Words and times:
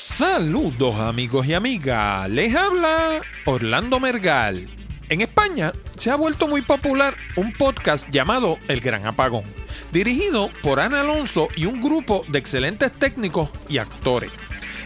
Saludos 0.00 0.94
amigos 0.94 1.48
y 1.48 1.54
amigas, 1.54 2.30
les 2.30 2.54
habla 2.54 3.20
Orlando 3.46 3.98
Mergal. 3.98 4.68
En 5.08 5.22
España 5.22 5.72
se 5.96 6.12
ha 6.12 6.14
vuelto 6.14 6.46
muy 6.46 6.62
popular 6.62 7.16
un 7.34 7.52
podcast 7.52 8.08
llamado 8.08 8.58
El 8.68 8.78
Gran 8.78 9.06
Apagón, 9.06 9.42
dirigido 9.90 10.52
por 10.62 10.78
Ana 10.78 11.00
Alonso 11.00 11.48
y 11.56 11.66
un 11.66 11.80
grupo 11.80 12.24
de 12.28 12.38
excelentes 12.38 12.92
técnicos 12.92 13.50
y 13.68 13.78
actores. 13.78 14.30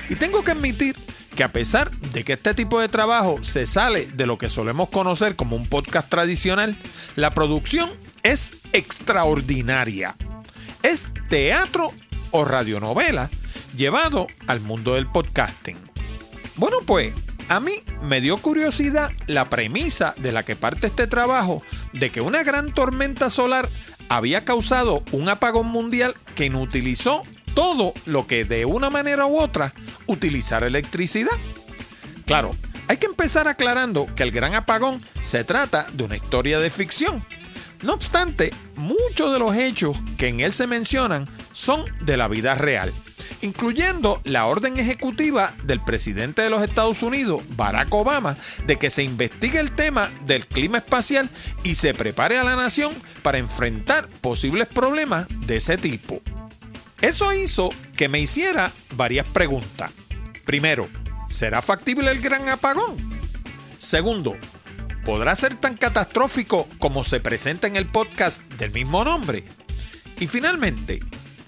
Y 0.08 0.14
tengo 0.14 0.42
que 0.42 0.52
admitir 0.52 0.96
que 1.36 1.44
a 1.44 1.52
pesar 1.52 1.90
de 1.90 2.24
que 2.24 2.32
este 2.32 2.54
tipo 2.54 2.80
de 2.80 2.88
trabajo 2.88 3.44
se 3.44 3.66
sale 3.66 4.06
de 4.06 4.24
lo 4.24 4.38
que 4.38 4.48
solemos 4.48 4.88
conocer 4.88 5.36
como 5.36 5.56
un 5.56 5.66
podcast 5.66 6.08
tradicional, 6.08 6.74
la 7.16 7.32
producción 7.32 7.90
es 8.22 8.54
extraordinaria. 8.72 10.16
Es 10.82 11.04
teatro 11.28 11.92
o 12.30 12.46
radionovela 12.46 13.28
llevado 13.76 14.26
al 14.46 14.60
mundo 14.60 14.94
del 14.94 15.06
podcasting. 15.06 15.76
Bueno, 16.56 16.78
pues 16.86 17.12
a 17.48 17.60
mí 17.60 17.72
me 18.02 18.20
dio 18.20 18.36
curiosidad 18.36 19.10
la 19.26 19.48
premisa 19.48 20.14
de 20.18 20.32
la 20.32 20.44
que 20.44 20.56
parte 20.56 20.86
este 20.86 21.06
trabajo 21.06 21.62
de 21.92 22.10
que 22.10 22.20
una 22.20 22.42
gran 22.42 22.72
tormenta 22.72 23.30
solar 23.30 23.68
había 24.08 24.44
causado 24.44 25.02
un 25.12 25.28
apagón 25.28 25.66
mundial 25.66 26.14
que 26.34 26.46
inutilizó 26.46 27.22
todo 27.54 27.92
lo 28.06 28.26
que 28.26 28.44
de 28.44 28.64
una 28.64 28.90
manera 28.90 29.26
u 29.26 29.38
otra 29.38 29.74
utilizar 30.06 30.64
electricidad. 30.64 31.36
Claro, 32.26 32.52
hay 32.88 32.96
que 32.96 33.06
empezar 33.06 33.48
aclarando 33.48 34.06
que 34.14 34.22
el 34.22 34.30
gran 34.30 34.54
apagón 34.54 35.02
se 35.20 35.44
trata 35.44 35.86
de 35.92 36.04
una 36.04 36.16
historia 36.16 36.58
de 36.58 36.70
ficción. 36.70 37.24
No 37.82 37.94
obstante, 37.94 38.52
muchos 38.76 39.32
de 39.32 39.38
los 39.38 39.56
hechos 39.56 39.96
que 40.16 40.28
en 40.28 40.40
él 40.40 40.52
se 40.52 40.66
mencionan 40.66 41.28
son 41.52 41.84
de 42.00 42.16
la 42.16 42.28
vida 42.28 42.54
real 42.54 42.92
incluyendo 43.42 44.20
la 44.24 44.46
orden 44.46 44.78
ejecutiva 44.78 45.54
del 45.64 45.82
presidente 45.82 46.42
de 46.42 46.50
los 46.50 46.62
Estados 46.62 47.02
Unidos, 47.02 47.42
Barack 47.50 47.92
Obama, 47.92 48.36
de 48.66 48.78
que 48.78 48.88
se 48.88 49.02
investigue 49.02 49.58
el 49.58 49.72
tema 49.72 50.10
del 50.24 50.46
clima 50.46 50.78
espacial 50.78 51.28
y 51.62 51.74
se 51.74 51.92
prepare 51.92 52.38
a 52.38 52.44
la 52.44 52.56
nación 52.56 52.94
para 53.22 53.38
enfrentar 53.38 54.08
posibles 54.20 54.68
problemas 54.68 55.26
de 55.46 55.56
ese 55.56 55.76
tipo. 55.76 56.22
Eso 57.00 57.32
hizo 57.32 57.70
que 57.96 58.08
me 58.08 58.20
hiciera 58.20 58.72
varias 58.94 59.26
preguntas. 59.26 59.90
Primero, 60.44 60.88
¿será 61.28 61.60
factible 61.60 62.10
el 62.10 62.20
gran 62.20 62.48
apagón? 62.48 62.96
Segundo, 63.76 64.36
¿podrá 65.04 65.34
ser 65.34 65.56
tan 65.56 65.76
catastrófico 65.76 66.68
como 66.78 67.02
se 67.02 67.18
presenta 67.18 67.66
en 67.66 67.74
el 67.74 67.88
podcast 67.88 68.40
del 68.52 68.70
mismo 68.70 69.04
nombre? 69.04 69.44
Y 70.20 70.28
finalmente, 70.28 71.00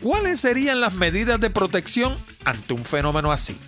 ¿Cuáles 0.04 0.40
serían 0.40 0.82
las 0.82 0.92
medidas 0.92 1.40
de 1.40 1.48
protección 1.48 2.14
ante 2.44 2.74
un 2.74 2.84
fenómeno 2.84 3.32
así? 3.32 3.58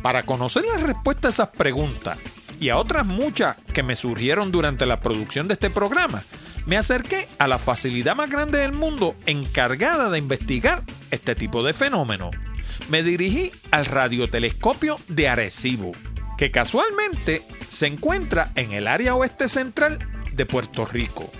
Para 0.00 0.22
conocer 0.22 0.64
la 0.64 0.78
respuesta 0.78 1.28
a 1.28 1.30
esas 1.30 1.48
preguntas 1.48 2.16
y 2.58 2.70
a 2.70 2.78
otras 2.78 3.04
muchas 3.04 3.58
que 3.74 3.82
me 3.82 3.94
surgieron 3.94 4.50
durante 4.52 4.86
la 4.86 5.02
producción 5.02 5.48
de 5.48 5.52
este 5.52 5.68
programa, 5.68 6.24
me 6.64 6.78
acerqué 6.78 7.28
a 7.38 7.46
la 7.46 7.58
facilidad 7.58 8.16
más 8.16 8.30
grande 8.30 8.60
del 8.60 8.72
mundo 8.72 9.14
encargada 9.26 10.08
de 10.08 10.16
investigar 10.16 10.82
este 11.10 11.34
tipo 11.34 11.62
de 11.62 11.74
fenómenos. 11.74 12.30
Me 12.88 13.02
dirigí 13.02 13.52
al 13.70 13.84
radiotelescopio 13.84 14.98
de 15.08 15.28
Arecibo, 15.28 15.92
que 16.38 16.50
casualmente 16.50 17.42
se 17.68 17.86
encuentra 17.86 18.50
en 18.54 18.72
el 18.72 18.88
área 18.88 19.14
oeste 19.14 19.46
central 19.46 19.98
de 20.32 20.46
Puerto 20.46 20.86
Rico. 20.86 21.30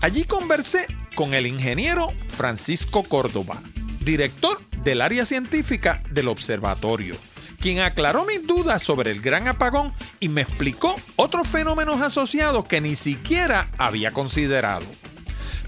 Allí 0.00 0.24
conversé 0.24 0.86
con 1.14 1.34
el 1.34 1.46
ingeniero 1.46 2.10
Francisco 2.26 3.02
Córdoba, 3.02 3.62
director 4.04 4.60
del 4.84 5.00
área 5.00 5.24
científica 5.24 6.02
del 6.10 6.28
observatorio, 6.28 7.16
quien 7.60 7.80
aclaró 7.80 8.24
mis 8.24 8.46
dudas 8.46 8.82
sobre 8.82 9.10
el 9.10 9.20
gran 9.20 9.48
apagón 9.48 9.92
y 10.20 10.28
me 10.28 10.42
explicó 10.42 10.96
otros 11.16 11.48
fenómenos 11.48 12.00
asociados 12.00 12.64
que 12.64 12.80
ni 12.80 12.96
siquiera 12.96 13.68
había 13.78 14.12
considerado. 14.12 14.86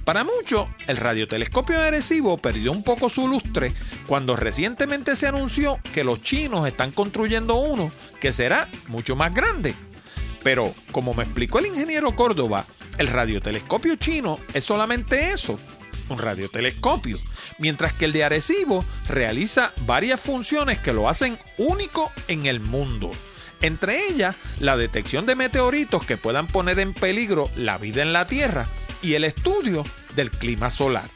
Para 0.04 0.22
muchos, 0.22 0.68
el 0.86 0.98
radiotelescopio 0.98 1.80
de 1.80 2.38
perdió 2.42 2.72
un 2.72 2.84
poco 2.84 3.08
su 3.08 3.26
lustre 3.26 3.72
cuando 4.06 4.36
recientemente 4.36 5.16
se 5.16 5.26
anunció 5.26 5.78
que 5.94 6.04
los 6.04 6.20
chinos 6.20 6.66
están 6.66 6.90
construyendo 6.90 7.54
uno 7.54 7.90
que 8.20 8.30
será 8.30 8.68
mucho 8.88 9.16
más 9.16 9.32
grande. 9.32 9.74
Pero, 10.42 10.74
como 10.92 11.14
me 11.14 11.24
explicó 11.24 11.58
el 11.58 11.66
ingeniero 11.66 12.14
Córdoba, 12.14 12.66
el 12.98 13.06
radiotelescopio 13.06 13.96
chino 13.96 14.38
es 14.52 14.64
solamente 14.64 15.30
eso, 15.30 15.58
un 16.10 16.18
radiotelescopio, 16.18 17.18
mientras 17.58 17.92
que 17.92 18.06
el 18.06 18.12
de 18.12 18.24
Arecibo 18.24 18.84
realiza 19.08 19.72
varias 19.86 20.20
funciones 20.20 20.78
que 20.78 20.92
lo 20.92 21.08
hacen 21.08 21.38
único 21.58 22.12
en 22.28 22.46
el 22.46 22.60
mundo. 22.60 23.10
Entre 23.60 24.06
ellas, 24.08 24.36
la 24.60 24.76
detección 24.76 25.26
de 25.26 25.36
meteoritos 25.36 26.04
que 26.04 26.16
puedan 26.16 26.46
poner 26.46 26.78
en 26.80 26.92
peligro 26.92 27.48
la 27.56 27.78
vida 27.78 28.02
en 28.02 28.12
la 28.12 28.26
Tierra 28.26 28.66
y 29.02 29.14
el 29.14 29.24
estudio 29.24 29.84
del 30.14 30.30
clima 30.30 30.70
solar. 30.70 31.08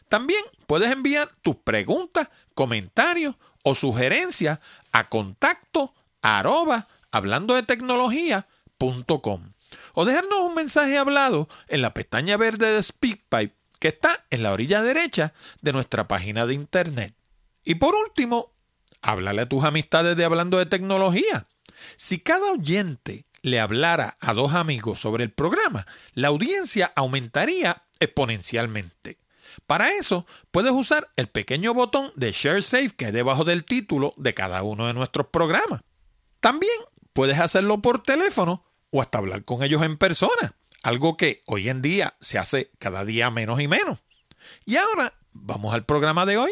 También 0.10 0.42
puedes 0.68 0.92
enviar 0.92 1.30
tus 1.42 1.56
preguntas, 1.56 2.30
comentarios 2.54 3.36
o 3.64 3.74
sugerencias 3.74 4.60
a 4.92 5.10
contacto 5.10 5.92
arroba 6.24 6.88
hablando 7.12 7.54
de 7.54 7.64
tecnología.com 7.64 9.50
o 9.94 10.06
dejarnos 10.06 10.40
un 10.40 10.56
mensaje 10.56 10.98
hablado 10.98 11.48
en 11.68 11.82
la 11.82 11.94
pestaña 11.94 12.38
verde 12.38 12.74
de 12.74 12.82
SpeakPipe 12.82 13.56
que 13.80 13.90
está 13.90 14.26
en 14.30 14.44
la 14.44 14.54
orilla 14.54 14.82
derecha 14.82 15.34
de 15.62 15.74
nuestra 15.74 16.08
página 16.08 16.46
de 16.46 16.54
internet. 16.54 17.16
Y 17.66 17.76
por 17.76 17.96
último, 17.96 18.54
háblale 19.02 19.42
a 19.42 19.50
tus 19.50 19.64
amistades 19.64 20.16
de 20.16 20.26
Hablando 20.26 20.58
de 20.58 20.66
Tecnología. 20.66 21.48
Si 21.98 22.20
cada 22.20 22.52
oyente 22.52 23.26
le 23.42 23.60
hablara 23.60 24.18
a 24.22 24.34
dos 24.34 24.54
amigos 24.54 25.00
sobre 25.00 25.26
el 25.26 25.32
programa, 25.32 25.86
la 26.14 26.30
audiencia 26.30 26.94
aumentaría 26.96 27.84
exponencialmente. 28.00 29.20
Para 29.68 29.92
eso, 29.94 30.26
puedes 30.52 30.72
usar 30.72 31.12
el 31.16 31.28
pequeño 31.28 31.74
botón 31.74 32.12
de 32.16 32.32
Share 32.32 32.64
Safe 32.64 32.92
que 32.92 33.08
hay 33.08 33.12
debajo 33.12 33.44
del 33.44 33.66
título 33.66 34.14
de 34.18 34.34
cada 34.34 34.64
uno 34.64 34.88
de 34.88 34.94
nuestros 34.94 35.28
programas. 35.28 35.82
También 36.44 36.74
puedes 37.14 37.40
hacerlo 37.40 37.82
por 37.82 38.04
teléfono 38.04 38.62
o 38.92 39.02
hasta 39.02 39.20
hablar 39.20 39.46
con 39.46 39.64
ellos 39.64 39.82
en 39.82 39.96
persona, 39.96 40.58
algo 40.82 41.16
que 41.16 41.40
hoy 41.46 41.70
en 41.70 41.82
día 41.82 42.18
se 42.20 42.38
hace 42.38 42.70
cada 42.80 43.06
día 43.06 43.32
menos 43.32 43.62
y 43.62 43.70
menos. 43.70 44.00
Y 44.66 44.76
ahora 44.76 45.14
vamos 45.32 45.74
al 45.74 45.86
programa 45.86 46.26
de 46.26 46.38
hoy. 46.38 46.52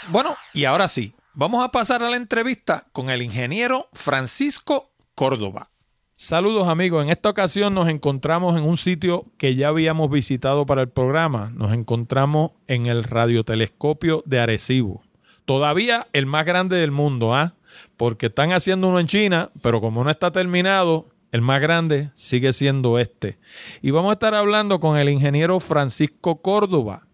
Bueno, 0.07 0.37
y 0.53 0.63
ahora 0.63 0.87
sí, 0.87 1.13
vamos 1.37 1.63
a 1.63 1.69
pasar 1.69 2.01
a 2.01 2.09
la 2.09 2.17
entrevista 2.17 2.87
con 2.91 3.11
el 3.11 3.21
ingeniero 3.21 3.89
Francisco 3.93 4.91
Córdoba. 5.13 5.69
Saludos 6.15 6.67
amigos, 6.67 7.03
en 7.03 7.11
esta 7.11 7.29
ocasión 7.29 7.75
nos 7.75 7.89
encontramos 7.89 8.57
en 8.57 8.63
un 8.63 8.75
sitio 8.75 9.27
que 9.37 9.53
ya 9.53 9.67
habíamos 9.67 10.09
visitado 10.09 10.65
para 10.65 10.81
el 10.81 10.89
programa. 10.89 11.51
Nos 11.53 11.73
encontramos 11.73 12.53
en 12.65 12.87
el 12.87 13.03
radiotelescopio 13.03 14.23
de 14.25 14.39
Arecibo 14.39 15.03
todavía 15.45 16.07
el 16.11 16.25
más 16.25 16.45
grande 16.45 16.75
del 16.75 16.91
mundo, 16.91 17.33
¿ah? 17.33 17.53
Porque 17.95 18.25
están 18.25 18.51
haciendo 18.51 18.89
uno 18.89 18.99
en 18.99 19.07
China, 19.07 19.51
pero 19.61 19.79
como 19.79 20.03
no 20.03 20.09
está 20.09 20.31
terminado, 20.31 21.07
el 21.31 21.41
más 21.41 21.61
grande 21.61 22.09
sigue 22.15 22.51
siendo 22.51 22.99
este. 22.99 23.37
Y 23.81 23.91
vamos 23.91 24.09
a 24.09 24.13
estar 24.13 24.33
hablando 24.33 24.79
con 24.79 24.97
el 24.97 25.07
ingeniero 25.07 25.59
Francisco 25.59 26.41
Córdoba. 26.41 27.07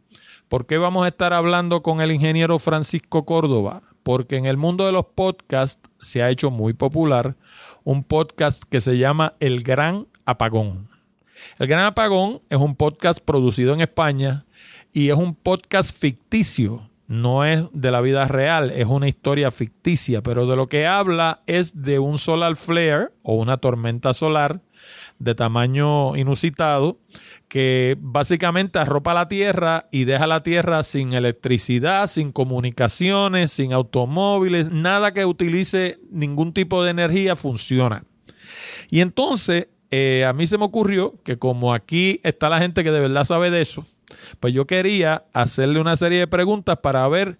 ¿Por 0.47 0.65
qué 0.65 0.77
vamos 0.77 1.05
a 1.05 1.09
estar 1.09 1.33
hablando 1.33 1.83
con 1.83 2.01
el 2.01 2.11
ingeniero 2.11 2.57
Francisco 2.57 3.25
Córdoba? 3.25 3.83
Porque 4.03 4.37
en 4.37 4.45
el 4.45 4.57
mundo 4.57 4.85
de 4.85 4.91
los 4.91 5.05
podcasts 5.05 5.89
se 5.97 6.21
ha 6.21 6.29
hecho 6.29 6.51
muy 6.51 6.73
popular 6.73 7.35
un 7.83 8.03
podcast 8.03 8.63
que 8.63 8.81
se 8.81 8.97
llama 8.97 9.33
El 9.39 9.63
Gran 9.63 10.07
Apagón. 10.25 10.87
El 11.57 11.67
Gran 11.67 11.85
Apagón 11.85 12.39
es 12.49 12.57
un 12.57 12.75
podcast 12.75 13.19
producido 13.19 13.73
en 13.73 13.81
España 13.81 14.45
y 14.93 15.09
es 15.09 15.17
un 15.17 15.35
podcast 15.35 15.95
ficticio 15.97 16.89
no 17.07 17.45
es 17.45 17.65
de 17.73 17.91
la 17.91 18.01
vida 18.01 18.27
real, 18.27 18.71
es 18.71 18.87
una 18.87 19.07
historia 19.07 19.51
ficticia, 19.51 20.23
pero 20.23 20.47
de 20.47 20.55
lo 20.55 20.67
que 20.67 20.87
habla 20.87 21.41
es 21.47 21.83
de 21.83 21.99
un 21.99 22.17
solar 22.17 22.55
flare 22.55 23.09
o 23.21 23.35
una 23.35 23.57
tormenta 23.57 24.13
solar 24.13 24.61
de 25.19 25.35
tamaño 25.35 26.15
inusitado 26.15 26.97
que 27.53 27.95
básicamente 27.99 28.79
arropa 28.79 29.13
la 29.13 29.27
Tierra 29.27 29.87
y 29.91 30.05
deja 30.05 30.25
la 30.25 30.41
Tierra 30.41 30.83
sin 30.83 31.13
electricidad, 31.13 32.07
sin 32.07 32.31
comunicaciones, 32.31 33.51
sin 33.51 33.73
automóviles, 33.73 34.71
nada 34.71 35.13
que 35.13 35.23
utilice 35.23 35.99
ningún 36.09 36.53
tipo 36.53 36.83
de 36.83 36.89
energía 36.89 37.35
funciona. 37.35 38.05
Y 38.89 39.01
entonces 39.01 39.67
eh, 39.91 40.25
a 40.25 40.33
mí 40.33 40.47
se 40.47 40.57
me 40.57 40.65
ocurrió 40.65 41.21
que 41.23 41.37
como 41.37 41.75
aquí 41.75 42.19
está 42.23 42.49
la 42.49 42.57
gente 42.57 42.83
que 42.83 42.89
de 42.89 43.01
verdad 43.01 43.23
sabe 43.23 43.51
de 43.51 43.61
eso, 43.61 43.85
pues 44.39 44.51
yo 44.51 44.65
quería 44.65 45.25
hacerle 45.31 45.79
una 45.79 45.95
serie 45.95 46.17
de 46.17 46.27
preguntas 46.27 46.79
para 46.81 47.07
ver 47.07 47.37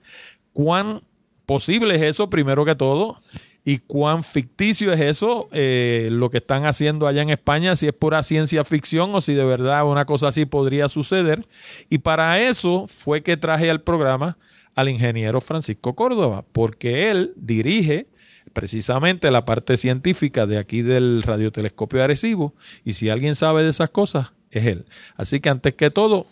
cuán 0.52 1.02
posible 1.48 1.96
es 1.96 2.04
eso, 2.04 2.30
primero 2.30 2.66
que 2.66 2.76
todo, 2.76 3.20
y 3.66 3.78
cuán 3.78 4.24
ficticio 4.24 4.92
es 4.92 5.00
eso, 5.00 5.48
eh, 5.52 6.10
lo 6.12 6.30
que 6.30 6.38
están 6.38 6.66
haciendo 6.66 7.08
allá 7.08 7.22
en 7.22 7.30
España, 7.30 7.76
si 7.76 7.88
es 7.88 7.94
pura 7.94 8.22
ciencia 8.24 8.64
ficción 8.66 9.16
o 9.16 9.22
si 9.22 9.34
de 9.34 9.46
verdad 9.46 9.88
una 9.88 10.06
cosa 10.06 10.28
así 10.28 10.46
podría 10.46 10.90
suceder. 10.90 11.46
Y 11.90 12.00
para 12.00 12.42
eso 12.42 12.88
fue 12.88 13.24
que 13.24 13.38
traje 13.38 13.70
al 13.70 13.82
programa 13.82 14.38
al 14.76 14.90
ingeniero 14.90 15.40
Francisco 15.40 15.96
Córdoba, 15.96 16.44
porque 16.52 17.10
él 17.10 17.34
dirige 17.36 18.08
precisamente 18.52 19.32
la 19.32 19.46
parte 19.46 19.78
científica 19.78 20.46
de 20.46 20.58
aquí 20.58 20.82
del 20.82 21.24
radiotelescopio 21.24 22.00
de 22.00 22.06
Arecibo, 22.06 22.54
y 22.84 22.94
si 22.94 23.10
alguien 23.10 23.36
sabe 23.36 23.64
de 23.64 23.70
esas 23.70 23.90
cosas, 23.90 24.34
es 24.52 24.66
él. 24.66 24.86
Así 25.16 25.40
que 25.40 25.50
antes 25.50 25.74
que 25.74 25.90
todo, 25.90 26.28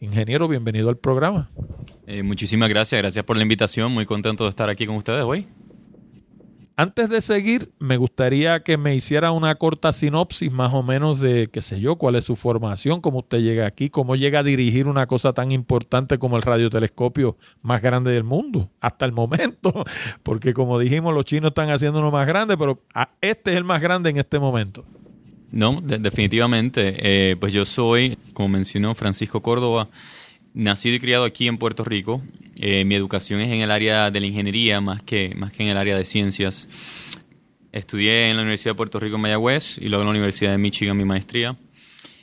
Ingeniero, 0.00 0.46
bienvenido 0.46 0.90
al 0.90 0.96
programa. 0.96 1.50
Eh, 2.06 2.22
muchísimas 2.22 2.68
gracias, 2.68 3.00
gracias 3.02 3.24
por 3.24 3.36
la 3.36 3.42
invitación, 3.42 3.90
muy 3.90 4.06
contento 4.06 4.44
de 4.44 4.50
estar 4.50 4.68
aquí 4.68 4.86
con 4.86 4.94
ustedes 4.94 5.24
hoy. 5.24 5.48
Antes 6.80 7.08
de 7.08 7.20
seguir, 7.22 7.72
me 7.80 7.96
gustaría 7.96 8.62
que 8.62 8.76
me 8.76 8.94
hiciera 8.94 9.32
una 9.32 9.56
corta 9.56 9.92
sinopsis 9.92 10.52
más 10.52 10.72
o 10.72 10.84
menos 10.84 11.18
de, 11.18 11.48
qué 11.48 11.60
sé 11.60 11.80
yo, 11.80 11.96
cuál 11.96 12.14
es 12.14 12.24
su 12.24 12.36
formación, 12.36 13.00
cómo 13.00 13.18
usted 13.18 13.40
llega 13.40 13.66
aquí, 13.66 13.90
cómo 13.90 14.14
llega 14.14 14.38
a 14.38 14.42
dirigir 14.44 14.86
una 14.86 15.08
cosa 15.08 15.32
tan 15.32 15.50
importante 15.50 16.20
como 16.20 16.36
el 16.36 16.42
radiotelescopio 16.42 17.36
más 17.62 17.82
grande 17.82 18.12
del 18.12 18.22
mundo, 18.22 18.70
hasta 18.80 19.06
el 19.06 19.10
momento, 19.10 19.84
porque 20.22 20.54
como 20.54 20.78
dijimos, 20.78 21.12
los 21.12 21.24
chinos 21.24 21.48
están 21.48 21.68
haciendo 21.70 22.08
más 22.12 22.28
grande, 22.28 22.56
pero 22.56 22.80
este 23.20 23.50
es 23.50 23.56
el 23.56 23.64
más 23.64 23.82
grande 23.82 24.10
en 24.10 24.18
este 24.18 24.38
momento. 24.38 24.84
No, 25.50 25.80
definitivamente. 25.80 26.94
Eh, 27.00 27.36
pues 27.40 27.52
yo 27.52 27.64
soy, 27.64 28.18
como 28.34 28.50
mencionó 28.50 28.94
Francisco 28.94 29.42
Córdoba, 29.42 29.88
nacido 30.54 30.94
y 30.94 31.00
criado 31.00 31.24
aquí 31.24 31.48
en 31.48 31.58
Puerto 31.58 31.82
Rico. 31.82 32.22
Eh, 32.60 32.84
mi 32.84 32.94
educación 32.94 33.40
es 33.40 33.50
en 33.50 33.60
el 33.60 33.70
área 33.70 34.10
de 34.10 34.20
la 34.20 34.26
ingeniería 34.26 34.80
más 34.80 35.02
que, 35.02 35.34
más 35.36 35.52
que 35.52 35.62
en 35.62 35.70
el 35.70 35.76
área 35.76 35.96
de 35.96 36.04
ciencias. 36.04 36.68
Estudié 37.72 38.30
en 38.30 38.36
la 38.36 38.42
Universidad 38.42 38.72
de 38.72 38.76
Puerto 38.76 38.98
Rico 38.98 39.16
en 39.16 39.22
Mayagüez 39.22 39.78
y 39.78 39.88
luego 39.88 40.02
en 40.02 40.06
la 40.06 40.10
Universidad 40.10 40.52
de 40.52 40.58
Michigan 40.58 40.96
mi 40.96 41.04
maestría. 41.04 41.56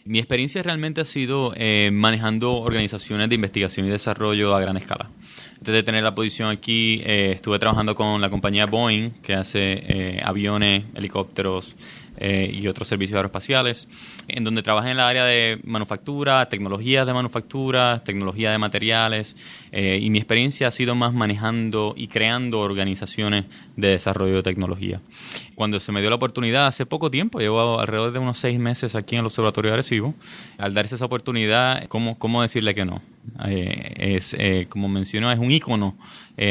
Mi 0.04 0.20
experiencia 0.20 0.62
realmente 0.62 1.02
ha 1.02 1.06
sido 1.06 1.54
eh, 1.56 1.90
manejando 1.92 2.54
organizaciones 2.54 3.30
de 3.30 3.36
investigación 3.36 3.88
y 3.88 3.90
desarrollo 3.90 4.54
a 4.54 4.60
gran 4.60 4.78
escala. 4.78 5.10
Antes 5.58 5.74
de 5.74 5.84
tener 5.84 6.04
la 6.04 6.14
posición 6.14 6.50
aquí, 6.50 7.02
estuve 7.04 7.58
trabajando 7.58 7.96
con 7.96 8.22
la 8.22 8.30
compañía 8.30 8.68
Boeing, 8.68 9.12
que 9.24 9.34
hace 9.34 10.20
aviones, 10.24 10.84
helicópteros, 10.94 11.76
eh, 12.18 12.50
y 12.54 12.68
otros 12.68 12.88
servicios 12.88 13.16
aeroespaciales, 13.16 13.90
en 14.28 14.44
donde 14.44 14.64
trabajé 14.64 14.92
en 14.92 14.98
el 14.98 15.00
área 15.02 15.26
de 15.26 15.60
manufactura, 15.64 16.48
tecnologías 16.50 17.06
de 17.06 17.14
manufactura, 17.14 18.02
tecnología 18.04 18.52
de 18.52 18.58
materiales, 18.58 19.36
eh, 19.72 20.00
y 20.02 20.10
mi 20.10 20.18
experiencia 20.18 20.68
ha 20.68 20.72
sido 20.72 20.96
más 20.96 21.14
manejando 21.14 21.94
y 21.98 22.08
creando 22.08 22.60
organizaciones 22.60 23.46
de 23.76 23.90
desarrollo 23.90 24.36
de 24.36 24.44
tecnología. 24.44 25.02
Cuando 25.56 25.80
se 25.80 25.92
me 25.92 26.02
dio 26.02 26.10
la 26.10 26.18
oportunidad, 26.18 26.68
hace 26.68 26.86
poco 26.86 27.12
tiempo, 27.12 27.40
llevo 27.40 27.80
alrededor 27.80 28.12
de 28.12 28.20
unos 28.20 28.38
seis 28.38 28.60
meses 28.60 28.96
aquí 28.96 29.16
en 29.16 29.20
el 29.20 29.26
Observatorio 29.26 29.72
de 29.72 29.76
Arecibo, 29.76 30.14
al 30.58 30.74
darse 30.74 30.96
esa 30.96 31.06
oportunidad, 31.06 31.88
¿cómo, 31.88 32.18
cómo 32.18 32.42
decirle 32.42 32.74
que 32.74 32.86
no? 32.86 33.02
Es, 33.48 34.36
como 34.70 34.88
mencionó, 34.88 35.32
es 35.32 35.40
un 35.40 35.52
ícono 35.52 35.98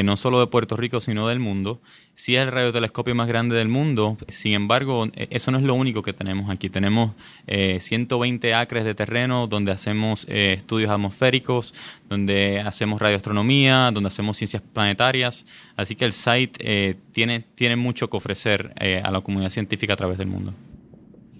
no 0.04 0.16
solo 0.16 0.40
de 0.40 0.46
Puerto 0.46 0.76
Rico, 0.76 1.00
sino 1.00 1.28
del 1.28 1.40
mundo 1.40 1.80
sí 2.14 2.36
es 2.36 2.42
el 2.42 2.52
radiotelescopio 2.52 3.14
más 3.14 3.28
grande 3.28 3.56
del 3.56 3.68
mundo. 3.68 4.16
Sin 4.28 4.52
embargo, 4.52 5.08
e, 5.14 5.28
eso 5.30 5.50
no 5.50 5.58
es 5.58 5.64
lo 5.64 5.74
único 5.74 6.02
que 6.02 6.12
tenemos 6.12 6.50
aquí. 6.50 6.70
Tenemos 6.70 7.12
120 7.46 8.48
eh, 8.48 8.54
acres 8.54 8.84
de 8.84 8.94
terreno 8.94 9.46
donde 9.46 9.72
hacemos 9.72 10.26
eh, 10.28 10.54
estudios 10.56 10.90
atmosféricos, 10.90 11.74
donde 12.08 12.60
hacemos 12.60 13.00
radioastronomía, 13.00 13.90
donde 13.92 14.08
hacemos 14.08 14.36
ciencias 14.36 14.62
planetarias. 14.62 15.44
Así 15.76 15.96
que 15.96 16.04
el 16.04 16.12
site 16.12 16.58
eh, 16.60 16.96
tiene, 17.12 17.44
tiene 17.54 17.76
mucho 17.76 18.08
que 18.08 18.16
ofrecer 18.16 18.74
a 19.02 19.10
la 19.10 19.20
comunidad 19.20 19.50
científica 19.50 19.94
a 19.94 19.96
través 19.96 20.18
del 20.18 20.26
mundo. 20.26 20.52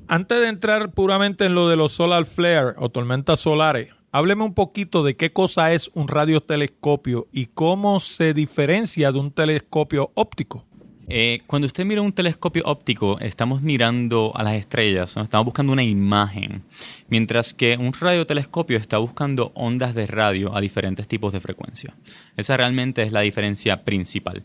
Antes 0.07 0.41
de 0.41 0.49
entrar 0.49 0.91
puramente 0.91 1.47
en 1.47 1.55
lo 1.55 1.69
de 1.69 1.77
los 1.77 1.93
solar 1.93 2.27
flare 2.27 2.75
o 2.77 2.91
tormentas 2.91 3.41
solares, 3.41 3.94
Hábleme 4.15 4.45
un 4.45 4.55
poquito 4.55 5.03
de 5.03 5.17
qué 5.17 5.33
cosa 5.33 5.73
es 5.73 5.91
un 5.93 6.07
radiotelescopio 6.07 7.27
y 7.33 7.47
cómo 7.47 7.99
se 7.99 8.33
diferencia 8.33 9.11
de 9.11 9.19
un 9.19 9.33
telescopio 9.33 10.13
óptico. 10.15 10.65
Eh, 11.09 11.41
cuando 11.49 11.67
usted 11.67 11.85
mira 11.85 12.01
un 12.01 12.13
telescopio 12.13 12.63
óptico, 12.65 13.19
estamos 13.19 13.61
mirando 13.61 14.31
a 14.37 14.45
las 14.45 14.55
estrellas, 14.55 15.17
estamos 15.17 15.47
buscando 15.47 15.73
una 15.73 15.83
imagen, 15.83 16.63
mientras 17.09 17.53
que 17.53 17.77
un 17.77 17.93
radiotelescopio 17.93 18.79
está 18.79 18.99
buscando 18.99 19.51
ondas 19.57 19.97
de 19.97 20.07
radio 20.07 20.55
a 20.55 20.61
diferentes 20.61 21.09
tipos 21.09 21.33
de 21.33 21.41
frecuencia. 21.41 21.97
Esa 22.37 22.57
realmente 22.57 23.03
es 23.03 23.11
la 23.11 23.23
diferencia 23.23 23.83
principal. 23.83 24.45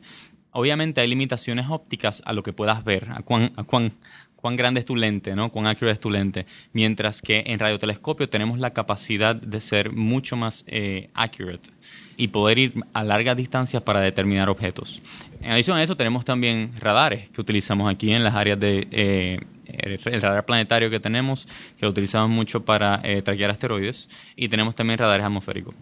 Obviamente 0.52 1.00
hay 1.02 1.08
limitaciones 1.08 1.68
ópticas 1.70 2.24
a 2.26 2.34
lo 2.34 2.42
que 2.42 2.54
puedas 2.54 2.84
ver, 2.84 3.08
a 3.12 3.18
a 3.18 3.64
cuán 3.66 3.92
cuán 4.40 4.56
grande 4.56 4.80
es 4.80 4.86
tu 4.86 4.96
lente, 4.96 5.36
¿no? 5.36 5.52
cuán 5.52 5.68
accurate 5.68 5.94
es 5.94 6.00
tu 6.00 6.10
lente. 6.10 6.46
Mientras 6.72 7.22
que 7.22 7.44
en 7.46 7.60
radiotelescopio 7.60 8.30
tenemos 8.30 8.58
la 8.58 8.72
capacidad 8.72 9.36
de 9.36 9.60
ser 9.60 9.92
mucho 9.92 10.36
más 10.36 10.64
eh, 10.68 11.10
accurate 11.14 11.70
y 12.16 12.30
poder 12.30 12.58
ir 12.58 12.74
a 12.94 13.04
largas 13.04 13.36
distancias 13.36 13.84
para 13.84 14.00
determinar 14.02 14.50
objetos. 14.50 15.02
En 15.42 15.52
adición 15.52 15.78
a 15.78 15.84
eso 15.84 15.96
tenemos 15.98 16.24
también 16.26 16.72
radares 16.80 17.30
que 17.30 17.42
utilizamos 17.42 17.92
aquí 17.92 18.12
en 18.12 18.24
las 18.24 18.36
áreas 18.36 18.60
de... 18.60 18.88
Eh, 18.92 19.40
el 19.72 20.22
radar 20.22 20.46
planetario 20.46 20.90
que 20.90 21.00
tenemos, 21.00 21.46
que 21.78 21.86
lo 21.86 21.92
utilizamos 21.92 22.28
mucho 22.28 22.66
para 22.66 23.02
eh, 23.04 23.22
traquear 23.22 23.52
asteroides, 23.52 24.10
y 24.36 24.50
tenemos 24.50 24.74
también 24.74 24.98
radares 24.98 25.24
atmosféricos. 25.24 25.76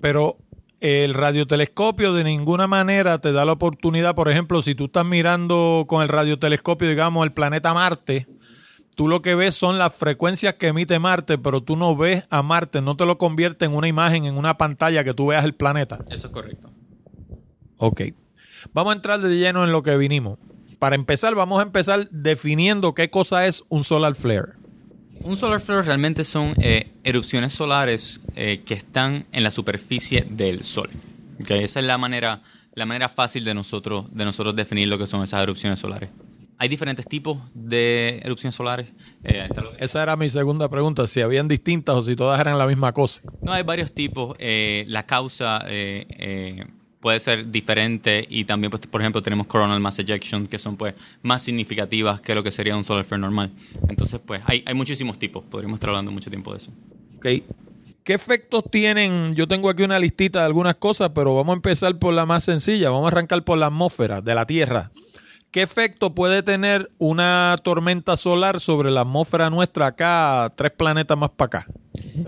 Pero 0.00 0.36
el 0.80 1.14
radiotelescopio 1.14 2.14
de 2.14 2.24
ninguna 2.24 2.66
manera 2.66 3.20
te 3.20 3.32
da 3.32 3.44
la 3.44 3.52
oportunidad, 3.52 4.14
por 4.14 4.30
ejemplo, 4.30 4.62
si 4.62 4.74
tú 4.74 4.86
estás 4.86 5.04
mirando 5.04 5.84
con 5.86 6.02
el 6.02 6.08
radiotelescopio, 6.08 6.88
digamos, 6.88 7.24
el 7.24 7.32
planeta 7.32 7.74
Marte, 7.74 8.26
tú 8.96 9.06
lo 9.06 9.22
que 9.22 9.34
ves 9.34 9.54
son 9.54 9.78
las 9.78 9.94
frecuencias 9.94 10.54
que 10.54 10.68
emite 10.68 10.98
Marte, 10.98 11.38
pero 11.38 11.62
tú 11.62 11.76
no 11.76 11.96
ves 11.96 12.24
a 12.30 12.42
Marte, 12.42 12.80
no 12.80 12.96
te 12.96 13.06
lo 13.06 13.18
convierte 13.18 13.66
en 13.66 13.74
una 13.74 13.88
imagen, 13.88 14.24
en 14.24 14.36
una 14.36 14.56
pantalla 14.56 15.04
que 15.04 15.14
tú 15.14 15.28
veas 15.28 15.44
el 15.44 15.54
planeta. 15.54 15.98
Eso 16.10 16.28
es 16.28 16.32
correcto. 16.32 16.70
Ok. 17.76 18.02
Vamos 18.72 18.92
a 18.92 18.96
entrar 18.96 19.20
de 19.20 19.36
lleno 19.36 19.64
en 19.64 19.72
lo 19.72 19.82
que 19.82 19.96
vinimos. 19.96 20.38
Para 20.78 20.96
empezar, 20.96 21.34
vamos 21.34 21.60
a 21.60 21.62
empezar 21.62 22.08
definiendo 22.10 22.94
qué 22.94 23.10
cosa 23.10 23.46
es 23.46 23.62
un 23.68 23.84
solar 23.84 24.14
flare. 24.14 24.52
Un 25.22 25.36
solar 25.36 25.60
flare 25.60 25.82
realmente 25.82 26.24
son 26.24 26.54
eh, 26.60 26.92
erupciones 27.04 27.52
solares 27.52 28.20
eh, 28.36 28.62
que 28.64 28.74
están 28.74 29.26
en 29.32 29.42
la 29.42 29.50
superficie 29.50 30.26
del 30.28 30.64
Sol. 30.64 30.88
Esa 31.46 31.80
es 31.80 31.86
la 31.86 31.98
manera, 31.98 32.42
la 32.74 32.86
manera 32.86 33.08
fácil 33.08 33.44
de 33.44 33.52
nosotros, 33.54 34.06
de 34.14 34.24
nosotros 34.24 34.56
definir 34.56 34.88
lo 34.88 34.98
que 34.98 35.06
son 35.06 35.22
esas 35.22 35.42
erupciones 35.42 35.78
solares. 35.78 36.10
Hay 36.56 36.68
diferentes 36.68 37.06
tipos 37.06 37.38
de 37.54 38.20
erupciones 38.22 38.54
solares. 38.54 38.92
Eh, 39.24 39.48
Esa 39.78 40.02
era 40.02 40.16
mi 40.16 40.28
segunda 40.28 40.68
pregunta, 40.68 41.06
si 41.06 41.20
habían 41.20 41.48
distintas 41.48 41.96
o 41.96 42.02
si 42.02 42.16
todas 42.16 42.38
eran 42.40 42.58
la 42.58 42.66
misma 42.66 42.92
cosa. 42.92 43.22
No, 43.42 43.52
hay 43.52 43.62
varios 43.62 43.92
tipos. 43.92 44.36
la 44.38 45.06
causa 45.06 45.64
puede 47.00 47.18
ser 47.20 47.50
diferente 47.50 48.26
y 48.28 48.44
también, 48.44 48.70
pues, 48.70 48.86
por 48.86 49.00
ejemplo, 49.00 49.22
tenemos 49.22 49.46
coronal 49.46 49.80
mass 49.80 49.98
ejection 49.98 50.46
que 50.46 50.58
son 50.58 50.76
pues 50.76 50.94
más 51.22 51.42
significativas 51.42 52.20
que 52.20 52.34
lo 52.34 52.42
que 52.42 52.52
sería 52.52 52.76
un 52.76 52.84
solar 52.84 53.04
flare 53.04 53.22
normal. 53.22 53.50
Entonces, 53.88 54.20
pues 54.24 54.42
hay, 54.46 54.62
hay 54.66 54.74
muchísimos 54.74 55.18
tipos, 55.18 55.44
podríamos 55.44 55.76
estar 55.76 55.90
hablando 55.90 56.12
mucho 56.12 56.30
tiempo 56.30 56.52
de 56.52 56.58
eso. 56.58 56.70
Ok. 57.16 57.26
¿Qué 58.04 58.14
efectos 58.14 58.64
tienen? 58.70 59.34
Yo 59.34 59.46
tengo 59.46 59.68
aquí 59.68 59.82
una 59.82 59.98
listita 59.98 60.40
de 60.40 60.46
algunas 60.46 60.76
cosas, 60.76 61.10
pero 61.14 61.34
vamos 61.34 61.52
a 61.52 61.56
empezar 61.56 61.98
por 61.98 62.14
la 62.14 62.24
más 62.24 62.44
sencilla. 62.44 62.90
Vamos 62.90 63.04
a 63.04 63.08
arrancar 63.08 63.44
por 63.44 63.58
la 63.58 63.66
atmósfera 63.66 64.22
de 64.22 64.34
la 64.34 64.46
Tierra. 64.46 64.90
¿Qué 65.50 65.62
efecto 65.62 66.14
puede 66.14 66.42
tener 66.42 66.90
una 66.98 67.56
tormenta 67.62 68.16
solar 68.16 68.60
sobre 68.60 68.90
la 68.90 69.02
atmósfera 69.02 69.50
nuestra 69.50 69.88
acá, 69.88 70.52
tres 70.56 70.70
planetas 70.70 71.18
más 71.18 71.30
para 71.30 71.46
acá? 71.46 71.66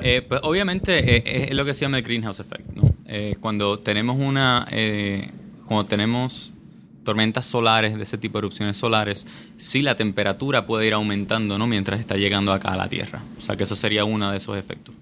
Eh, 0.03 0.23
pues 0.27 0.41
obviamente 0.45 1.17
eh, 1.17 1.49
es 1.51 1.55
lo 1.55 1.65
que 1.65 1.75
se 1.75 1.83
llama 1.83 1.99
el 1.99 2.03
greenhouse 2.03 2.41
effect. 2.41 2.67
Eh, 3.07 3.37
cuando 3.41 3.79
tenemos 3.79 4.19
una, 4.19 4.67
cuando 5.67 5.87
tenemos 5.87 6.53
tormentas 7.05 7.47
solares 7.47 7.97
de 7.97 8.03
ese 8.03 8.17
tipo 8.19 8.39
de 8.39 8.47
erupciones 8.47 8.77
solares, 8.77 9.27
sí 9.57 9.83
la 9.83 9.97
temperatura 9.97 10.67
puede 10.67 10.87
ir 10.87 10.95
aumentando, 10.95 11.59
¿no? 11.59 11.67
Mientras 11.67 12.01
está 12.01 12.17
llegando 12.17 12.53
acá 12.53 12.73
a 12.73 12.77
la 12.77 12.89
Tierra. 12.89 13.23
O 13.39 13.41
sea 13.41 13.57
que 13.57 13.65
eso 13.65 13.77
sería 13.77 14.05
uno 14.05 14.31
de 14.31 14.39
esos 14.39 14.57
efectos. 14.57 14.95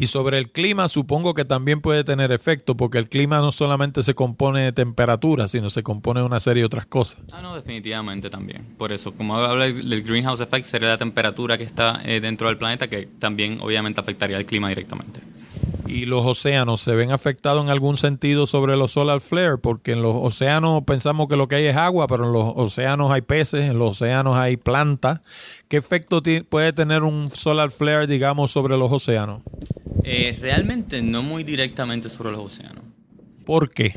Y 0.00 0.06
sobre 0.06 0.38
el 0.38 0.52
clima, 0.52 0.86
supongo 0.86 1.34
que 1.34 1.44
también 1.44 1.80
puede 1.80 2.04
tener 2.04 2.30
efecto, 2.30 2.76
porque 2.76 2.98
el 2.98 3.08
clima 3.08 3.38
no 3.38 3.50
solamente 3.50 4.04
se 4.04 4.14
compone 4.14 4.62
de 4.62 4.72
temperatura, 4.72 5.48
sino 5.48 5.70
se 5.70 5.82
compone 5.82 6.20
de 6.20 6.26
una 6.26 6.38
serie 6.38 6.62
de 6.62 6.66
otras 6.66 6.86
cosas. 6.86 7.20
Ah, 7.32 7.42
no, 7.42 7.56
definitivamente 7.56 8.30
también. 8.30 8.64
Por 8.78 8.92
eso, 8.92 9.12
como 9.12 9.36
habla 9.36 9.64
del 9.64 10.02
greenhouse 10.04 10.40
effect, 10.40 10.66
sería 10.66 10.88
la 10.88 10.98
temperatura 10.98 11.58
que 11.58 11.64
está 11.64 12.00
eh, 12.04 12.20
dentro 12.20 12.46
del 12.46 12.58
planeta, 12.58 12.86
que 12.86 13.08
también 13.18 13.58
obviamente 13.60 14.00
afectaría 14.00 14.36
el 14.36 14.46
clima 14.46 14.68
directamente 14.68 15.20
y 15.88 16.04
los 16.04 16.24
océanos 16.26 16.82
se 16.82 16.94
ven 16.94 17.12
afectados 17.12 17.64
en 17.64 17.70
algún 17.70 17.96
sentido 17.96 18.46
sobre 18.46 18.76
los 18.76 18.92
solar 18.92 19.20
flare, 19.20 19.56
porque 19.56 19.92
en 19.92 20.02
los 20.02 20.14
océanos 20.14 20.84
pensamos 20.84 21.28
que 21.28 21.36
lo 21.36 21.48
que 21.48 21.56
hay 21.56 21.66
es 21.66 21.76
agua, 21.76 22.06
pero 22.06 22.26
en 22.26 22.32
los 22.32 22.52
océanos 22.56 23.10
hay 23.10 23.22
peces, 23.22 23.62
en 23.70 23.78
los 23.78 23.92
océanos 23.92 24.36
hay 24.36 24.58
plantas. 24.58 25.20
¿Qué 25.68 25.78
efecto 25.78 26.22
puede 26.48 26.72
tener 26.74 27.02
un 27.02 27.30
solar 27.30 27.70
flare, 27.70 28.06
digamos, 28.06 28.50
sobre 28.50 28.76
los 28.76 28.92
océanos? 28.92 29.40
Eh, 30.04 30.36
realmente 30.40 31.00
no 31.02 31.22
muy 31.22 31.42
directamente 31.42 32.10
sobre 32.10 32.32
los 32.32 32.40
océanos. 32.40 32.84
¿Por 33.46 33.70
qué? 33.70 33.94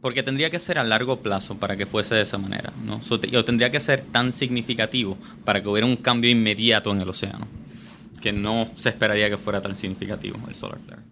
Porque 0.00 0.22
tendría 0.22 0.50
que 0.50 0.58
ser 0.58 0.78
a 0.78 0.84
largo 0.84 1.20
plazo 1.20 1.56
para 1.56 1.76
que 1.76 1.86
fuese 1.86 2.16
de 2.16 2.22
esa 2.22 2.38
manera, 2.38 2.72
¿no? 2.84 3.00
O 3.08 3.44
tendría 3.44 3.70
que 3.70 3.80
ser 3.80 4.00
tan 4.00 4.32
significativo 4.32 5.16
para 5.44 5.62
que 5.62 5.68
hubiera 5.68 5.86
un 5.86 5.96
cambio 5.96 6.30
inmediato 6.30 6.90
en 6.92 7.00
el 7.00 7.08
océano 7.08 7.46
que 8.24 8.32
no 8.32 8.68
se 8.74 8.88
esperaría 8.88 9.28
que 9.28 9.36
fuera 9.36 9.60
tan 9.60 9.74
significativo 9.74 10.38
el 10.48 10.54
solar 10.54 10.78
flare. 10.78 11.02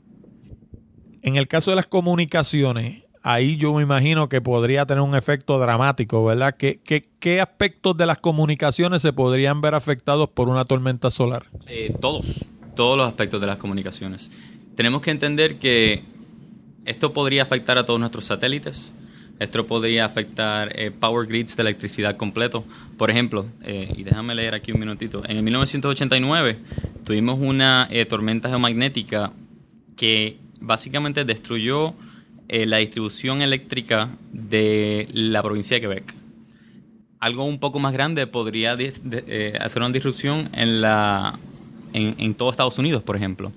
En 1.21 1.37
el 1.37 1.47
caso 1.47 1.71
de 1.71 1.77
las 1.77 1.87
comunicaciones, 1.87 3.05
ahí 3.23 3.59
yo 3.59 3.75
me 3.75 3.83
imagino 3.83 4.31
que 4.31 4.41
podría 4.41 4.87
tener 4.87 5.03
un 5.03 5.15
efecto 5.15 5.59
dramático, 5.59 6.25
¿verdad? 6.25 6.57
¿Qué, 6.57 6.81
qué, 6.81 7.41
aspectos 7.43 7.99
de 7.99 8.07
las 8.07 8.19
comunicaciones 8.19 9.03
se 9.03 9.13
podrían 9.13 9.61
ver 9.61 9.75
afectados 9.75 10.31
por 10.31 10.49
una 10.49 10.65
tormenta 10.65 11.11
solar? 11.11 11.45
Eh, 11.67 11.93
todos, 12.01 12.47
todos 12.75 12.97
los 12.97 13.07
aspectos 13.07 13.43
de 13.43 13.47
las 13.47 13.59
comunicaciones. 13.59 14.31
Tenemos 14.75 15.03
que 15.03 15.11
entender 15.11 15.59
que 15.59 16.05
esto 16.87 17.13
podría 17.13 17.43
afectar 17.43 17.77
a 17.77 17.85
todos 17.85 18.01
nuestros 18.01 18.25
satélites, 18.25 18.91
esto 19.43 19.67
podría 19.67 20.05
afectar 20.05 20.73
eh, 20.79 20.91
power 20.91 21.27
grids 21.27 21.57
de 21.57 21.63
electricidad 21.63 22.17
completo. 22.17 22.65
Por 22.97 23.11
ejemplo, 23.11 23.47
eh, 23.63 23.93
y 23.97 24.05
déjame 24.05 24.35
leer 24.35 24.55
aquí 24.55 24.73
un 24.73 24.81
minutito, 24.81 25.23
en 25.27 25.37
el 25.37 25.43
1989 25.43 26.59
tuvimos 27.05 27.39
una 27.41 27.89
eh, 27.91 28.05
tormenta 28.07 28.49
geomagnética 28.49 29.33
que 29.97 30.39
básicamente 30.61 31.25
destruyó 31.25 31.95
la 32.49 32.77
distribución 32.77 33.41
eléctrica 33.41 34.11
de 34.31 35.09
la 35.15 35.43
provincia 35.43 35.77
de 35.77 35.81
Quebec. 35.81 36.15
Algo 37.19 37.45
un 37.45 37.59
poco 37.59 37.79
más 37.79 37.95
grande 37.95 38.27
podría 38.27 38.73
hacer 38.73 39.83
una 39.83 39.89
disrupción 39.89 40.51
en, 40.53 40.83
la, 40.83 41.39
en, 41.95 42.15
en 42.19 42.35
todo 42.35 42.51
Estados 42.51 42.79
Unidos, 42.79 43.03
por 43.03 43.17
ejemplo. 43.17 43.53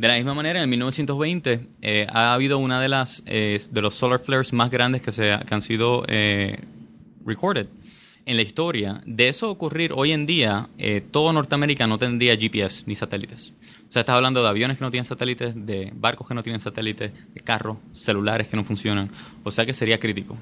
De 0.00 0.08
la 0.08 0.14
misma 0.14 0.32
manera, 0.32 0.62
en 0.62 0.70
1920 0.70 1.60
eh, 1.82 2.06
ha 2.10 2.32
habido 2.32 2.56
una 2.56 2.80
de 2.80 2.88
las 2.88 3.22
eh, 3.26 3.60
de 3.70 3.82
los 3.82 3.94
solar 3.94 4.18
flares 4.18 4.50
más 4.54 4.70
grandes 4.70 5.02
que, 5.02 5.12
se, 5.12 5.30
han 5.30 5.60
sido 5.60 6.04
eh, 6.08 6.58
recorded 7.26 7.66
en 8.24 8.36
la 8.36 8.42
historia. 8.42 9.02
De 9.04 9.28
eso 9.28 9.50
ocurrir 9.50 9.92
hoy 9.94 10.12
en 10.12 10.24
día, 10.24 10.70
todo 11.10 11.34
Norteamérica 11.34 11.86
no 11.86 11.98
tendría 11.98 12.34
GPS 12.34 12.84
ni 12.86 12.94
satélites. 12.94 13.52
O 13.90 13.92
sea, 13.92 14.00
estás 14.00 14.16
hablando 14.16 14.42
de 14.42 14.48
aviones 14.48 14.78
que 14.78 14.84
no 14.84 14.90
tienen 14.90 15.04
satélites, 15.04 15.52
de 15.54 15.92
barcos 15.94 16.26
que 16.26 16.32
no 16.34 16.42
tienen 16.42 16.62
satélites, 16.62 17.12
de 17.34 17.40
carros, 17.42 17.76
celulares 17.92 18.48
que 18.48 18.56
no 18.56 18.64
funcionan. 18.64 19.10
O 19.44 19.50
sea 19.50 19.66
que 19.66 19.74
sería 19.74 19.98
crítico. 19.98 20.34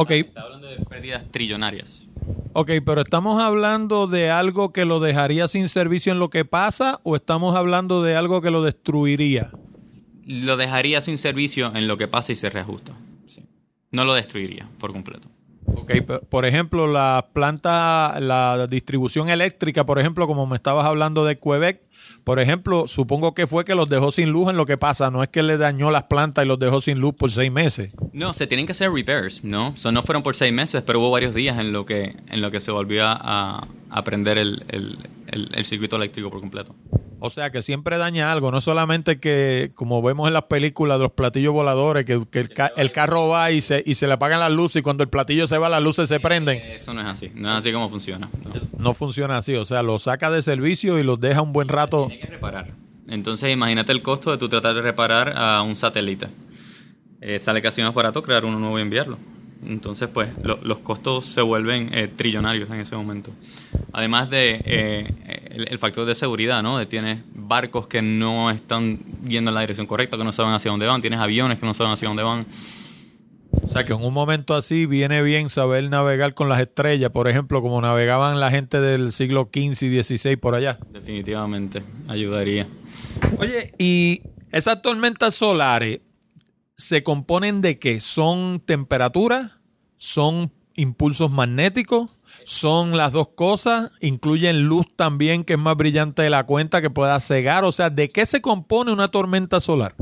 Ok. 0.00 0.12
Está 0.12 0.42
hablando 0.42 0.68
de 0.68 0.76
pérdidas 0.76 1.24
trillonarias. 1.32 2.06
Ok, 2.52 2.70
pero 2.86 3.00
¿estamos 3.00 3.42
hablando 3.42 4.06
de 4.06 4.30
algo 4.30 4.72
que 4.72 4.84
lo 4.84 5.00
dejaría 5.00 5.48
sin 5.48 5.68
servicio 5.68 6.12
en 6.12 6.20
lo 6.20 6.30
que 6.30 6.44
pasa 6.44 7.00
o 7.02 7.16
estamos 7.16 7.56
hablando 7.56 8.00
de 8.00 8.14
algo 8.14 8.40
que 8.40 8.52
lo 8.52 8.62
destruiría? 8.62 9.50
Lo 10.24 10.56
dejaría 10.56 11.00
sin 11.00 11.18
servicio 11.18 11.74
en 11.74 11.88
lo 11.88 11.96
que 11.96 12.06
pasa 12.06 12.30
y 12.30 12.36
se 12.36 12.48
reajusta. 12.48 12.92
No 13.90 14.04
lo 14.04 14.14
destruiría 14.14 14.68
por 14.78 14.92
completo. 14.92 15.26
Ok, 15.74 15.92
por 16.28 16.44
ejemplo, 16.44 16.86
la 16.86 17.30
planta, 17.32 18.20
la 18.20 18.68
distribución 18.68 19.30
eléctrica, 19.30 19.84
por 19.84 19.98
ejemplo, 19.98 20.28
como 20.28 20.46
me 20.46 20.54
estabas 20.54 20.86
hablando 20.86 21.24
de 21.24 21.40
Quebec, 21.40 21.82
Por 22.28 22.40
ejemplo, 22.40 22.88
supongo 22.88 23.32
que 23.32 23.46
fue 23.46 23.64
que 23.64 23.74
los 23.74 23.88
dejó 23.88 24.12
sin 24.12 24.28
luz 24.28 24.50
en 24.50 24.58
lo 24.58 24.66
que 24.66 24.76
pasa, 24.76 25.10
no 25.10 25.22
es 25.22 25.30
que 25.30 25.42
le 25.42 25.56
dañó 25.56 25.90
las 25.90 26.02
plantas 26.02 26.44
y 26.44 26.48
los 26.48 26.58
dejó 26.58 26.82
sin 26.82 27.00
luz 27.00 27.14
por 27.14 27.32
seis 27.32 27.50
meses. 27.50 27.90
No, 28.12 28.34
se 28.34 28.46
tienen 28.46 28.66
que 28.66 28.72
hacer 28.72 28.92
repairs, 28.92 29.42
¿no? 29.44 29.74
So, 29.78 29.92
no 29.92 30.02
fueron 30.02 30.22
por 30.22 30.36
seis 30.36 30.52
meses, 30.52 30.82
pero 30.84 31.00
hubo 31.00 31.10
varios 31.10 31.34
días 31.34 31.58
en 31.58 31.72
lo 31.72 31.86
que, 31.86 32.16
en 32.28 32.42
lo 32.42 32.50
que 32.50 32.60
se 32.60 32.70
volvió 32.70 33.06
a, 33.06 33.66
a 33.90 34.04
prender 34.04 34.38
el, 34.38 34.64
el, 34.68 34.98
el 35.54 35.64
circuito 35.64 35.96
eléctrico 35.96 36.30
por 36.30 36.40
completo. 36.40 36.74
O 37.20 37.30
sea, 37.30 37.50
que 37.50 37.62
siempre 37.62 37.98
daña 37.98 38.30
algo, 38.30 38.52
no 38.52 38.60
solamente 38.60 39.18
que, 39.18 39.72
como 39.74 40.00
vemos 40.02 40.28
en 40.28 40.34
las 40.34 40.44
películas 40.44 40.98
de 40.98 41.02
los 41.02 41.12
platillos 41.12 41.52
voladores, 41.52 42.04
que, 42.04 42.12
el, 42.12 42.26
el, 42.76 42.92
carro 42.92 43.28
va 43.28 43.50
y 43.50 43.60
se, 43.60 43.82
y 43.84 43.96
se 43.96 44.06
le 44.06 44.12
apagan 44.12 44.38
las 44.38 44.52
luces 44.52 44.80
y 44.80 44.82
cuando 44.82 45.02
el 45.02 45.08
platillo 45.08 45.48
se 45.48 45.58
va 45.58 45.68
las 45.68 45.82
luces 45.82 46.08
se 46.08 46.20
prenden. 46.20 46.58
Eso 46.58 46.94
no 46.94 47.00
es 47.00 47.08
así, 47.08 47.32
no 47.34 47.50
es 47.50 47.58
así 47.58 47.72
como 47.72 47.88
funciona. 47.88 48.28
No, 48.78 48.94
funciona 48.94 49.38
así, 49.38 49.56
o 49.56 49.64
sea, 49.64 49.82
lo 49.82 49.98
saca 49.98 50.30
de 50.30 50.42
servicio 50.42 50.98
y 50.98 51.02
los 51.02 51.18
deja 51.18 51.42
un 51.42 51.52
buen 51.52 51.66
rato. 51.66 52.06
Tiene 52.06 52.20
que 52.20 52.28
reparar. 52.28 52.70
Entonces 53.08 53.52
imagínate 53.52 53.90
el 53.90 54.02
costo 54.02 54.30
de 54.30 54.38
tú 54.38 54.48
tratar 54.48 54.76
de 54.76 54.82
reparar 54.82 55.34
a 55.36 55.62
un 55.62 55.74
satélite. 55.74 56.28
Eh, 57.20 57.40
sale 57.40 57.60
casi 57.60 57.82
más 57.82 57.94
barato 57.94 58.22
crear 58.22 58.44
uno 58.44 58.60
nuevo 58.60 58.78
y 58.78 58.82
enviarlo. 58.82 59.18
Entonces, 59.66 60.08
pues, 60.08 60.28
los 60.42 60.78
costos 60.80 61.24
se 61.24 61.42
vuelven 61.42 61.90
eh, 61.92 62.08
trillonarios 62.08 62.70
en 62.70 62.80
ese 62.80 62.94
momento. 62.96 63.30
Además 63.92 64.30
de 64.30 64.60
eh, 64.64 65.66
el, 65.68 65.78
factor 65.78 66.06
de 66.06 66.14
seguridad, 66.14 66.62
¿no? 66.62 66.78
De 66.78 66.86
tienes 66.86 67.20
barcos 67.34 67.86
que 67.86 68.00
no 68.00 68.50
están 68.50 69.00
yendo 69.26 69.50
en 69.50 69.54
la 69.54 69.60
dirección 69.62 69.86
correcta, 69.86 70.16
que 70.16 70.24
no 70.24 70.32
saben 70.32 70.52
hacia 70.52 70.70
dónde 70.70 70.86
van, 70.86 71.00
tienes 71.00 71.18
aviones 71.18 71.58
que 71.58 71.66
no 71.66 71.74
saben 71.74 71.92
hacia 71.92 72.08
dónde 72.08 72.22
van. 72.22 72.46
O 73.50 73.68
sea 73.70 73.84
que 73.84 73.92
en 73.92 74.02
un 74.02 74.14
momento 74.14 74.54
así 74.54 74.86
viene 74.86 75.22
bien 75.22 75.48
saber 75.48 75.90
navegar 75.90 76.34
con 76.34 76.48
las 76.48 76.60
estrellas, 76.60 77.10
por 77.10 77.28
ejemplo, 77.28 77.60
como 77.60 77.80
navegaban 77.80 78.40
la 78.40 78.50
gente 78.50 78.80
del 78.80 79.12
siglo 79.12 79.50
XV 79.52 79.82
y 79.82 80.02
XVI 80.02 80.36
por 80.36 80.54
allá. 80.54 80.78
Definitivamente, 80.92 81.82
ayudaría. 82.06 82.66
Oye, 83.38 83.74
y 83.78 84.22
esas 84.52 84.80
tormentas 84.80 85.34
solares 85.34 86.00
se 86.78 87.02
componen 87.02 87.60
de 87.60 87.78
qué? 87.78 88.00
¿Son 88.00 88.60
temperatura? 88.60 89.60
¿Son 89.98 90.52
impulsos 90.74 91.30
magnéticos? 91.30 92.18
son 92.44 92.96
las 92.96 93.12
dos 93.12 93.28
cosas, 93.28 93.90
incluyen 94.00 94.64
luz 94.64 94.86
también 94.96 95.44
que 95.44 95.54
es 95.54 95.58
más 95.58 95.76
brillante 95.76 96.22
de 96.22 96.30
la 96.30 96.44
cuenta 96.44 96.80
que 96.80 96.88
pueda 96.88 97.20
cegar, 97.20 97.64
o 97.64 97.72
sea, 97.72 97.90
¿de 97.90 98.08
qué 98.08 98.24
se 98.24 98.40
compone 98.40 98.92
una 98.92 99.08
tormenta 99.08 99.60
solar? 99.60 99.94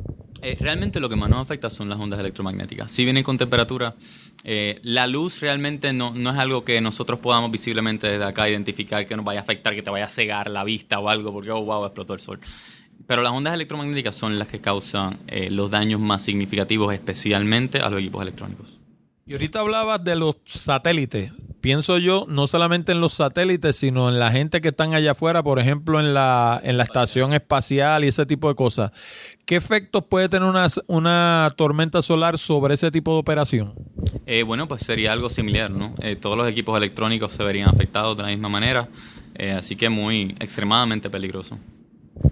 Eh, 0.42 0.56
realmente 0.60 1.00
lo 1.00 1.08
que 1.08 1.16
más 1.16 1.28
nos 1.28 1.40
afecta 1.40 1.70
son 1.70 1.88
las 1.88 1.98
ondas 1.98 2.20
electromagnéticas. 2.20 2.92
Si 2.92 3.04
vienen 3.04 3.24
con 3.24 3.38
temperatura, 3.38 3.96
eh, 4.44 4.78
la 4.82 5.06
luz 5.06 5.40
realmente 5.40 5.92
no, 5.92 6.12
no, 6.14 6.30
es 6.30 6.36
algo 6.36 6.62
que 6.62 6.80
nosotros 6.80 7.18
podamos 7.18 7.50
visiblemente 7.50 8.06
desde 8.08 8.24
acá 8.24 8.48
identificar 8.48 9.06
que 9.06 9.16
nos 9.16 9.24
vaya 9.24 9.40
a 9.40 9.42
afectar, 9.42 9.74
que 9.74 9.82
te 9.82 9.90
vaya 9.90 10.04
a 10.04 10.10
cegar 10.10 10.50
la 10.50 10.62
vista 10.62 11.00
o 11.00 11.08
algo, 11.08 11.32
porque, 11.32 11.50
oh, 11.50 11.64
wow, 11.64 11.86
explotó 11.86 12.14
el 12.14 12.20
sol. 12.20 12.38
Pero 13.06 13.22
las 13.22 13.32
ondas 13.32 13.54
electromagnéticas 13.54 14.16
son 14.16 14.38
las 14.38 14.48
que 14.48 14.60
causan 14.60 15.18
eh, 15.28 15.48
los 15.50 15.70
daños 15.70 16.00
más 16.00 16.22
significativos, 16.22 16.92
especialmente 16.92 17.80
a 17.80 17.88
los 17.88 18.00
equipos 18.00 18.22
electrónicos. 18.22 18.76
Y 19.28 19.32
ahorita 19.32 19.60
hablabas 19.60 20.04
de 20.04 20.14
los 20.14 20.36
satélites. 20.44 21.32
Pienso 21.60 21.98
yo 21.98 22.26
no 22.28 22.46
solamente 22.46 22.92
en 22.92 23.00
los 23.00 23.14
satélites, 23.14 23.74
sino 23.74 24.08
en 24.08 24.20
la 24.20 24.30
gente 24.30 24.60
que 24.60 24.68
están 24.68 24.94
allá 24.94 25.12
afuera, 25.12 25.42
por 25.42 25.58
ejemplo, 25.58 25.98
en 25.98 26.14
la, 26.14 26.60
en 26.62 26.76
la 26.76 26.84
estación 26.84 27.32
espacial 27.32 28.04
y 28.04 28.08
ese 28.08 28.24
tipo 28.24 28.48
de 28.48 28.54
cosas. 28.54 28.92
¿Qué 29.44 29.56
efectos 29.56 30.04
puede 30.04 30.28
tener 30.28 30.48
una, 30.48 30.68
una 30.86 31.52
tormenta 31.56 32.02
solar 32.02 32.38
sobre 32.38 32.74
ese 32.74 32.92
tipo 32.92 33.14
de 33.14 33.18
operación? 33.18 33.74
Eh, 34.26 34.44
bueno, 34.44 34.68
pues 34.68 34.82
sería 34.82 35.10
algo 35.10 35.28
similar, 35.28 35.72
¿no? 35.72 35.92
Eh, 36.00 36.14
todos 36.14 36.36
los 36.36 36.48
equipos 36.48 36.76
electrónicos 36.76 37.32
se 37.32 37.42
verían 37.42 37.68
afectados 37.68 38.16
de 38.16 38.22
la 38.22 38.28
misma 38.28 38.48
manera, 38.48 38.88
eh, 39.34 39.50
así 39.50 39.74
que 39.74 39.88
muy 39.88 40.36
extremadamente 40.38 41.10
peligroso. 41.10 41.58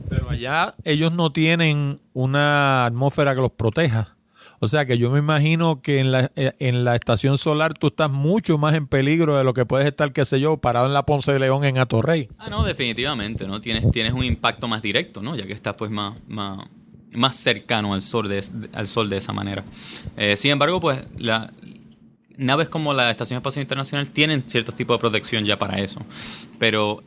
Pero 0.09 0.31
allá 0.31 0.75
ellos 0.85 1.13
no 1.13 1.33
tienen 1.33 2.01
una 2.13 2.87
atmósfera 2.87 3.35
que 3.35 3.41
los 3.41 3.53
proteja. 3.53 4.17
O 4.61 4.69
sea 4.69 4.87
que 4.87 4.97
yo 4.97 5.11
me 5.11 5.19
imagino 5.19 5.83
que 5.83 5.99
en 5.99 6.11
la, 6.11 6.31
eh, 6.37 6.53
en 6.59 6.85
la 6.85 6.95
estación 6.95 7.37
solar 7.37 7.75
tú 7.75 7.89
estás 7.89 8.11
mucho 8.11 8.57
más 8.57 8.75
en 8.75 8.87
peligro 8.87 9.37
de 9.37 9.45
lo 9.45 9.53
que 9.53 9.67
puedes 9.67 9.87
estar, 9.87 10.13
qué 10.13 10.25
sé 10.25 10.41
yo, 10.41 10.57
parado 10.57 10.87
en 10.87 10.95
la 10.95 11.05
Ponce 11.05 11.33
de 11.33 11.39
León 11.39 11.65
en 11.65 11.77
Atorrey. 11.79 12.29
Ah, 12.39 12.49
no, 12.49 12.65
definitivamente, 12.65 13.47
¿no? 13.47 13.61
Tienes, 13.61 13.91
tienes 13.91 14.13
un 14.13 14.25
impacto 14.25 14.67
más 14.69 14.81
directo, 14.81 15.21
¿no? 15.21 15.37
Ya 15.37 15.47
que 15.47 15.53
estás 15.53 15.75
pues 15.75 15.91
más, 15.91 16.15
más, 16.29 16.67
más 17.13 17.37
cercano 17.37 17.93
al 17.93 18.03
sol 18.03 18.29
de, 18.29 18.43
al 18.73 18.89
sol 18.89 19.11
de 19.11 19.19
esa 19.19 19.33
manera. 19.33 19.65
Eh, 20.17 20.37
sin 20.37 20.53
embargo, 20.53 20.81
pues 20.81 20.99
la, 21.19 21.53
naves 22.37 22.69
como 22.69 22.95
la 22.95 23.11
Estación 23.11 23.37
Espacial 23.39 23.63
Internacional 23.63 24.09
tienen 24.09 24.43
ciertos 24.49 24.75
tipos 24.75 24.97
de 24.97 25.01
protección 25.01 25.45
ya 25.45 25.59
para 25.59 25.79
eso. 25.79 26.01
Pero 26.59 27.03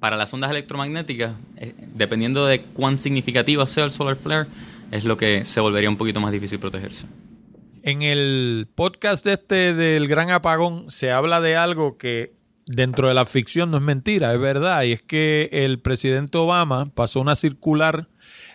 para 0.00 0.16
las 0.16 0.32
ondas 0.32 0.50
electromagnéticas, 0.50 1.32
eh, 1.56 1.74
dependiendo 1.94 2.46
de 2.46 2.60
cuán 2.60 2.96
significativa 2.96 3.66
sea 3.66 3.84
el 3.84 3.90
solar 3.90 4.16
flare, 4.16 4.48
es 4.90 5.04
lo 5.04 5.16
que 5.16 5.44
se 5.44 5.60
volvería 5.60 5.90
un 5.90 5.96
poquito 5.96 6.20
más 6.20 6.32
difícil 6.32 6.58
protegerse. 6.58 7.06
En 7.82 8.02
el 8.02 8.68
podcast 8.74 9.26
este 9.26 9.74
del 9.74 10.08
Gran 10.08 10.30
Apagón 10.30 10.90
se 10.90 11.10
habla 11.10 11.40
de 11.40 11.56
algo 11.56 11.96
que 11.96 12.32
dentro 12.66 13.08
de 13.08 13.14
la 13.14 13.24
ficción 13.26 13.70
no 13.70 13.78
es 13.78 13.82
mentira, 13.82 14.32
es 14.32 14.40
verdad, 14.40 14.82
y 14.82 14.92
es 14.92 15.02
que 15.02 15.48
el 15.52 15.78
presidente 15.78 16.38
Obama 16.38 16.86
pasó 16.94 17.20
una 17.20 17.34
circular 17.34 18.08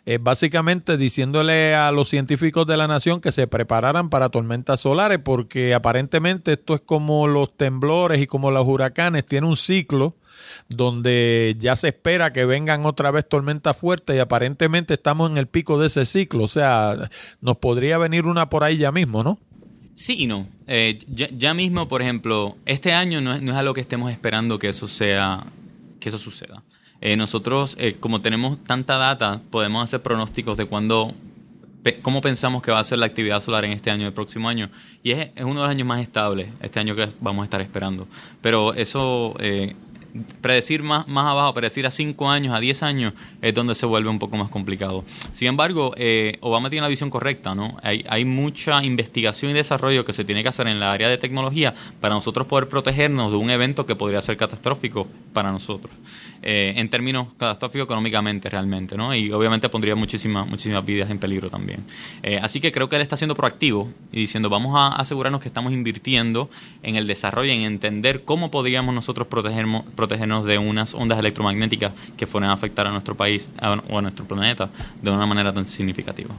eh, 0.05 0.19
básicamente 0.21 0.97
diciéndole 0.97 1.75
a 1.75 1.91
los 1.91 2.09
científicos 2.09 2.67
de 2.67 2.75
la 2.75 2.87
nación 2.87 3.21
que 3.21 3.31
se 3.31 3.47
prepararan 3.47 4.09
para 4.09 4.29
tormentas 4.29 4.81
solares, 4.81 5.19
porque 5.23 5.73
aparentemente 5.73 6.53
esto 6.53 6.75
es 6.75 6.81
como 6.81 7.27
los 7.27 7.55
temblores 7.55 8.21
y 8.21 8.27
como 8.27 8.51
los 8.51 8.67
huracanes, 8.67 9.25
tiene 9.25 9.47
un 9.47 9.55
ciclo 9.55 10.15
donde 10.69 11.55
ya 11.59 11.75
se 11.75 11.89
espera 11.89 12.33
que 12.33 12.45
vengan 12.45 12.85
otra 12.85 13.11
vez 13.11 13.27
tormentas 13.27 13.77
fuertes 13.77 14.15
y 14.15 14.19
aparentemente 14.19 14.93
estamos 14.95 15.31
en 15.31 15.37
el 15.37 15.47
pico 15.47 15.79
de 15.79 15.87
ese 15.87 16.05
ciclo. 16.05 16.43
O 16.43 16.47
sea, 16.47 17.09
nos 17.41 17.57
podría 17.57 17.97
venir 17.97 18.25
una 18.25 18.49
por 18.49 18.63
ahí 18.63 18.77
ya 18.77 18.91
mismo, 18.91 19.23
¿no? 19.23 19.39
Sí 19.95 20.15
y 20.19 20.27
no. 20.27 20.47
Eh, 20.67 20.99
ya, 21.07 21.53
mismo, 21.53 21.87
por 21.87 22.01
ejemplo, 22.01 22.57
este 22.65 22.93
año 22.93 23.21
no 23.21 23.33
es, 23.33 23.41
no 23.41 23.59
es 23.59 23.73
que 23.73 23.81
estemos 23.81 24.11
esperando 24.11 24.57
que 24.57 24.69
eso 24.69 24.87
sea, 24.87 25.45
que 25.99 26.09
eso 26.09 26.17
suceda. 26.17 26.63
Eh, 27.01 27.15
nosotros, 27.15 27.75
eh, 27.79 27.97
como 27.99 28.21
tenemos 28.21 28.63
tanta 28.63 28.97
data, 28.97 29.41
podemos 29.51 29.83
hacer 29.83 30.01
pronósticos 30.01 30.57
de 30.57 30.65
cuándo, 30.65 31.13
cómo 32.01 32.21
pensamos 32.21 32.63
que 32.63 32.71
va 32.71 32.79
a 32.79 32.83
ser 32.83 32.97
la 32.97 33.05
actividad 33.05 33.41
solar 33.41 33.65
en 33.65 33.71
este 33.73 33.91
año, 33.91 34.07
el 34.07 34.13
próximo 34.13 34.49
año. 34.49 34.69
Y 35.03 35.11
es, 35.11 35.29
es 35.35 35.43
uno 35.43 35.61
de 35.61 35.67
los 35.67 35.69
años 35.69 35.87
más 35.87 36.01
estables, 36.01 36.49
este 36.61 36.79
año 36.79 36.95
que 36.95 37.09
vamos 37.19 37.43
a 37.43 37.45
estar 37.45 37.61
esperando. 37.61 38.07
Pero 38.41 38.73
eso 38.73 39.35
predecir 40.41 40.83
más, 40.83 41.07
más 41.07 41.27
abajo, 41.27 41.53
predecir 41.53 41.85
a 41.85 41.91
5 41.91 42.29
años, 42.29 42.55
a 42.55 42.59
10 42.59 42.83
años, 42.83 43.13
es 43.41 43.53
donde 43.53 43.75
se 43.75 43.85
vuelve 43.85 44.09
un 44.09 44.19
poco 44.19 44.37
más 44.37 44.49
complicado. 44.49 45.03
Sin 45.31 45.47
embargo, 45.47 45.93
eh, 45.97 46.37
Obama 46.41 46.69
tiene 46.69 46.83
la 46.83 46.89
visión 46.89 47.09
correcta, 47.09 47.55
¿no? 47.55 47.77
Hay, 47.81 48.05
hay 48.07 48.25
mucha 48.25 48.83
investigación 48.83 49.51
y 49.51 49.53
desarrollo 49.53 50.05
que 50.05 50.13
se 50.13 50.23
tiene 50.23 50.43
que 50.43 50.49
hacer 50.49 50.67
en 50.67 50.79
la 50.79 50.91
área 50.91 51.09
de 51.09 51.17
tecnología 51.17 51.73
para 51.99 52.13
nosotros 52.13 52.47
poder 52.47 52.67
protegernos 52.67 53.31
de 53.31 53.37
un 53.37 53.49
evento 53.49 53.85
que 53.85 53.95
podría 53.95 54.21
ser 54.21 54.37
catastrófico 54.37 55.07
para 55.33 55.51
nosotros. 55.51 55.93
Eh, 56.45 56.73
en 56.75 56.89
términos 56.89 57.27
catastróficos 57.37 57.85
económicamente 57.85 58.49
realmente, 58.49 58.97
¿no? 58.97 59.15
Y 59.15 59.31
obviamente 59.31 59.69
pondría 59.69 59.95
muchísimas, 59.95 60.45
muchísimas 60.45 60.85
vidas 60.85 61.09
en 61.09 61.17
peligro 61.17 61.49
también. 61.49 61.85
Eh, 62.21 62.37
así 62.41 62.59
que 62.59 62.71
creo 62.73 62.89
que 62.89 62.97
él 62.97 63.01
está 63.01 63.15
siendo 63.15 63.33
proactivo 63.33 63.89
y 64.11 64.19
diciendo, 64.19 64.49
vamos 64.49 64.75
a 64.75 64.89
asegurarnos 64.89 65.39
que 65.39 65.47
estamos 65.47 65.71
invirtiendo 65.71 66.49
en 66.81 66.97
el 66.97 67.07
desarrollo, 67.07 67.51
en 67.53 67.61
entender 67.61 68.23
cómo 68.25 68.51
podríamos 68.51 68.93
nosotros 68.93 69.27
protegernos, 69.27 69.83
protegernos 69.95 70.43
de 70.43 70.57
unas 70.57 70.93
ondas 70.93 71.17
electromagnéticas 71.17 71.93
que 72.17 72.27
a 72.49 72.53
afectar 72.53 72.87
a 72.87 72.91
nuestro 72.91 73.15
país 73.15 73.49
o 73.89 73.97
a 73.97 74.01
nuestro 74.01 74.25
planeta 74.25 74.69
de 75.01 75.11
una 75.11 75.25
manera 75.25 75.53
tan 75.53 75.65
significativa. 75.65 76.35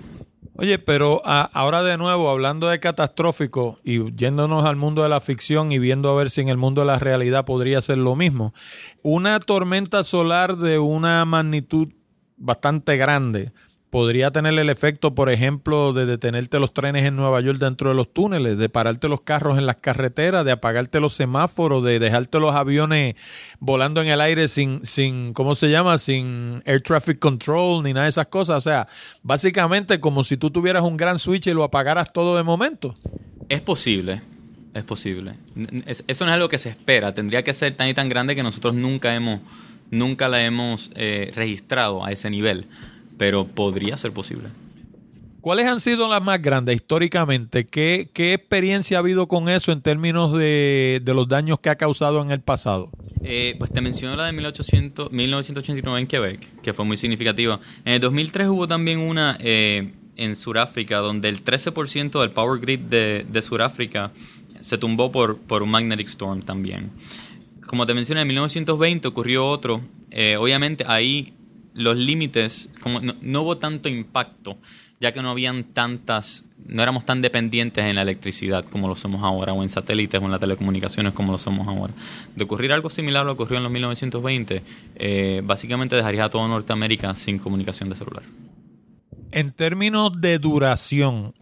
Oye, 0.57 0.79
pero 0.79 1.21
ahora 1.25 1.83
de 1.83 1.99
nuevo, 1.99 2.31
hablando 2.31 2.69
de 2.69 2.79
catastrófico 2.79 3.81
y 3.83 4.14
yéndonos 4.14 4.64
al 4.64 4.77
mundo 4.77 5.03
de 5.03 5.09
la 5.09 5.21
ficción 5.21 5.73
y 5.73 5.81
viendo 5.81 6.11
a 6.11 6.14
ver 6.14 6.31
si 6.31 6.43
en 6.43 6.49
el 6.49 6.57
mundo 6.57 6.83
de 6.83 6.87
la 6.87 7.01
realidad 7.01 7.45
podría 7.45 7.83
ser 7.83 7.99
lo 7.99 8.14
mismo, 8.14 8.53
una 9.03 9.40
tormenta 9.40 10.05
solar 10.05 10.57
de 10.57 10.79
una 10.79 11.25
magnitud 11.25 11.88
bastante 12.37 12.97
grande 12.97 13.53
podría 13.94 14.33
tener 14.33 14.59
el 14.59 14.70
efecto, 14.70 15.14
por 15.14 15.30
ejemplo, 15.30 15.92
de 15.92 16.04
detenerte 16.04 16.59
los 16.59 16.74
trenes 16.74 17.04
en 17.04 17.14
Nueva 17.14 17.40
York 17.40 17.61
dentro 17.61 17.90
de 17.90 17.94
los 17.94 18.12
túneles, 18.12 18.59
de 18.59 18.68
pararte 18.68 19.09
los 19.09 19.20
carros 19.20 19.57
en 19.57 19.66
las 19.66 19.76
carreteras, 19.76 20.44
de 20.44 20.50
apagarte 20.50 20.98
los 20.98 21.14
semáforos, 21.14 21.85
de 21.85 22.00
dejarte 22.00 22.40
los 22.40 22.57
aviones 22.57 23.14
volando 23.61 24.02
en 24.02 24.09
el 24.09 24.20
aire 24.20 24.48
sin, 24.48 24.85
sin, 24.85 25.33
¿cómo 25.33 25.54
se 25.54 25.70
llama? 25.70 25.98
Sin 25.98 26.61
air 26.64 26.80
traffic 26.80 27.20
control 27.20 27.85
ni 27.85 27.92
nada 27.92 28.07
de 28.07 28.11
esas 28.11 28.26
cosas. 28.26 28.59
O 28.59 28.61
sea, 28.61 28.88
básicamente 29.22 30.00
como 30.00 30.24
si 30.24 30.37
tú 30.37 30.50
tuvieras 30.50 30.83
un 30.83 30.96
gran 30.96 31.20
switch 31.20 31.46
y 31.46 31.54
lo 31.54 31.62
apagaras 31.62 32.12
todo 32.12 32.37
de 32.37 32.42
momento. 32.42 32.96
Es 33.48 33.61
posible, 33.61 34.22
es 34.74 34.83
posible. 34.83 35.35
Eso 35.87 36.24
no 36.24 36.33
es 36.33 36.35
algo 36.35 36.48
que 36.48 36.59
se 36.59 36.70
espera. 36.70 37.14
Tendría 37.14 37.44
que 37.44 37.54
ser 37.54 37.76
tan 37.76 37.87
y 37.87 37.94
tan 37.94 38.09
grande 38.09 38.35
que 38.35 38.42
nosotros 38.42 38.74
nunca 38.74 39.14
hemos, 39.14 39.38
nunca 39.92 40.28
la 40.28 40.44
hemos 40.44 40.90
eh, 40.96 41.30
registrado 41.37 42.04
a 42.04 42.11
ese 42.11 42.28
nivel 42.28 42.66
pero 43.18 43.46
podría 43.46 43.96
ser 43.96 44.12
posible. 44.12 44.48
¿Cuáles 45.44 45.66
han 45.66 45.79
sido 45.79 46.09
las 46.09 46.22
más 46.22 46.40
grandes 46.40 46.77
históricamente? 46.77 47.66
¿Qué, 47.66 48.09
qué 48.14 48.33
experiencia 48.33 48.96
ha 48.96 49.00
habido 49.00 49.29
con 49.29 49.50
eso 49.50 49.72
en 49.72 49.83
términos 49.83 50.33
de, 50.33 51.03
de 51.05 51.14
los 51.14 51.29
daños 51.29 51.61
que 51.61 51.68
ha 51.68 51.77
causado 51.77 52.22
en 52.22 52.31
el 52.31 52.40
pasado? 52.40 52.90
Eh, 53.22 53.55
pues 53.59 53.70
te 53.70 53.83
menciono 53.83 54.16
la 54.16 54.24
de 54.24 54.33
1800, 54.33 55.12
1989 55.12 56.00
en 56.00 56.07
Quebec, 56.07 56.62
que 56.62 56.72
fue 56.72 56.87
muy 56.87 56.96
significativa. 56.96 57.61
En 57.85 57.92
el 57.92 58.00
2003 58.00 58.48
hubo 58.48 58.66
también 58.66 59.00
una 59.00 59.37
eh, 59.38 59.92
en 60.16 60.35
Sudáfrica, 60.35 60.98
donde 61.00 61.29
el 61.29 61.44
13% 61.44 62.20
del 62.22 62.31
power 62.31 62.59
grid 62.59 62.81
de, 62.81 63.27
de 63.29 63.42
Sudáfrica 63.42 64.12
se 64.62 64.79
tumbó 64.79 65.12
por, 65.12 65.37
por 65.37 65.62
un 65.62 65.70
magnetic 65.70 66.07
storm 66.09 66.40
también. 66.40 66.90
Como 67.66 67.85
te 67.85 67.92
mencioné, 67.92 68.22
en 68.22 68.29
1920 68.29 69.09
ocurrió 69.09 69.46
otro. 69.46 69.83
Eh, 70.11 70.37
obviamente 70.38 70.85
ahí 70.88 71.35
los 71.75 71.97
límites, 71.97 72.71
como 72.81 73.01
no, 73.01 73.43
hubo 73.43 73.59
tanto 73.59 73.89
impacto 73.89 74.57
ya 75.01 75.13
que 75.13 75.21
no 75.21 75.31
habían 75.31 75.65
tantas, 75.65 76.45
no 76.67 76.83
éramos 76.83 77.05
tan 77.05 77.21
dependientes 77.21 77.85
en 77.85 77.97
la 77.97 78.03
electricidad 78.03 78.65
como 78.65 78.89
lo 78.89 78.95
somos 78.95 79.23
ahora, 79.23 79.53
o 79.53 79.63
en 79.63 79.69
satélites 79.69 80.23
o 80.23 80.25
en 80.25 80.31
las 80.31 80.41
telecomunicaciones 80.41 81.13
como 81.13 81.33
lo 81.33 81.37
somos 81.37 81.69
ahora. 81.69 81.93
De 82.35 82.45
ocurrir 82.45 82.73
algo 82.73 82.89
similar 82.89 83.23
a 83.23 83.25
lo 83.27 83.37
que 83.37 83.43
ocurrió 83.43 83.59
en 83.59 83.65
los 83.65 83.73
1920, 83.73 84.63
eh, 84.95 85.43
básicamente 85.45 85.95
dejaría 85.95 86.25
a 86.25 86.31
toda 86.31 86.49
Norteamérica 86.49 87.15
sin 87.15 87.39
comunicación 87.39 87.91
de 87.91 87.97
celular. 87.97 88.23
En 89.31 89.51
términos 89.51 90.19
de 90.21 90.39
duración, 90.39 91.35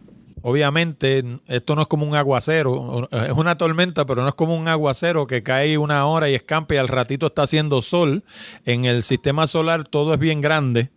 obviamente 0.43 1.23
esto 1.47 1.75
no 1.75 1.81
es 1.81 1.87
como 1.87 2.05
un 2.05 2.15
aguacero, 2.15 3.09
es 3.11 3.31
una 3.31 3.57
tormenta, 3.57 4.05
pero 4.05 4.21
no 4.21 4.27
es 4.27 4.35
como 4.35 4.55
un 4.55 4.67
aguacero 4.67 5.25
que 5.25 5.41
cae 5.41 5.79
una 5.79 6.05
hora 6.05 6.29
y 6.29 6.35
escampa 6.35 6.75
y 6.75 6.77
al 6.77 6.87
ratito 6.87 7.25
está 7.25 7.41
haciendo 7.43 7.81
sol. 7.81 8.23
En 8.65 8.85
el 8.85 9.01
sistema 9.01 9.47
solar 9.47 9.83
todo 9.83 10.13
es 10.13 10.19
bien 10.19 10.39
grande 10.39 10.91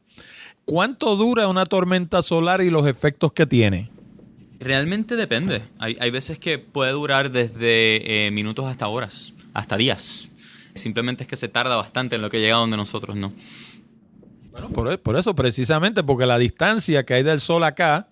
¿Cuánto 0.67 1.15
dura 1.15 1.47
una 1.47 1.65
tormenta 1.65 2.23
solar 2.23 2.61
y 2.61 2.71
los 2.71 2.89
efectos 2.89 3.33
que 3.33 3.47
tiene? 3.47 3.89
Realmente 4.59 5.15
depende. 5.15 5.63
Hay, 5.79 5.97
hay 6.01 6.11
veces 6.11 6.41
que 6.41 6.59
puede 6.59 6.91
durar 6.91 7.31
desde 7.31 8.27
eh, 8.27 8.31
minutos 8.33 8.67
hasta 8.67 8.89
horas, 8.89 9.33
hasta 9.55 9.77
días. 9.77 10.29
Simplemente 10.75 11.23
es 11.23 11.29
que 11.29 11.37
se 11.37 11.47
tarda 11.47 11.77
bastante 11.77 12.17
en 12.17 12.23
lo 12.23 12.31
que 12.31 12.41
llega 12.41 12.57
donde 12.57 12.77
nosotros 12.77 13.17
no. 13.17 13.33
Bueno, 14.51 14.71
por, 14.71 14.99
por 14.99 15.17
eso, 15.17 15.37
precisamente, 15.37 16.03
porque 16.03 16.27
la 16.27 16.37
distancia 16.37 17.07
que 17.07 17.15
hay 17.15 17.23
del 17.23 17.41
Sol 17.41 17.63
acá, 17.63 18.09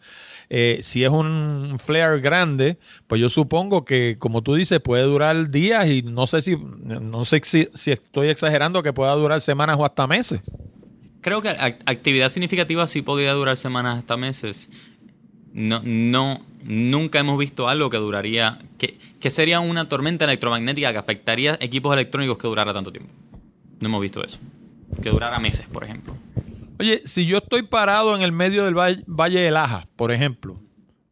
eh, 0.50 0.80
si 0.83 1.04
es 1.04 1.11
un 1.11 1.78
flare 1.83 2.20
grande, 2.20 2.78
pues 3.07 3.20
yo 3.20 3.28
supongo 3.28 3.85
que, 3.85 4.16
como 4.18 4.42
tú 4.42 4.54
dices, 4.54 4.80
puede 4.80 5.02
durar 5.04 5.50
días 5.50 5.88
y 5.88 6.02
no 6.02 6.26
sé 6.26 6.42
si, 6.42 6.57
no 6.57 7.24
sé 7.24 7.40
si, 7.44 7.68
si 7.74 7.92
estoy 7.92 8.28
exagerando 8.28 8.83
que 8.83 8.92
pueda 8.92 9.14
durar 9.14 9.40
semanas 9.40 9.76
o 9.78 9.85
hasta 9.85 10.07
meses 10.07 10.40
creo 11.24 11.40
que 11.40 11.48
actividad 11.48 12.28
significativa 12.28 12.87
sí 12.87 13.00
podría 13.00 13.33
durar 13.33 13.57
semanas 13.57 13.98
hasta 13.98 14.18
meses. 14.18 14.68
No, 15.54 15.80
no, 15.83 16.44
nunca 16.64 17.18
hemos 17.18 17.38
visto 17.38 17.66
algo 17.66 17.88
que 17.88 17.96
duraría, 17.96 18.59
que, 18.76 18.98
que 19.20 19.30
sería 19.30 19.61
una 19.61 19.88
tormenta 19.88 20.26
electromagnética 20.26 20.92
que 20.92 20.98
afectaría 20.98 21.57
equipos 21.61 21.94
electrónicos 21.94 22.37
que 22.37 22.46
durara 22.46 22.74
tanto 22.74 22.92
tiempo. 22.92 23.11
No 23.80 23.88
hemos 23.88 24.02
visto 24.02 24.22
eso. 24.22 24.38
Que 25.02 25.09
durara 25.09 25.38
meses, 25.38 25.66
por 25.66 25.85
ejemplo. 25.85 26.14
Oye, 26.79 27.03
si 27.05 27.27
yo 27.27 27.39
estoy 27.39 27.63
parado 27.63 28.17
en 28.17 28.23
el 28.23 28.33
medio 28.33 28.65
del 28.65 28.75
Valle, 28.75 29.41
de 29.41 29.51
Laja, 29.51 29.87
por 29.97 30.11
ejemplo, 30.13 30.61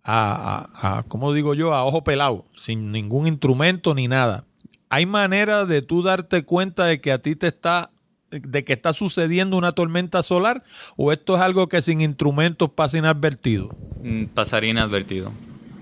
a, 0.02 0.68
a, 0.72 0.98
a, 0.98 1.02
como 1.04 1.32
digo 1.32 1.54
yo, 1.54 1.72
a 1.72 1.84
ojo 1.84 2.02
pelado, 2.02 2.44
sin 2.52 2.90
ningún 2.90 3.26
instrumento 3.26 3.94
ni 3.94 4.08
nada, 4.08 4.44
¿hay 4.88 5.06
manera 5.06 5.64
de 5.64 5.82
tú 5.82 6.02
darte 6.02 6.44
cuenta 6.44 6.86
de 6.86 7.00
que 7.00 7.12
a 7.12 7.18
ti 7.18 7.36
te 7.36 7.46
está 7.46 7.90
de 8.32 8.64
que 8.64 8.72
está 8.72 8.92
sucediendo 8.92 9.56
una 9.56 9.72
tormenta 9.72 10.22
solar 10.22 10.64
o 10.96 11.12
esto 11.12 11.36
es 11.36 11.42
algo 11.42 11.68
que 11.68 11.82
sin 11.82 12.00
instrumentos 12.00 12.70
pasa 12.70 12.98
inadvertido? 12.98 13.68
Mm, 14.02 14.24
pasaría 14.26 14.70
inadvertido, 14.70 15.32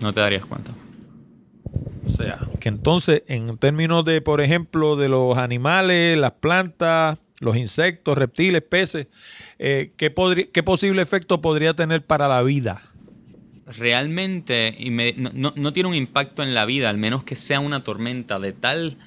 no 0.01 0.12
te 0.12 0.21
darías 0.21 0.45
cuenta. 0.45 0.73
O 2.07 2.11
sea, 2.11 2.38
que 2.59 2.69
entonces 2.69 3.23
en 3.29 3.57
términos 3.57 4.05
de, 4.05 4.21
por 4.21 4.40
ejemplo, 4.40 4.97
de 4.97 5.09
los 5.09 5.38
animales, 5.38 6.19
las 6.19 6.33
plantas, 6.33 7.19
los 7.40 7.57
insectos, 7.57 8.16
reptiles, 8.16 8.62
peces, 8.62 9.09
eh, 9.59 9.92
¿qué, 9.96 10.14
¿qué, 10.53 10.62
posible 10.62 11.03
efecto 11.03 11.40
podría 11.40 11.74
tener 11.74 12.05
para 12.05 12.29
la 12.29 12.42
vida? 12.42 12.83
Realmente 13.66 14.76
no, 15.16 15.72
tiene 15.72 15.88
un 15.88 15.94
impacto 15.94 16.42
en 16.42 16.55
la 16.55 16.66
vida, 16.66 16.90
al 16.90 16.98
menos 16.98 17.24
que 17.24 17.37
sea 17.37 17.61
una 17.61 17.83
tormenta 17.83 18.38
de 18.38 18.53
tal 18.53 18.98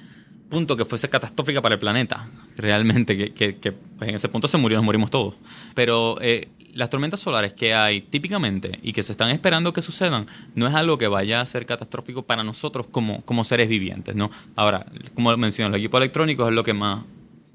punto 0.50 0.76
que 0.76 0.84
fuese 0.84 1.08
catastrófica 1.08 1.62
para 1.62 1.74
el 1.74 1.78
planeta, 1.78 2.28
realmente, 2.56 3.32
que, 3.32 3.56
que, 3.56 3.72
pues 3.72 4.10
en 4.10 4.16
ese 4.16 4.28
punto 4.28 4.48
se 4.48 4.58
murió, 4.58 4.76
nos 4.76 4.84
morimos 4.84 5.10
todos. 5.10 5.34
Pero 5.74 6.18
eh, 6.20 6.48
las 6.72 6.90
tormentas 6.90 7.20
solares 7.20 7.52
que 7.52 7.74
hay 7.74 8.00
típicamente 8.00 8.78
y 8.82 8.92
que 8.92 9.02
se 9.02 9.12
están 9.12 9.30
esperando 9.30 9.72
que 9.72 9.82
sucedan, 9.82 10.26
no 10.54 10.66
es 10.66 10.74
algo 10.74 10.98
que 10.98 11.06
vaya 11.06 11.40
a 11.40 11.46
ser 11.46 11.66
catastrófico 11.66 12.22
para 12.22 12.42
nosotros 12.42 12.86
como, 12.90 13.22
como 13.22 13.44
seres 13.44 13.68
vivientes, 13.68 14.14
¿no? 14.16 14.30
Ahora, 14.56 14.86
como 15.14 15.36
mencioné, 15.36 15.74
el 15.76 15.80
equipo 15.80 15.98
electrónico 15.98 16.48
es 16.48 16.54
lo 16.54 16.62
que 16.62 16.72
más, 16.74 17.02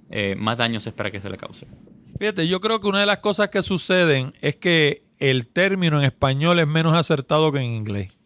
eh, 0.10 0.36
más 0.38 0.58
daño 0.58 0.80
se 0.80 0.90
espera 0.90 1.12
que 1.12 1.22
se 1.22 1.30
le 1.30 1.38
cause. 1.38 1.68
Fíjate, 2.18 2.48
yo 2.48 2.60
creo 2.60 2.80
que 2.80 2.88
una 2.88 3.00
de 3.00 3.06
las 3.06 3.20
cosas 3.20 3.50
que 3.50 3.62
suceden 3.62 4.34
es 4.42 4.56
que 4.56 5.04
el 5.20 5.48
término 5.48 6.00
en 6.00 6.06
español 6.06 6.60
es 6.60 6.68
menos 6.68 6.94
acertado 6.94 7.52
que 7.52 7.60
en 7.60 7.72
inglés. 7.72 8.20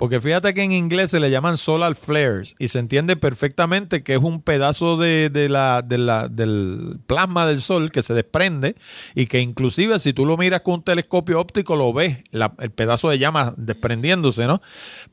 Porque 0.00 0.18
fíjate 0.18 0.54
que 0.54 0.62
en 0.62 0.72
inglés 0.72 1.10
se 1.10 1.20
le 1.20 1.30
llaman 1.30 1.58
solar 1.58 1.94
flares 1.94 2.54
y 2.58 2.68
se 2.68 2.78
entiende 2.78 3.16
perfectamente 3.16 4.02
que 4.02 4.14
es 4.14 4.20
un 4.22 4.40
pedazo 4.40 4.96
de, 4.96 5.28
de 5.28 5.50
la, 5.50 5.82
de 5.82 5.98
la, 5.98 6.28
del 6.28 7.00
plasma 7.06 7.46
del 7.46 7.60
sol 7.60 7.92
que 7.92 8.02
se 8.02 8.14
desprende 8.14 8.76
y 9.14 9.26
que 9.26 9.40
inclusive 9.40 9.98
si 9.98 10.14
tú 10.14 10.24
lo 10.24 10.38
miras 10.38 10.62
con 10.62 10.76
un 10.76 10.84
telescopio 10.84 11.38
óptico 11.38 11.76
lo 11.76 11.92
ves, 11.92 12.16
el 12.32 12.70
pedazo 12.70 13.10
de 13.10 13.18
llama 13.18 13.52
desprendiéndose, 13.58 14.46
¿no? 14.46 14.62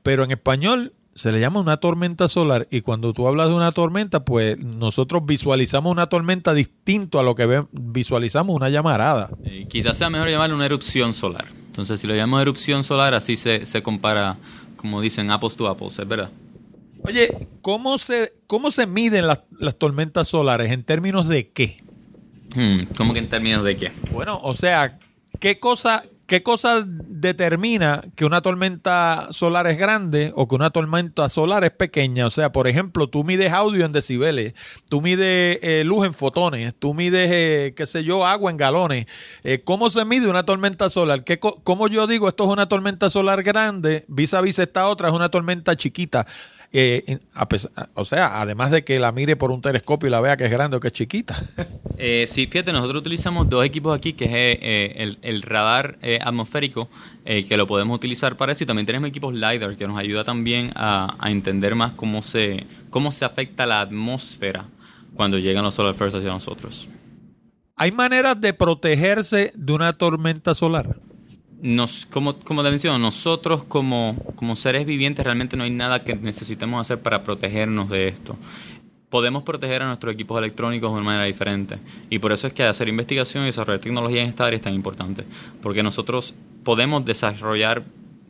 Pero 0.03 0.23
en 0.23 0.31
español 0.31 0.93
se 1.17 1.31
le 1.31 1.39
llama 1.39 1.59
una 1.59 1.77
tormenta 1.77 2.27
solar 2.27 2.67
y 2.69 2.81
cuando 2.81 3.11
tú 3.11 3.27
hablas 3.27 3.49
de 3.49 3.55
una 3.55 3.71
tormenta, 3.71 4.23
pues 4.23 4.57
nosotros 4.59 5.25
visualizamos 5.25 5.91
una 5.91 6.07
tormenta 6.07 6.53
distinto 6.53 7.19
a 7.19 7.23
lo 7.23 7.33
que 7.33 7.65
visualizamos 7.71 8.55
una 8.55 8.69
llamarada. 8.69 9.29
quizás 9.67 9.97
sea 9.97 10.09
mejor 10.09 10.29
llamarlo 10.29 10.55
una 10.55 10.65
erupción 10.65 11.13
solar. 11.13 11.45
Entonces, 11.65 11.99
si 11.99 12.07
lo 12.07 12.15
llamamos 12.15 12.43
erupción 12.43 12.83
solar, 12.83 13.13
así 13.13 13.35
se, 13.35 13.65
se 13.65 13.83
compara 13.83 14.37
como 14.77 15.01
dicen, 15.01 15.29
apples 15.31 15.57
to 15.57 15.67
apples, 15.67 15.99
es 15.99 16.07
verdad. 16.07 16.29
Oye, 17.03 17.35
¿cómo 17.61 17.97
se, 17.97 18.33
cómo 18.47 18.71
se 18.71 18.87
miden 18.87 19.27
las, 19.27 19.41
las 19.59 19.77
tormentas 19.77 20.29
solares? 20.29 20.71
¿En 20.71 20.83
términos 20.83 21.27
de 21.27 21.49
qué? 21.49 21.83
Hmm, 22.55 22.93
¿Cómo 22.95 23.13
que 23.13 23.19
en 23.19 23.27
términos 23.27 23.63
de 23.63 23.75
qué? 23.75 23.91
Bueno, 24.11 24.39
o 24.41 24.53
sea, 24.53 24.99
¿qué 25.39 25.59
cosa, 25.59 26.03
¿qué 26.27 26.43
cosa 26.43 26.83
determina 26.85 28.03
que 28.15 28.25
una 28.25 28.41
tormenta 28.41 29.29
solar 29.31 29.65
es 29.67 29.77
grande 29.77 30.33
o 30.35 30.47
que 30.47 30.55
una 30.55 30.69
tormenta 30.69 31.29
solar 31.29 31.63
es 31.63 31.71
pequeña? 31.71 32.27
O 32.27 32.29
sea, 32.29 32.51
por 32.51 32.67
ejemplo, 32.67 33.07
tú 33.07 33.23
mides 33.23 33.51
audio 33.53 33.85
en 33.85 33.93
decibeles, 33.93 34.53
tú 34.89 35.01
mides 35.01 35.59
eh, 35.61 35.83
luz 35.85 36.05
en 36.05 36.13
fotones, 36.13 36.75
tú 36.77 36.93
mides, 36.93 37.29
eh, 37.31 37.73
qué 37.75 37.85
sé 37.85 38.03
yo, 38.03 38.25
agua 38.25 38.51
en 38.51 38.57
galones. 38.57 39.07
Eh, 39.43 39.61
¿Cómo 39.63 39.89
se 39.89 40.03
mide 40.05 40.27
una 40.27 40.43
tormenta 40.43 40.89
solar? 40.89 41.23
¿Qué, 41.23 41.39
¿Cómo 41.39 41.87
yo 41.87 42.05
digo 42.05 42.27
esto 42.27 42.43
es 42.43 42.49
una 42.49 42.67
tormenta 42.69 43.09
solar 43.09 43.41
grande? 43.41 44.05
Vis 44.07 44.33
a 44.33 44.41
vis 44.41 44.59
esta 44.59 44.87
otra 44.87 45.07
es 45.07 45.13
una 45.13 45.29
tormenta 45.29 45.75
chiquita. 45.75 46.27
Eh, 46.73 47.19
o 47.93 48.05
sea, 48.05 48.41
además 48.41 48.71
de 48.71 48.83
que 48.83 48.99
la 48.99 49.11
mire 49.11 49.35
por 49.35 49.51
un 49.51 49.61
telescopio 49.61 50.07
y 50.07 50.11
la 50.11 50.19
vea 50.19 50.37
que 50.37 50.45
es 50.45 50.51
grande 50.51 50.77
o 50.77 50.79
que 50.79 50.87
es 50.87 50.93
chiquita. 50.93 51.41
Eh, 51.99 52.25
sí, 52.27 52.45
fíjate, 52.45 52.71
nosotros 52.71 53.01
utilizamos 53.01 53.49
dos 53.49 53.65
equipos 53.65 53.97
aquí, 53.97 54.13
que 54.13 54.25
es 54.25 54.31
eh, 54.61 55.15
el, 55.23 55.41
radar 55.41 55.97
atmosférico, 56.21 56.89
que 57.25 57.57
lo 57.57 57.65
podemos 57.65 57.95
utilizar 57.95 58.37
para 58.37 58.51
eso, 58.51 58.63
y 58.63 58.67
también 58.67 58.85
tenemos 58.85 59.09
equipos 59.09 59.33
LiDAR, 59.33 59.75
que 59.75 59.87
nos 59.87 59.97
ayuda 59.97 60.23
también 60.23 60.71
a, 60.75 61.17
entender 61.25 61.73
más 61.73 61.93
cómo 61.93 62.21
se, 62.21 62.67
cómo 62.91 63.11
se 63.11 63.25
afecta 63.25 63.65
la 63.65 63.81
atmósfera 63.81 64.65
cuando 65.15 65.39
llegan 65.39 65.63
los 65.63 65.73
solar 65.73 65.95
flares 65.95 66.13
hacia 66.13 66.29
nosotros. 66.29 66.87
¿Hay 67.75 67.91
maneras 67.91 68.39
de 68.39 68.53
protegerse 68.53 69.51
de 69.55 69.73
una 69.73 69.93
tormenta 69.93 70.53
solar? 70.53 70.97
Nos, 71.61 72.05
como, 72.05 72.37
como 72.39 72.63
te 72.63 72.69
menciono, 72.69 72.99
nosotros 72.99 73.63
como, 73.63 74.15
como 74.35 74.55
seres 74.55 74.85
vivientes 74.85 75.25
realmente 75.25 75.57
no 75.57 75.63
hay 75.63 75.71
nada 75.71 76.03
que 76.03 76.15
necesitemos 76.15 76.79
hacer 76.81 77.01
para 77.01 77.23
protegernos 77.23 77.89
de 77.89 78.07
esto. 78.07 78.35
Podemos 79.09 79.43
proteger 79.43 79.81
a 79.81 79.87
nuestros 79.87 80.13
equipos 80.13 80.37
electrónicos 80.37 80.91
de 80.91 80.95
una 80.95 81.03
manera 81.03 81.23
diferente. 81.23 81.77
Y 82.09 82.19
por 82.19 82.33
eso 82.33 82.45
es 82.45 82.53
que 82.53 82.63
hacer 82.63 82.89
investigación 82.89 83.43
y 83.43 83.47
desarrollar 83.47 83.79
tecnología 83.79 84.21
en 84.21 84.27
esta 84.27 84.45
área 84.45 84.57
es 84.57 84.63
tan 84.63 84.73
importante. 84.73 85.23
Porque 85.61 85.81
nosotros 85.81 86.33
podemos 86.63 87.05
desarrollar 87.05 87.83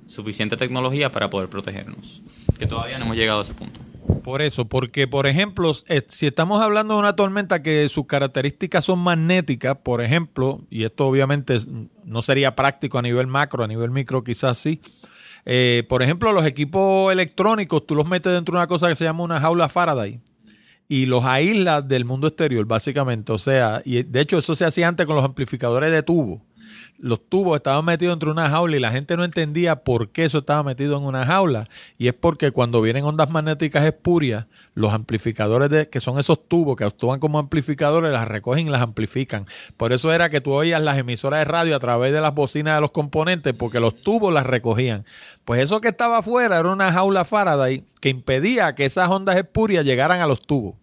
suficiente 0.06 0.56
tecnología 0.56 1.12
para 1.12 1.30
poder 1.30 1.50
protegernos. 1.50 2.22
Que 2.60 2.68
todavía 2.68 3.00
no 3.00 3.06
hemos 3.06 3.18
llegado 3.18 3.40
a 3.40 3.44
ese 3.44 3.56
punto. 3.56 3.80
Por 4.24 4.42
eso, 4.42 4.66
porque 4.66 5.08
por 5.08 5.28
ejemplo, 5.28 5.72
eh, 5.88 6.02
si 6.08 6.28
estamos 6.28 6.62
hablando 6.62 6.94
de 6.94 7.00
una 7.00 7.16
tormenta 7.16 7.62
que 7.62 7.88
sus 7.90 8.06
características 8.06 8.86
son 8.86 9.00
magnéticas, 9.00 9.78
por 9.78 10.02
ejemplo, 10.02 10.62
y 10.70 10.84
esto 10.84 11.08
obviamente 11.08 11.58
no 12.04 12.22
sería 12.22 12.56
práctico 12.56 12.98
a 12.98 13.02
nivel 13.02 13.28
macro, 13.28 13.64
a 13.64 13.68
nivel 13.68 13.92
micro 13.92 14.24
quizás 14.24 14.58
sí. 14.58 14.82
Eh, 15.46 15.86
por 15.88 16.04
ejemplo, 16.04 16.32
los 16.34 16.46
equipos 16.46 17.12
electrónicos, 17.12 17.86
tú 17.86 17.96
los 17.96 18.08
metes 18.08 18.34
dentro 18.34 18.54
de 18.54 18.60
una 18.60 18.68
cosa 18.68 18.90
que 18.90 18.96
se 18.96 19.06
llama 19.06 19.24
una 19.24 19.40
jaula 19.40 19.70
Faraday 19.70 20.20
y 20.90 21.06
los 21.06 21.24
aíslas 21.26 21.88
del 21.88 22.06
mundo 22.06 22.28
exterior, 22.28 22.66
básicamente. 22.66 23.32
O 23.32 23.38
sea, 23.38 23.82
y 23.86 24.04
de 24.04 24.22
hecho 24.22 24.38
eso 24.38 24.56
se 24.56 24.66
hacía 24.66 24.88
antes 24.88 25.06
con 25.06 25.16
los 25.16 25.26
amplificadores 25.26 25.92
de 25.92 26.04
tubo 26.04 26.42
los 26.98 27.28
tubos 27.28 27.58
estaban 27.58 27.86
metidos 27.86 28.14
entre 28.14 28.30
una 28.30 28.50
jaula 28.50 28.76
y 28.76 28.80
la 28.80 28.92
gente 28.92 29.16
no 29.18 29.24
entendía 29.24 29.84
por 29.84 30.10
qué 30.10 30.26
eso 30.26 30.40
estaba 30.40 30.64
metido 30.64 30.98
en 30.98 31.04
una 31.04 31.26
jaula. 31.26 31.70
Y 31.98 32.08
es 32.08 32.14
porque 32.14 32.52
cuando 32.52 32.82
vienen 32.82 33.04
ondas 33.04 33.30
magnéticas 33.30 33.84
espurias, 33.84 34.46
los 34.74 34.94
amplificadores 34.94 35.70
de, 35.70 35.90
que 35.90 36.00
son 36.00 36.20
esos 36.20 36.48
tubos 36.48 36.76
que 36.76 36.84
actúan 36.84 37.20
como 37.20 37.40
amplificadores, 37.40 38.12
las 38.12 38.28
recogen 38.28 38.68
y 38.68 38.70
las 38.70 38.82
amplifican. 38.82 39.46
Por 39.78 39.94
eso 39.94 40.12
era 40.12 40.30
que 40.30 40.42
tú 40.42 40.54
oías 40.54 40.82
las 40.82 40.98
emisoras 40.98 41.40
de 41.40 41.46
radio 41.46 41.76
a 41.76 41.80
través 41.80 42.14
de 42.14 42.22
las 42.22 42.34
bocinas 42.34 42.76
de 42.76 42.82
los 42.82 42.92
componentes, 42.92 43.54
porque 43.54 43.80
los 43.80 44.02
tubos 44.02 44.34
las 44.34 44.46
recogían. 44.46 45.06
Pues 45.46 45.62
eso 45.62 45.82
que 45.82 45.90
estaba 45.90 46.20
afuera 46.20 46.60
era 46.60 46.72
una 46.72 46.92
jaula 46.92 47.26
Faraday 47.26 47.84
que 48.02 48.10
impedía 48.10 48.76
que 48.76 48.86
esas 48.86 49.10
ondas 49.10 49.36
espurias 49.36 49.86
llegaran 49.86 50.22
a 50.22 50.28
los 50.28 50.42
tubos. 50.42 50.76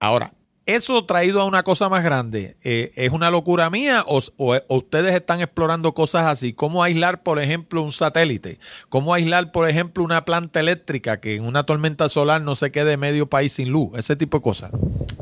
Ahora, 0.00 0.32
eso 0.74 1.04
traído 1.04 1.40
a 1.40 1.44
una 1.44 1.62
cosa 1.62 1.88
más 1.88 2.02
grande, 2.02 2.56
eh, 2.62 2.92
¿es 2.96 3.12
una 3.12 3.30
locura 3.30 3.70
mía 3.70 4.04
o, 4.06 4.20
ustedes 4.68 5.14
están 5.14 5.40
explorando 5.40 5.92
cosas 5.92 6.26
así? 6.26 6.52
¿Cómo 6.52 6.82
aislar, 6.82 7.22
por 7.22 7.38
ejemplo, 7.38 7.82
un 7.82 7.92
satélite? 7.92 8.58
¿Cómo 8.88 9.14
aislar, 9.14 9.52
por 9.52 9.68
ejemplo, 9.68 10.04
una 10.04 10.24
planta 10.24 10.60
eléctrica 10.60 11.20
que 11.20 11.36
en 11.36 11.44
una 11.44 11.64
tormenta 11.64 12.08
solar 12.08 12.42
no 12.42 12.54
se 12.54 12.70
quede 12.70 12.96
medio 12.96 13.28
país 13.28 13.52
sin 13.52 13.70
luz? 13.70 13.98
Ese 13.98 14.16
tipo 14.16 14.38
de 14.38 14.42
cosas. 14.42 14.70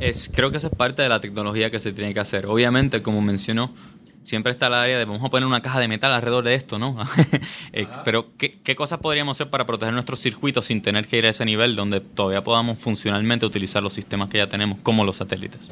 Es, 0.01 0.31
creo 0.33 0.51
que 0.51 0.59
esa 0.59 0.69
es 0.69 0.75
parte 0.75 1.03
de 1.03 1.09
la 1.09 1.21
tecnología 1.21 1.71
que 1.71 1.81
se 1.81 1.93
tiene 1.93 2.15
que 2.15 2.21
hacer. 2.21 2.47
Obviamente, 2.47 3.03
como 3.03 3.21
mencionó, 3.21 3.73
siempre 4.23 4.53
está 4.53 4.67
el 4.69 4.75
área 4.75 4.99
de 4.99 5.05
vamos 5.05 5.25
a 5.25 5.31
poner 5.31 5.47
una 5.47 5.63
caja 5.63 5.81
de 5.81 5.89
metal 5.89 6.13
alrededor 6.13 6.45
de 6.45 6.55
esto, 6.55 6.79
¿no? 6.79 6.97
Eh, 7.73 7.87
pero 8.05 8.37
¿qué, 8.37 8.61
¿qué, 8.63 8.75
cosas 8.75 8.99
podríamos 8.99 9.37
hacer 9.37 9.51
para 9.51 9.67
proteger 9.67 9.93
nuestros 9.93 10.21
circuitos 10.21 10.67
sin 10.67 10.81
tener 10.83 11.07
que 11.07 11.19
ir 11.19 11.27
a 11.27 11.31
ese 11.31 11.45
nivel 11.45 11.77
donde 11.77 12.01
todavía 12.01 12.43
podamos 12.43 12.79
funcionalmente 12.79 13.47
utilizar 13.47 13.83
los 13.83 13.93
sistemas 13.93 14.29
que 14.29 14.39
ya 14.39 14.49
tenemos, 14.49 14.79
como 14.83 15.05
los 15.05 15.17
satélites? 15.17 15.71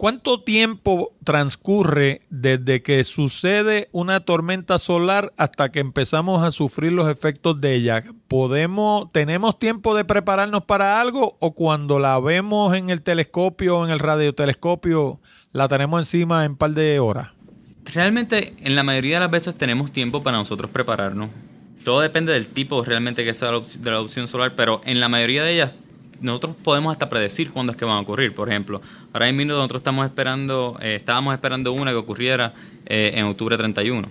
¿Cuánto 0.00 0.40
tiempo 0.40 1.12
transcurre 1.24 2.22
desde 2.30 2.80
que 2.80 3.04
sucede 3.04 3.90
una 3.92 4.20
tormenta 4.20 4.78
solar 4.78 5.34
hasta 5.36 5.70
que 5.70 5.80
empezamos 5.80 6.42
a 6.42 6.52
sufrir 6.52 6.92
los 6.92 7.06
efectos 7.10 7.60
de 7.60 7.74
ella? 7.74 8.02
¿Podemos, 8.26 9.12
tenemos 9.12 9.58
tiempo 9.58 9.94
de 9.94 10.06
prepararnos 10.06 10.64
para 10.64 11.02
algo 11.02 11.36
o 11.38 11.54
cuando 11.54 11.98
la 11.98 12.18
vemos 12.18 12.74
en 12.74 12.88
el 12.88 13.02
telescopio 13.02 13.76
o 13.76 13.84
en 13.84 13.90
el 13.90 13.98
radiotelescopio 13.98 15.20
la 15.52 15.68
tenemos 15.68 16.00
encima 16.00 16.46
en 16.46 16.52
un 16.52 16.56
par 16.56 16.70
de 16.70 16.98
horas? 16.98 17.28
Realmente, 17.84 18.54
en 18.62 18.74
la 18.76 18.82
mayoría 18.82 19.16
de 19.16 19.20
las 19.20 19.30
veces 19.30 19.54
tenemos 19.54 19.90
tiempo 19.92 20.22
para 20.22 20.36
nosotros 20.36 20.70
prepararnos. 20.70 21.30
Todo 21.84 22.00
depende 22.00 22.32
del 22.32 22.46
tipo 22.46 22.84
realmente 22.84 23.24
que 23.24 23.32
sea 23.32 23.50
de 23.50 23.90
la 23.90 24.00
opción 24.00 24.28
solar, 24.28 24.54
pero 24.54 24.80
en 24.84 25.00
la 25.00 25.08
mayoría 25.08 25.42
de 25.44 25.54
ellas 25.54 25.74
nosotros 26.20 26.54
podemos 26.62 26.92
hasta 26.92 27.08
predecir 27.08 27.50
cuándo 27.50 27.72
es 27.72 27.78
que 27.78 27.84
van 27.84 27.96
a 27.96 28.00
ocurrir. 28.00 28.34
Por 28.34 28.48
ejemplo, 28.48 28.80
ahora 29.12 29.32
mismo 29.32 29.54
nosotros 29.54 29.80
estamos 29.80 30.04
esperando, 30.06 30.78
eh, 30.82 30.96
estábamos 30.96 31.32
esperando 31.34 31.72
una 31.72 31.90
que 31.90 31.96
ocurriera 31.96 32.52
eh, 32.86 33.12
en 33.14 33.24
octubre 33.24 33.56
31. 33.56 34.08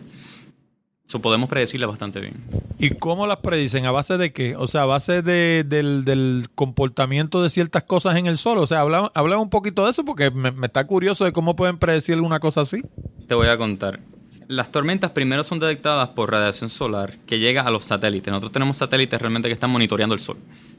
Eso 1.08 1.20
podemos 1.20 1.50
predecirla 1.50 1.88
bastante 1.88 2.20
bien. 2.20 2.36
¿Y 2.78 2.92
cómo 2.92 3.26
las 3.26 3.38
predicen? 3.38 3.86
¿A 3.88 3.92
base 3.92 4.18
de 4.18 4.32
qué? 4.32 4.56
O 4.56 4.68
sea, 4.68 4.84
a 4.84 4.86
base 4.86 5.24
de, 5.24 5.64
del, 5.66 6.48
comportamiento 6.54 7.42
de 7.42 7.50
ciertas 7.50 7.84
cosas 7.84 8.16
en 8.18 8.28
el 8.28 8.38
sol. 8.38 8.60
O 8.60 8.68
sea, 8.68 8.82
habla, 8.82 9.38
un 9.40 9.50
poquito 9.50 9.86
de 9.86 9.92
eso 9.92 10.06
porque 10.06 10.30
me, 10.30 10.52
me 10.52 10.68
está 10.68 10.86
curioso 10.86 11.26
de 11.26 11.34
cómo 11.34 11.56
pueden 11.56 11.80
predecir 11.80 12.22
una 12.22 12.40
cosa 12.40 12.62
así. 12.62 12.84
Te 13.30 13.36
voy 13.36 13.48
a 13.48 13.58
contar. 13.58 14.00
Las 14.48 14.72
tormentas 14.72 15.12
primero 15.12 15.44
son 15.44 15.60
detectadas 15.60 16.10
por 16.10 16.32
radiación 16.32 16.72
solar 16.72 17.20
que 17.28 17.38
llega 17.38 17.62
a 17.62 17.70
los 17.70 17.86
satélites. 17.86 18.32
Nosotros 18.32 18.52
tenemos 18.52 18.78
satélites 18.78 19.22
realmente 19.22 19.48
que 19.48 19.54
están 19.54 19.70
monitoreando 19.70 20.16
el 20.16 20.20
sol. 20.20 20.38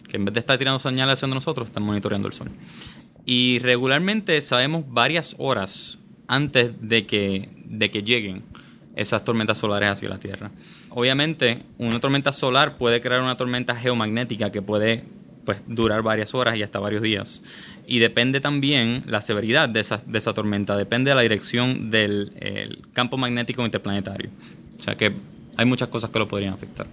Que 0.08 0.16
en 0.16 0.24
vez 0.24 0.34
de 0.34 0.40
estar 0.40 0.58
tirando 0.58 0.80
señales 0.80 1.12
hacia 1.12 1.32
nosotros, 1.32 1.68
están 1.68 1.84
monitoreando 1.84 2.26
el 2.26 2.34
sol. 2.34 2.50
Y 3.24 3.60
regularmente 3.60 4.42
sabemos 4.42 4.82
varias 4.88 5.36
horas 5.38 6.00
antes 6.26 6.72
de 6.80 7.06
que, 7.06 7.50
de 7.66 7.88
que 7.88 8.02
lleguen 8.02 8.42
esas 8.96 9.24
tormentas 9.24 9.58
solares 9.58 9.88
hacia 9.88 10.08
la 10.08 10.18
Tierra. 10.18 10.50
Obviamente, 10.88 11.62
una 11.78 12.00
tormenta 12.00 12.32
solar 12.32 12.78
puede 12.78 13.00
crear 13.00 13.22
una 13.22 13.36
tormenta 13.36 13.76
geomagnética 13.76 14.50
que 14.50 14.60
puede 14.60 15.04
pues, 15.50 15.62
durar 15.66 16.02
varias 16.02 16.32
horas 16.32 16.56
y 16.56 16.62
hasta 16.62 16.78
varios 16.78 17.02
días. 17.02 17.42
Y 17.84 17.98
depende 17.98 18.40
también 18.40 19.02
la 19.06 19.20
severidad 19.20 19.68
de 19.68 19.80
esa, 19.80 20.00
de 20.06 20.16
esa 20.16 20.32
tormenta, 20.32 20.76
depende 20.76 21.10
de 21.10 21.16
la 21.16 21.22
dirección 21.22 21.90
del 21.90 22.82
campo 22.92 23.16
magnético 23.16 23.64
interplanetario. 23.64 24.30
O 24.78 24.80
sea 24.80 24.94
que 24.94 25.12
hay 25.56 25.66
muchas 25.66 25.88
cosas 25.88 26.10
que 26.10 26.20
lo 26.20 26.28
podrían 26.28 26.54
afectar. 26.54 26.86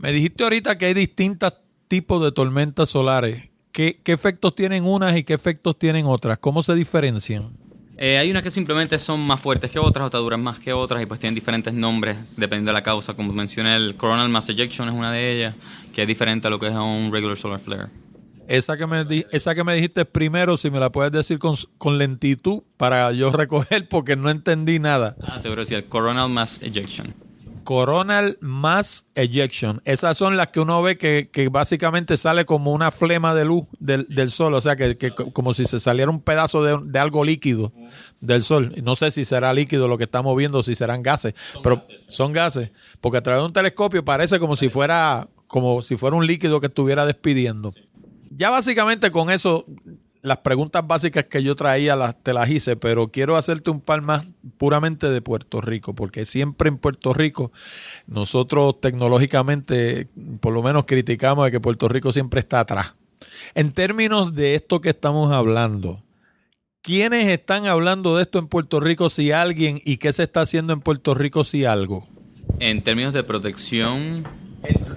Me 0.00 0.10
dijiste 0.10 0.42
ahorita 0.42 0.76
que 0.76 0.86
hay 0.86 0.94
distintos 0.94 1.54
tipos 1.86 2.20
de 2.20 2.32
tormentas 2.32 2.90
solares. 2.90 3.48
¿Qué, 3.70 4.00
¿Qué 4.02 4.10
efectos 4.10 4.56
tienen 4.56 4.84
unas 4.84 5.16
y 5.16 5.22
qué 5.22 5.34
efectos 5.34 5.78
tienen 5.78 6.06
otras? 6.06 6.38
¿Cómo 6.38 6.64
se 6.64 6.74
diferencian? 6.74 7.59
Eh, 8.02 8.16
hay 8.16 8.30
unas 8.30 8.42
que 8.42 8.50
simplemente 8.50 8.98
son 8.98 9.20
más 9.20 9.38
fuertes 9.38 9.70
que 9.70 9.78
otras, 9.78 10.06
otras 10.06 10.22
duran 10.22 10.42
más 10.42 10.58
que 10.58 10.72
otras 10.72 11.02
y 11.02 11.06
pues 11.06 11.20
tienen 11.20 11.34
diferentes 11.34 11.74
nombres 11.74 12.16
dependiendo 12.34 12.70
de 12.70 12.72
la 12.72 12.82
causa. 12.82 13.12
Como 13.12 13.30
mencioné, 13.34 13.76
el 13.76 13.94
Coronal 13.94 14.30
Mass 14.30 14.48
Ejection 14.48 14.88
es 14.88 14.94
una 14.94 15.12
de 15.12 15.36
ellas, 15.36 15.54
que 15.94 16.00
es 16.00 16.08
diferente 16.08 16.46
a 16.46 16.50
lo 16.50 16.58
que 16.58 16.68
es 16.68 16.72
un 16.72 17.10
regular 17.12 17.36
solar 17.36 17.60
flare. 17.60 17.88
Esa 18.48 18.78
que 18.78 18.86
me, 18.86 19.26
esa 19.32 19.54
que 19.54 19.64
me 19.64 19.74
dijiste 19.74 20.06
primero, 20.06 20.56
si 20.56 20.70
me 20.70 20.80
la 20.80 20.90
puedes 20.90 21.12
decir 21.12 21.38
con, 21.38 21.56
con 21.76 21.98
lentitud 21.98 22.62
para 22.78 23.12
yo 23.12 23.32
recoger 23.34 23.86
porque 23.86 24.16
no 24.16 24.30
entendí 24.30 24.78
nada. 24.78 25.14
Ah, 25.22 25.38
seguro 25.38 25.66
sí, 25.66 25.74
el 25.74 25.84
Coronal 25.84 26.30
Mass 26.30 26.62
Ejection. 26.62 27.14
Coronal 27.64 28.36
Mass 28.40 29.04
Ejection. 29.14 29.80
Esas 29.84 30.16
son 30.16 30.36
las 30.36 30.48
que 30.48 30.60
uno 30.60 30.82
ve 30.82 30.96
que, 30.98 31.48
básicamente 31.50 32.16
sale 32.16 32.44
como 32.44 32.72
una 32.72 32.90
flema 32.90 33.34
de 33.34 33.44
luz 33.44 33.64
del, 33.78 34.30
sol, 34.30 34.54
o 34.54 34.60
sea, 34.60 34.76
que, 34.76 35.12
como 35.32 35.54
si 35.54 35.64
se 35.66 35.80
saliera 35.80 36.10
un 36.10 36.20
pedazo 36.20 36.62
de, 36.62 36.98
algo 36.98 37.24
líquido 37.24 37.72
del 38.20 38.42
sol. 38.42 38.74
No 38.82 38.96
sé 38.96 39.10
si 39.10 39.24
será 39.24 39.52
líquido 39.52 39.88
lo 39.88 39.98
que 39.98 40.04
estamos 40.04 40.36
viendo, 40.36 40.62
si 40.62 40.74
serán 40.74 41.02
gases, 41.02 41.34
pero 41.62 41.82
son 42.08 42.32
gases, 42.32 42.70
porque 43.00 43.18
a 43.18 43.22
través 43.22 43.42
de 43.42 43.46
un 43.46 43.52
telescopio 43.52 44.04
parece 44.04 44.38
como 44.38 44.56
si 44.56 44.68
fuera 44.68 45.28
como 45.46 45.82
si 45.82 45.96
fuera 45.96 46.16
un 46.16 46.26
líquido 46.26 46.60
que 46.60 46.68
estuviera 46.68 47.04
despidiendo. 47.04 47.74
Ya 48.30 48.50
básicamente 48.50 49.10
con 49.10 49.30
eso 49.30 49.64
las 50.22 50.38
preguntas 50.38 50.86
básicas 50.86 51.24
que 51.24 51.42
yo 51.42 51.56
traía 51.56 51.96
las, 51.96 52.22
te 52.22 52.34
las 52.34 52.50
hice, 52.50 52.76
pero 52.76 53.08
quiero 53.08 53.36
hacerte 53.36 53.70
un 53.70 53.80
par 53.80 54.02
más 54.02 54.26
puramente 54.58 55.08
de 55.08 55.22
Puerto 55.22 55.60
Rico, 55.60 55.94
porque 55.94 56.26
siempre 56.26 56.68
en 56.68 56.78
Puerto 56.78 57.12
Rico 57.12 57.52
nosotros 58.06 58.80
tecnológicamente 58.80 60.08
por 60.40 60.52
lo 60.52 60.62
menos 60.62 60.84
criticamos 60.84 61.46
de 61.46 61.50
que 61.50 61.60
Puerto 61.60 61.88
Rico 61.88 62.12
siempre 62.12 62.40
está 62.40 62.60
atrás. 62.60 62.94
En 63.54 63.72
términos 63.72 64.34
de 64.34 64.54
esto 64.54 64.80
que 64.80 64.90
estamos 64.90 65.32
hablando, 65.32 66.02
¿quiénes 66.82 67.28
están 67.28 67.66
hablando 67.66 68.16
de 68.16 68.22
esto 68.22 68.38
en 68.38 68.48
Puerto 68.48 68.80
Rico 68.80 69.10
si 69.10 69.32
alguien 69.32 69.80
y 69.84 69.96
qué 69.96 70.12
se 70.12 70.24
está 70.24 70.42
haciendo 70.42 70.72
en 70.72 70.80
Puerto 70.80 71.14
Rico 71.14 71.44
si 71.44 71.64
algo? 71.64 72.08
En 72.58 72.82
términos 72.82 73.14
de 73.14 73.22
protección 73.22 74.24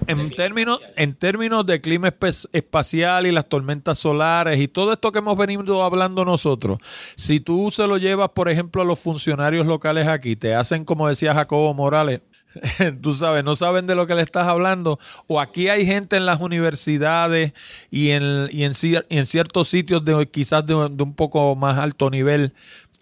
en, 0.07 0.29
términos, 0.31 0.79
en 0.95 1.13
términos 1.13 1.65
de 1.65 1.81
clima 1.81 2.13
espacial 2.51 3.27
y 3.27 3.31
las 3.31 3.47
tormentas 3.47 3.99
solares 3.99 4.59
y 4.59 4.67
todo 4.67 4.93
esto 4.93 5.11
que 5.11 5.19
hemos 5.19 5.37
venido 5.37 5.83
hablando 5.83 6.25
nosotros, 6.25 6.79
si 7.15 7.39
tú 7.39 7.71
se 7.71 7.87
lo 7.87 7.97
llevas, 7.97 8.29
por 8.29 8.49
ejemplo, 8.49 8.81
a 8.81 8.85
los 8.85 8.99
funcionarios 8.99 9.65
locales 9.65 10.07
aquí, 10.07 10.35
te 10.35 10.55
hacen, 10.55 10.85
como 10.85 11.07
decía 11.07 11.33
Jacobo 11.33 11.73
Morales, 11.73 12.21
tú 13.01 13.13
sabes, 13.13 13.43
no 13.43 13.55
saben 13.55 13.87
de 13.87 13.95
lo 13.95 14.07
que 14.07 14.15
le 14.15 14.21
estás 14.21 14.47
hablando, 14.47 14.99
o 15.27 15.39
aquí 15.39 15.69
hay 15.69 15.85
gente 15.85 16.17
en 16.17 16.25
las 16.25 16.39
universidades 16.39 17.53
y 17.89 18.09
en, 18.09 18.47
y 18.51 18.63
en, 18.63 18.73
en 19.09 19.25
ciertos 19.25 19.67
sitios 19.69 20.05
de 20.05 20.27
quizás 20.29 20.65
de, 20.65 20.73
de 20.91 21.03
un 21.03 21.15
poco 21.15 21.55
más 21.55 21.77
alto 21.77 22.09
nivel 22.09 22.53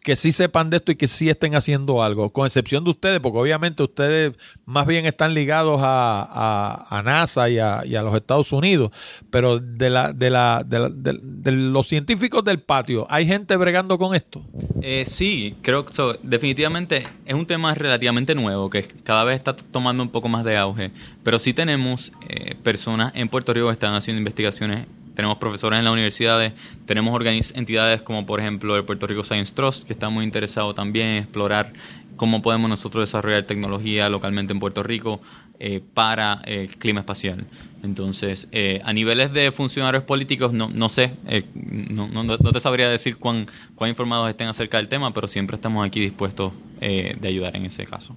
que 0.03 0.15
sí 0.15 0.31
sepan 0.31 0.69
de 0.69 0.77
esto 0.77 0.91
y 0.91 0.95
que 0.95 1.07
sí 1.07 1.29
estén 1.29 1.55
haciendo 1.55 2.03
algo, 2.03 2.31
con 2.31 2.47
excepción 2.47 2.83
de 2.83 2.89
ustedes, 2.89 3.19
porque 3.19 3.37
obviamente 3.37 3.83
ustedes 3.83 4.33
más 4.65 4.87
bien 4.87 5.05
están 5.05 5.33
ligados 5.33 5.79
a, 5.83 7.01
NASA 7.05 7.49
y 7.49 7.59
a, 7.59 7.83
los 8.01 8.15
Estados 8.15 8.51
Unidos, 8.51 8.91
pero 9.29 9.59
de, 9.59 9.89
la, 9.89 10.11
de, 10.11 10.29
la, 10.29 10.63
de, 10.63 11.51
los 11.51 11.87
científicos 11.87 12.43
del 12.43 12.59
patio, 12.59 13.05
¿hay 13.09 13.27
gente 13.27 13.55
bregando 13.57 13.97
con 13.97 14.15
esto? 14.15 14.43
Eh, 14.81 15.03
sí, 15.05 15.55
creo 15.61 15.85
que 15.85 15.93
definitivamente 16.23 17.05
es 17.25 17.33
un 17.35 17.45
tema 17.45 17.73
relativamente 17.75 18.33
nuevo, 18.33 18.69
que 18.69 18.83
cada 19.03 19.23
vez 19.23 19.37
está 19.37 19.55
tomando 19.55 20.01
un 20.01 20.09
poco 20.09 20.27
más 20.27 20.43
de 20.43 20.57
auge, 20.57 20.91
pero 21.23 21.37
sí 21.37 21.53
tenemos 21.53 22.11
eh, 22.27 22.55
personas 22.63 23.11
en 23.15 23.29
Puerto 23.29 23.53
Rico 23.53 23.67
que 23.67 23.73
están 23.73 23.93
haciendo 23.93 24.17
investigaciones 24.17 24.87
tenemos 25.15 25.37
profesores 25.37 25.79
en 25.79 25.85
las 25.85 25.93
universidades, 25.93 26.53
tenemos 26.85 27.21
entidades 27.55 28.01
como 28.01 28.25
por 28.25 28.39
ejemplo 28.39 28.75
el 28.75 28.83
Puerto 28.83 29.07
Rico 29.07 29.23
Science 29.23 29.53
Trust, 29.53 29.83
que 29.83 29.93
está 29.93 30.09
muy 30.09 30.23
interesado 30.23 30.73
también 30.73 31.07
en 31.07 31.23
explorar 31.23 31.73
cómo 32.15 32.41
podemos 32.41 32.69
nosotros 32.69 33.09
desarrollar 33.09 33.43
tecnología 33.43 34.07
localmente 34.09 34.53
en 34.53 34.59
Puerto 34.59 34.83
Rico 34.83 35.21
eh, 35.59 35.81
para 35.93 36.41
el 36.45 36.69
clima 36.77 37.01
espacial. 37.01 37.45
Entonces, 37.83 38.47
eh, 38.51 38.81
a 38.83 38.93
niveles 38.93 39.33
de 39.33 39.51
funcionarios 39.51 40.03
políticos, 40.03 40.53
no, 40.53 40.69
no 40.69 40.89
sé, 40.89 41.13
eh, 41.27 41.43
no, 41.53 42.07
no, 42.07 42.37
te 42.37 42.59
sabría 42.59 42.89
decir 42.89 43.17
cuán, 43.17 43.47
cuán 43.75 43.89
informados 43.89 44.29
estén 44.29 44.47
acerca 44.47 44.77
del 44.77 44.87
tema, 44.87 45.13
pero 45.13 45.27
siempre 45.27 45.55
estamos 45.55 45.85
aquí 45.85 45.99
dispuestos 45.99 46.53
de 46.79 47.27
ayudar 47.27 47.55
en 47.55 47.65
ese 47.65 47.85
caso. 47.85 48.15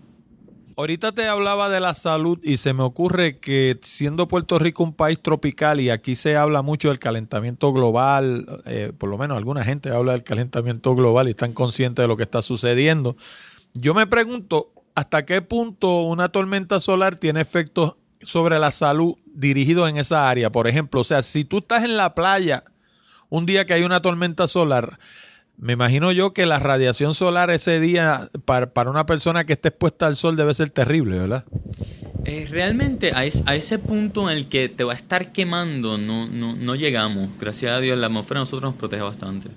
Ahorita 0.77 1.13
te 1.13 1.29
hablaba 1.29 1.69
de 1.69 1.79
la 1.79 1.95
salud 1.95 2.41
y 2.43 2.57
se 2.57 2.73
me 2.73 2.83
ocurre 2.83 3.39
que 3.39 3.79
siendo 3.83 4.27
Puerto 4.27 4.59
Rico 4.59 4.83
un 4.83 4.93
país 4.93 5.21
tropical 5.23 5.81
y 5.81 5.91
aquí 5.91 6.17
se 6.17 6.37
habla 6.37 6.63
mucho 6.63 6.89
del 6.89 6.99
calentamiento 6.99 7.73
global, 7.73 8.45
eh, 8.67 8.93
por 8.99 9.09
lo 9.09 9.17
menos 9.17 9.37
alguna 9.37 9.63
gente 9.63 9.91
habla 9.91 10.13
del 10.13 10.25
calentamiento 10.25 10.97
global 10.97 11.29
y 11.29 11.31
están 11.31 11.53
conscientes 11.53 12.03
de 12.03 12.09
lo 12.09 12.17
que 12.17 12.25
está 12.25 12.43
sucediendo. 12.43 13.17
yo 13.75 13.95
me 13.95 14.09
pregunto 14.09 14.73
hasta 14.97 15.25
qué 15.25 15.43
punto 15.43 16.03
una 16.03 16.31
tormenta 16.31 16.81
solar 16.81 17.17
tiene 17.17 17.41
efectos 17.41 17.95
sobre 18.23 18.59
la 18.59 18.73
salud 18.73 19.15
dirigidos 19.27 19.89
en 19.89 19.99
esa 19.99 20.29
área. 20.29 20.51
Por 20.51 20.67
ejemplo, 20.67 21.03
o 21.03 21.05
sea, 21.05 21.23
si 21.23 21.45
tú 21.45 21.59
estás 21.59 21.85
en 21.85 21.97
la 21.97 22.15
playa 22.15 22.65
un 23.29 23.47
día 23.47 23.65
que 23.65 23.75
hay 23.75 23.85
una 23.85 24.01
tormenta 24.01 24.49
solar, 24.49 24.99
me 25.57 25.73
imagino 25.75 26.13
yo 26.13 26.33
que 26.33 26.47
la 26.47 26.59
radiación 26.59 27.15
solar 27.15 27.51
ese 27.51 27.81
día 27.81 28.31
para, 28.45 28.73
para 28.73 28.91
una 28.91 29.07
persona 29.07 29.45
que 29.45 29.55
esté 29.55 29.69
expuesta 29.69 30.07
al 30.07 30.17
sol 30.17 30.37
debe 30.37 30.55
ser 30.55 30.71
terrible, 30.71 31.19
¿verdad? 31.19 31.45
Eh, 32.27 32.47
realmente 32.51 33.13
a, 33.13 33.25
ese 33.27 33.79
punto 33.79 34.31
en 34.31 34.37
el 34.37 34.49
que 34.49 34.71
te 34.71 34.83
va 34.83 34.95
a 34.95 34.97
estar 34.97 35.33
quemando 35.33 35.99
no, 35.99 36.27
no, 36.27 36.57
no 36.57 36.75
llegamos. 36.75 37.29
Gracias 37.39 37.73
a 37.73 37.81
Dios 37.81 37.99
la 37.99 38.07
atmósfera 38.07 38.41
a 38.41 38.43
nosotros 38.43 38.73
nos 38.73 38.79
protege 38.79 39.03
bastante. 39.03 39.51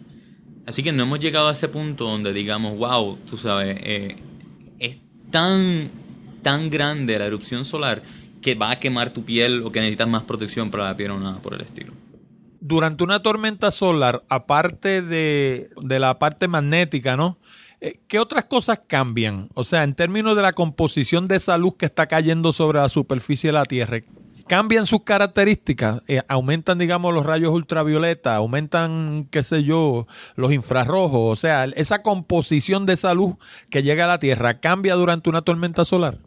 Así 0.65 0.83
que 0.83 0.91
no 0.91 1.03
hemos 1.03 1.19
llegado 1.19 1.47
a 1.47 1.53
ese 1.53 1.69
punto 1.69 2.05
donde 2.05 2.33
digamos, 2.33 2.77
wow, 2.77 3.17
tú 3.29 3.38
sabes, 3.38 3.77
eh, 3.81 4.17
es 4.79 4.97
tan, 5.31 5.89
tan 6.41 6.69
grande 6.69 7.17
la 7.17 7.25
erupción 7.25 7.63
solar 7.63 8.03
que 8.41 8.53
va 8.53 8.71
a 8.71 8.79
quemar 8.79 9.12
tu 9.12 9.23
piel 9.23 9.63
o 9.63 9.71
que 9.71 9.79
necesitas 9.79 10.10
más 10.10 10.23
protección 10.23 10.69
para 10.69 10.83
la 10.83 10.97
piel 10.97 11.12
o 11.12 11.19
nada 11.19 11.39
por 11.39 11.53
el 11.53 11.62
estilo. 11.62 11.93
Durante 12.60 13.04
una 13.04 13.22
tormenta 13.22 13.72
solar, 13.72 14.24
aparte 14.30 15.02
de, 15.02 15.70
de 15.82 16.00
la 16.00 16.20
parte 16.20 16.48
magnética, 16.48 17.15
¿no? 17.15 17.38
Eh, 17.80 18.00
¿Qué 18.08 18.20
otras 18.20 18.46
cosas 18.46 18.82
cambian? 18.88 19.50
O 19.54 19.63
sea, 19.63 19.84
en 19.84 19.93
términos 19.93 20.36
de 20.36 20.41
la 20.41 20.54
composición 20.54 21.28
de 21.28 21.36
esa 21.36 21.58
luz 21.58 21.76
que 21.76 21.86
está 21.86 22.08
cayendo 22.08 22.52
sobre 22.52 22.80
la 22.80 22.89
superficie 22.89 23.50
de 23.50 23.54
la 23.54 23.65
Tierra, 23.65 24.00
¿cambian 24.48 24.88
sus 24.88 25.04
características? 25.04 26.02
Eh, 26.08 26.24
¿Aumentan, 26.28 26.80
digamos, 26.80 27.13
los 27.13 27.26
rayos 27.26 27.54
ultravioleta? 27.54 28.36
¿Aumentan, 28.36 29.28
qué 29.30 29.43
sé 29.43 29.63
yo, 29.63 30.08
los 30.36 30.52
infrarrojos? 30.54 31.32
O 31.32 31.36
sea, 31.36 31.65
esa 31.65 32.02
composición 32.02 32.88
de 32.88 32.93
esa 32.93 33.13
luz 33.13 33.36
que 33.70 33.84
llega 33.84 34.06
a 34.06 34.08
la 34.08 34.20
Tierra, 34.20 34.60
¿cambia 34.60 34.96
durante 34.96 35.30
una 35.30 35.43
tormenta 35.43 35.86
solar? 35.86 36.17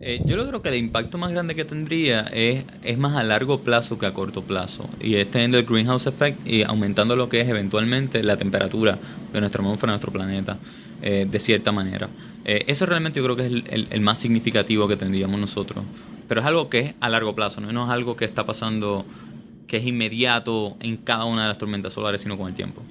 Eh, 0.00 0.20
yo 0.24 0.36
creo 0.46 0.62
que 0.62 0.68
el 0.68 0.76
impacto 0.76 1.18
más 1.18 1.32
grande 1.32 1.54
que 1.54 1.64
tendría 1.64 2.20
es, 2.32 2.64
es 2.84 2.98
más 2.98 3.16
a 3.16 3.24
largo 3.24 3.60
plazo 3.60 3.98
que 3.98 4.06
a 4.06 4.14
corto 4.14 4.42
plazo. 4.42 4.88
Y 5.00 5.16
es 5.16 5.30
teniendo 5.30 5.58
el 5.58 5.64
greenhouse 5.64 6.06
effect 6.06 6.46
y 6.46 6.62
aumentando 6.62 7.16
lo 7.16 7.28
que 7.28 7.40
es 7.40 7.48
eventualmente 7.48 8.22
la 8.22 8.36
temperatura 8.36 8.98
de 9.32 9.40
nuestra 9.40 9.60
atmósfera, 9.60 9.92
de 9.92 9.94
nuestro 9.94 10.12
planeta. 10.12 10.56
Eh, 11.00 11.28
de 11.30 11.38
cierta 11.38 11.70
manera. 11.70 12.08
Eh, 12.44 12.64
eso 12.66 12.84
realmente 12.84 13.20
yo 13.20 13.24
creo 13.24 13.36
que 13.36 13.46
es 13.46 13.88
el, 13.90 14.00
más 14.00 14.18
significativo 14.18 14.88
que 14.88 14.96
tendríamos 14.96 15.38
nosotros. 15.38 15.84
Pero 16.26 16.40
es 16.40 16.46
algo 16.46 16.68
que 16.68 16.78
es 16.80 16.94
a 16.98 17.08
largo 17.08 17.36
plazo, 17.36 17.60
¿no? 17.60 17.70
no 17.70 17.84
es 17.84 17.90
algo 17.90 18.16
que 18.16 18.24
está 18.24 18.44
pasando, 18.44 19.06
que 19.68 19.76
es 19.76 19.86
inmediato 19.86 20.76
en 20.80 20.96
cada 20.96 21.24
una 21.24 21.42
de 21.42 21.48
las 21.48 21.58
tormentas 21.58 21.92
solares, 21.92 22.20
sino 22.20 22.36
con 22.36 22.48
el 22.48 22.54
tiempo. 22.54 22.82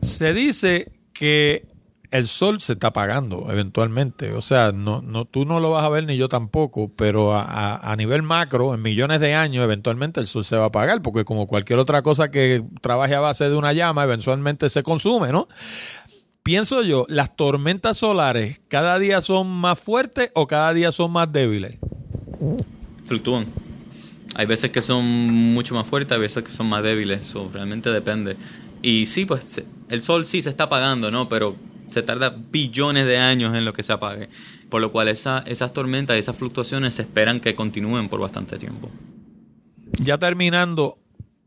Se 0.00 0.32
dice 0.32 0.90
que 1.12 1.66
el 2.12 2.28
sol 2.28 2.60
se 2.60 2.74
está 2.74 2.88
apagando 2.88 3.48
eventualmente. 3.50 4.32
O 4.32 4.42
sea, 4.42 4.70
no, 4.70 5.02
no, 5.02 5.24
tú 5.24 5.44
no 5.44 5.58
lo 5.58 5.70
vas 5.70 5.84
a 5.84 5.88
ver 5.88 6.04
ni 6.04 6.16
yo 6.16 6.28
tampoco, 6.28 6.92
pero 6.94 7.34
a, 7.34 7.76
a, 7.76 7.96
nivel 7.96 8.22
macro, 8.22 8.74
en 8.74 8.82
millones 8.82 9.20
de 9.20 9.34
años, 9.34 9.64
eventualmente 9.64 10.20
el 10.20 10.26
sol 10.26 10.44
se 10.44 10.56
va 10.56 10.64
a 10.64 10.66
apagar, 10.66 11.02
porque 11.02 11.24
como 11.24 11.46
cualquier 11.46 11.78
otra 11.78 12.02
cosa 12.02 12.30
que 12.30 12.62
trabaje 12.80 13.14
a 13.14 13.20
base 13.20 13.48
de 13.48 13.56
una 13.56 13.72
llama, 13.72 14.04
eventualmente 14.04 14.68
se 14.68 14.82
consume, 14.82 15.32
¿no? 15.32 15.48
pienso 16.42 16.82
yo, 16.82 17.06
las 17.08 17.36
tormentas 17.36 17.98
solares 17.98 18.60
cada 18.68 18.98
día 18.98 19.22
son 19.22 19.48
más 19.48 19.78
fuertes 19.78 20.30
o 20.34 20.46
cada 20.46 20.74
día 20.74 20.92
son 20.92 21.12
más 21.12 21.32
débiles? 21.32 21.78
Fluctúan. 23.06 23.46
Hay 24.34 24.46
veces 24.46 24.70
que 24.70 24.80
son 24.80 25.04
mucho 25.04 25.74
más 25.74 25.86
fuertes, 25.86 26.12
hay 26.12 26.20
veces 26.20 26.42
que 26.42 26.50
son 26.50 26.66
más 26.68 26.82
débiles, 26.82 27.20
eso 27.20 27.50
realmente 27.52 27.90
depende. 27.90 28.36
Y 28.80 29.06
sí, 29.06 29.26
pues 29.26 29.62
el 29.88 30.02
sol 30.02 30.24
sí 30.24 30.42
se 30.42 30.50
está 30.50 30.64
apagando, 30.64 31.10
¿no? 31.10 31.28
Pero 31.28 31.54
se 31.92 32.02
tarda 32.02 32.34
billones 32.50 33.06
de 33.06 33.18
años 33.18 33.54
en 33.54 33.64
lo 33.64 33.72
que 33.72 33.82
se 33.82 33.92
apague. 33.92 34.28
Por 34.68 34.80
lo 34.80 34.90
cual 34.90 35.08
esa, 35.08 35.40
esas 35.46 35.72
tormentas, 35.72 36.16
esas 36.16 36.36
fluctuaciones 36.36 36.94
se 36.94 37.02
esperan 37.02 37.40
que 37.40 37.54
continúen 37.54 38.08
por 38.08 38.20
bastante 38.20 38.58
tiempo. 38.58 38.90
Ya 39.98 40.18
terminando, 40.18 40.98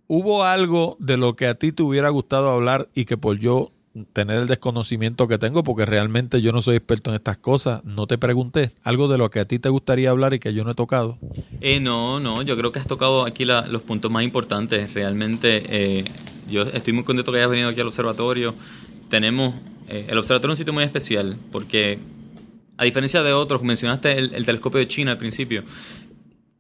¿hubo 0.08 0.44
algo 0.44 0.98
de 1.00 1.18
lo 1.18 1.36
que 1.36 1.48
a 1.48 1.56
ti 1.56 1.72
te 1.72 1.84
hubiera 1.84 2.10
gustado 2.10 2.50
hablar 2.50 2.90
y 2.94 3.06
que 3.06 3.18
por 3.18 3.40
yo 3.40 3.72
tener 4.12 4.40
el 4.40 4.48
desconocimiento 4.48 5.28
que 5.28 5.38
tengo, 5.38 5.64
porque 5.64 5.86
realmente 5.86 6.42
yo 6.42 6.52
no 6.52 6.62
soy 6.62 6.76
experto 6.76 7.12
en 7.12 7.16
estas 7.16 7.38
cosas. 7.38 7.84
No 7.86 8.08
te 8.08 8.18
pregunté 8.18 8.72
algo 8.84 9.08
de 9.08 9.18
lo 9.18 9.30
que 9.30 9.40
a 9.40 9.46
ti 9.46 9.60
te 9.60 9.70
gustaría 9.70 10.10
hablar 10.10 10.34
y 10.34 10.40
que 10.40 10.54
yo 10.54 10.64
no 10.64 10.72
he 10.72 10.76
tocado. 10.76 11.18
Eh, 11.62 11.80
no, 11.80 12.20
no, 12.20 12.42
yo 12.42 12.58
creo 12.58 12.72
que 12.72 12.80
has 12.80 12.88
tocado 12.88 13.26
aquí 13.26 13.46
la, 13.46 13.66
los 13.68 13.82
puntos 13.82 14.12
más 14.12 14.24
importantes. 14.24 14.94
Realmente, 14.94 15.64
eh, 15.70 16.06
yo 16.50 16.64
estoy 16.64 16.94
muy 16.94 17.04
contento 17.04 17.32
que 17.32 17.38
hayas 17.38 17.50
venido 17.50 17.70
aquí 17.70 17.80
al 17.80 17.88
observatorio. 17.88 18.54
Tenemos, 19.10 19.56
eh, 19.88 20.06
el 20.10 20.18
observatorio 20.18 20.54
es 20.54 20.60
un 20.60 20.62
sitio 20.62 20.74
muy 20.74 20.84
especial, 20.84 21.38
porque 21.52 22.00
a 22.78 22.84
diferencia 22.84 23.24
de 23.24 23.34
otros, 23.34 23.64
mencionaste 23.64 24.18
el, 24.18 24.34
el, 24.34 24.46
telescopio 24.46 24.80
de 24.80 24.88
China 24.88 25.12
al 25.12 25.18
principio. 25.18 25.64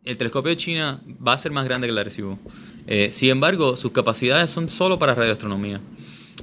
El 0.04 0.18
telescopio 0.18 0.52
de 0.52 0.58
China 0.58 1.02
va 1.26 1.34
a 1.34 1.38
ser 1.38 1.52
más 1.52 1.66
grande 1.66 1.88
que 1.88 1.92
el 1.92 1.98
Arecibo. 1.98 2.40
Eh, 2.88 3.10
sin 3.12 3.30
embargo, 3.30 3.76
sus 3.76 3.92
capacidades 3.92 4.52
son 4.52 4.70
solo 4.70 5.00
para 5.00 5.16
radioastronomía. 5.16 5.82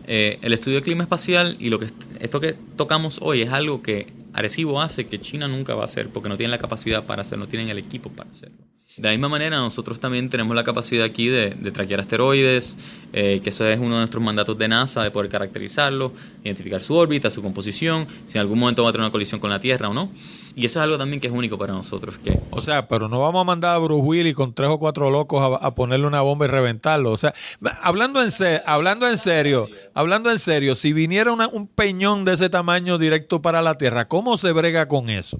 Eh, 0.06 0.38
el 0.42 0.52
estudio 0.52 0.78
de 0.78 0.82
clima 0.82 1.04
espacial 1.04 1.56
y 1.60 1.68
lo 1.68 1.78
que 1.78 1.86
esto 2.18 2.40
que 2.40 2.56
tocamos 2.76 3.18
hoy 3.22 3.42
es 3.42 3.50
algo 3.50 3.82
que 3.82 4.08
Arecibo 4.32 4.80
hace 4.80 5.06
que 5.06 5.20
China 5.20 5.46
nunca 5.46 5.74
va 5.74 5.82
a 5.82 5.84
hacer 5.84 6.08
porque 6.08 6.28
no 6.28 6.36
tienen 6.36 6.50
la 6.50 6.58
capacidad 6.58 7.04
para 7.04 7.22
hacerlo, 7.22 7.44
no 7.44 7.50
tienen 7.50 7.68
el 7.68 7.78
equipo 7.78 8.10
para 8.10 8.30
hacerlo. 8.30 8.56
De 8.96 9.04
la 9.04 9.10
misma 9.10 9.28
manera, 9.28 9.56
nosotros 9.56 10.00
también 10.00 10.28
tenemos 10.28 10.54
la 10.54 10.64
capacidad 10.64 11.04
aquí 11.04 11.28
de, 11.28 11.50
de 11.50 11.70
traquear 11.70 12.00
asteroides, 12.00 12.76
eh, 13.14 13.40
que 13.42 13.50
eso 13.50 13.66
es 13.66 13.78
uno 13.78 13.94
de 13.94 14.00
nuestros 14.00 14.22
mandatos 14.22 14.56
de 14.58 14.68
NASA, 14.68 15.02
de 15.02 15.10
poder 15.10 15.30
caracterizarlo, 15.30 16.12
identificar 16.44 16.82
su 16.82 16.94
órbita, 16.94 17.30
su 17.30 17.42
composición, 17.42 18.06
si 18.26 18.38
en 18.38 18.42
algún 18.42 18.58
momento 18.58 18.84
va 18.84 18.90
a 18.90 18.92
tener 18.92 19.04
una 19.04 19.12
colisión 19.12 19.40
con 19.40 19.50
la 19.50 19.60
Tierra 19.60 19.88
o 19.88 19.94
no. 19.94 20.10
Y 20.54 20.66
eso 20.66 20.78
es 20.78 20.84
algo 20.84 20.98
también 20.98 21.20
que 21.20 21.26
es 21.26 21.32
único 21.32 21.56
para 21.56 21.72
nosotros. 21.72 22.16
O 22.50 22.60
sea, 22.60 22.86
pero 22.88 23.08
no 23.08 23.20
vamos 23.20 23.40
a 23.40 23.44
mandar 23.44 23.74
a 23.74 23.78
Bruce 23.78 24.02
Willis 24.02 24.34
con 24.34 24.52
tres 24.52 24.68
o 24.68 24.78
cuatro 24.78 25.10
locos 25.10 25.58
a, 25.60 25.74
ponerle 25.74 26.06
una 26.06 26.20
bomba 26.20 26.44
y 26.44 26.48
reventarlo. 26.48 27.12
O 27.12 27.16
sea, 27.16 27.34
hablando 27.80 28.22
en, 28.22 28.30
hablando 28.66 29.08
en 29.08 29.16
serio, 29.16 29.68
hablando 29.94 30.30
en 30.30 30.38
serio, 30.38 30.76
si 30.76 30.92
viniera 30.92 31.32
una, 31.32 31.48
un 31.48 31.66
peñón 31.66 32.24
de 32.24 32.34
ese 32.34 32.50
tamaño 32.50 32.98
directo 32.98 33.40
para 33.40 33.62
la 33.62 33.78
Tierra, 33.78 34.08
¿cómo 34.08 34.36
se 34.36 34.52
brega 34.52 34.88
con 34.88 35.08
eso? 35.08 35.38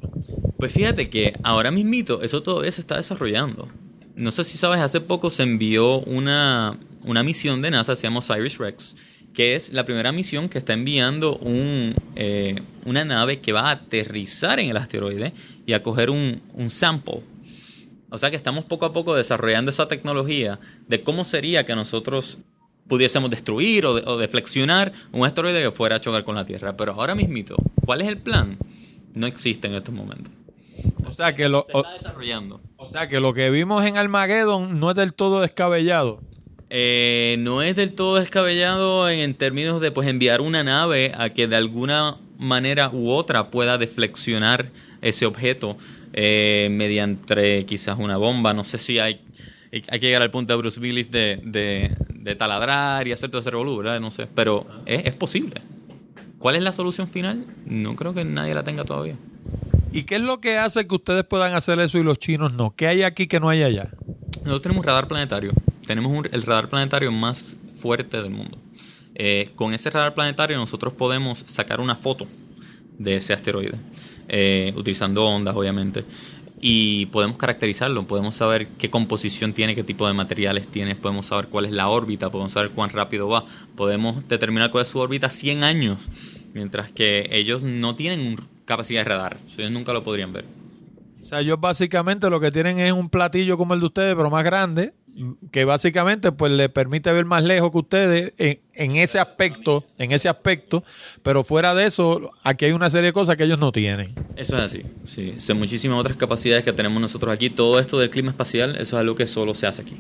Pues 0.63 0.75
fíjate 0.75 1.11
que 1.11 1.35
ahora 1.43 1.73
mismito 1.73 2.23
eso 2.23 2.41
todavía 2.41 2.71
se 2.71 2.83
está 2.83 2.97
desarrollando. 2.97 3.69
No 4.15 4.31
sé 4.31 4.45
si 4.45 4.57
sabes, 4.57 4.79
hace 4.79 5.01
poco 5.01 5.29
se 5.29 5.43
envió 5.43 5.99
una, 6.03 6.79
una 7.03 7.25
misión 7.25 7.63
de 7.63 7.73
NASA, 7.73 7.97
se 7.97 8.05
llama 8.05 8.21
Osiris 8.21 8.59
Rex, 8.59 8.95
que 9.35 9.57
es 9.57 9.73
la 9.73 9.85
primera 9.85 10.13
misión 10.13 10.49
que 10.49 10.59
está 10.59 10.73
enviando 10.73 11.37
un, 11.39 11.97
eh, 12.15 12.63
una 12.85 13.05
nave 13.05 13.41
que 13.41 13.51
va 13.51 13.63
a 13.63 13.71
aterrizar 13.73 14.61
en 14.61 14.71
el 14.71 14.77
asteroide 14.77 15.33
y 15.67 15.73
a 15.73 15.83
coger 15.83 16.11
un, 16.11 16.41
un 16.55 16.71
sample. 16.71 17.23
O 18.11 18.19
sea 18.19 18.31
que 18.31 18.37
estamos 18.37 18.65
poco 18.65 18.87
a 18.87 18.93
poco 18.93 19.17
desarrollando 19.17 19.73
esa 19.73 19.89
tecnología 19.89 20.61
de 20.87 21.03
cómo 21.03 21.25
sería 21.25 21.65
que 21.65 21.75
nosotros 21.75 22.39
pudiésemos 22.87 23.33
destruir 23.33 23.85
o, 23.85 23.95
de, 23.95 24.09
o 24.09 24.17
deflexionar 24.17 24.93
un 25.11 25.27
asteroide 25.27 25.61
que 25.61 25.73
fuera 25.73 25.97
a 25.97 26.01
chocar 26.01 26.23
con 26.23 26.37
la 26.37 26.47
Tierra. 26.47 26.77
Pero 26.77 26.93
ahora 26.93 27.17
mismito, 27.17 27.57
¿cuál 27.85 28.01
es 28.01 28.07
el 28.07 28.19
plan? 28.19 28.59
No 29.13 29.27
existe 29.27 29.67
en 29.67 29.75
estos 29.75 29.93
momentos. 29.93 30.33
O 31.07 31.13
sea 31.13 31.35
que 31.35 31.49
lo, 31.49 31.67
Se 31.71 31.77
está 31.77 31.93
desarrollando. 31.93 32.61
O 32.77 32.89
sea 32.89 33.09
que 33.09 33.21
lo 33.21 33.35
que 33.35 33.51
vimos 33.51 33.85
en 33.85 33.97
Armageddon 33.97 34.81
no 34.81 34.91
es 34.91 34.97
del 34.97 35.13
todo 35.13 35.41
descabellado. 35.41 36.21
Eh, 36.71 37.37
no 37.41 37.61
es 37.63 37.77
del 37.77 37.93
todo 37.93 38.17
descabellado 38.17 39.11
en, 39.11 39.21
en, 39.21 39.35
términos 39.35 39.81
de 39.81 39.91
pues 39.91 40.09
enviar 40.09 40.41
una 40.41 40.65
nave 40.65 41.13
a 41.15 41.29
que 41.29 41.47
de 41.47 41.57
alguna 41.57 42.17
manera 42.39 42.91
u 42.91 43.11
otra 43.11 43.51
pueda 43.51 43.77
deflexionar 43.77 44.71
ese 45.03 45.27
objeto 45.27 45.77
eh, 46.15 46.69
mediante 46.71 47.65
quizás 47.67 47.99
una 47.99 48.17
bomba. 48.17 48.55
No 48.55 48.65
sé 48.65 48.79
si 48.79 48.99
hay, 48.99 49.21
hay 49.71 50.01
que 50.01 50.07
llegar 50.07 50.23
al 50.23 50.31
punto 50.31 50.53
de 50.53 50.57
Bruce 50.57 50.81
Willis 50.81 51.11
de, 51.11 51.41
de, 51.43 51.95
de 52.09 52.35
taladrar 52.37 53.07
y 53.07 53.13
hacer 53.13 53.31
todo 53.31 53.41
ese 53.41 53.51
revolú, 53.51 53.79
¿verdad? 53.79 54.01
No 54.01 54.11
sé, 54.11 54.27
pero 54.35 54.67
es, 54.87 55.07
es 55.07 55.15
posible. 55.15 55.61
¿Cuál 56.39 56.57
es 56.57 56.63
la 56.63 56.73
solución 56.73 57.09
final? 57.09 57.47
No 57.67 57.95
creo 57.97 58.15
que 58.15 58.25
nadie 58.25 58.55
la 58.55 58.65
tenga 58.65 58.85
todavía. 58.85 59.17
¿Y 59.93 60.05
qué 60.05 60.17
es 60.17 60.23
lo 60.23 60.41
que 60.41 60.57
hace 60.57 60.87
que 60.87 60.95
ustedes 60.95 61.25
puedan 61.25 61.55
hacer 61.55 61.79
eso 61.81 61.99
y 61.99 62.03
los 62.03 62.19
chinos 62.19 62.55
no? 62.55 62.75
¿Qué 62.75 62.87
hay 62.87 63.03
aquí 63.03 63.27
que 63.27 63.41
no 63.41 63.51
hay 63.51 63.63
allá? 63.63 63.91
Nosotros 64.39 64.63
tenemos 64.63 64.81
un 64.81 64.87
radar 64.87 65.07
planetario. 65.07 65.53
Tenemos 65.87 66.13
un, 66.13 66.29
el 66.33 66.43
radar 66.43 66.71
planetario 66.71 67.13
más 67.13 67.57
fuerte 67.81 68.23
del 68.23 68.31
mundo. 68.31 68.57
Eh, 69.15 69.51
con 69.55 69.75
ese 69.75 69.91
radar 69.91 70.15
planetario 70.15 70.57
nosotros 70.57 70.95
podemos 70.95 71.45
sacar 71.47 71.81
una 71.81 71.95
foto 71.95 72.27
de 72.99 73.17
ese 73.17 73.35
asteroide, 73.35 73.75
eh, 74.29 74.73
utilizando 74.77 75.27
ondas 75.27 75.55
obviamente, 75.55 76.05
y 76.61 77.07
podemos 77.07 77.37
caracterizarlo, 77.37 78.07
podemos 78.07 78.35
saber 78.35 78.69
qué 78.79 78.89
composición 78.89 79.53
tiene, 79.53 79.75
qué 79.75 79.83
tipo 79.83 80.07
de 80.07 80.15
materiales 80.15 80.67
tiene, 80.69 80.95
podemos 80.95 81.27
saber 81.27 81.49
cuál 81.49 81.67
es 81.67 81.73
la 81.73 81.89
órbita, 81.89 82.31
podemos 82.31 82.53
saber 82.53 82.71
cuán 82.71 82.91
rápido 82.91 83.29
va, 83.29 83.45
podemos 83.77 84.27
determinar 84.29 84.71
cuál 84.71 84.83
es 84.83 84.89
su 84.89 85.01
órbita 85.01 85.29
100 85.29 85.65
años, 85.65 85.99
mientras 86.55 86.93
que 86.93 87.29
ellos 87.33 87.63
no 87.63 87.97
tienen 87.97 88.39
capacidad 88.73 89.01
de 89.01 89.05
radar, 89.05 89.37
ellos 89.57 89.71
nunca 89.71 89.93
lo 89.93 90.03
podrían 90.03 90.33
ver. 90.33 90.45
O 91.23 91.25
sea, 91.25 91.41
ellos 91.41 91.61
básicamente 91.61 92.29
lo 92.29 92.41
que 92.41 92.51
tienen 92.51 92.79
es 92.81 92.93
un 92.93 93.09
platillo 93.09 93.57
como 93.57 93.75
el 93.75 93.81
de 93.81 93.87
ustedes, 93.87 94.17
pero 94.17 94.29
más 94.29 94.45
grande, 94.45 94.93
que 95.51 95.65
básicamente 95.65 96.33
pues 96.33 96.51
le 96.53 96.69
permite 96.69 97.13
ver 97.13 97.25
más 97.25 97.45
lejos 97.45 97.71
que 97.71 97.79
ustedes 97.79 98.33
en, 98.39 98.61
en, 98.75 98.97
ese 98.97 99.19
aspecto, 99.19 99.85
en 99.99 100.13
ese 100.13 100.29
aspecto, 100.29 100.83
pero 101.23 101.45
fuera 101.45 101.75
de 101.75 101.87
eso, 101.87 102.33
aquí 102.43 102.65
hay 102.65 102.73
una 102.73 102.91
serie 102.91 103.07
de 103.07 103.13
cosas 103.13 103.37
que 103.37 103.45
ellos 103.45 103.59
no 103.59 103.71
tienen. 103.73 104.15
Eso 104.37 104.57
es 104.57 104.63
así, 104.65 104.83
sí. 105.07 105.35
Son 105.39 105.59
muchísimas 105.59 105.99
otras 105.99 106.17
capacidades 106.17 106.65
que 106.65 106.73
tenemos 106.73 107.01
nosotros 107.01 107.33
aquí. 107.33 107.51
Todo 107.51 107.79
esto 107.79 107.99
del 107.99 108.11
clima 108.11 108.31
espacial, 108.31 108.73
eso 108.77 108.97
es 108.97 109.01
algo 109.01 109.15
que 109.15 109.27
solo 109.27 109.55
se 109.55 109.67
hace 109.67 109.83
aquí. 109.83 109.97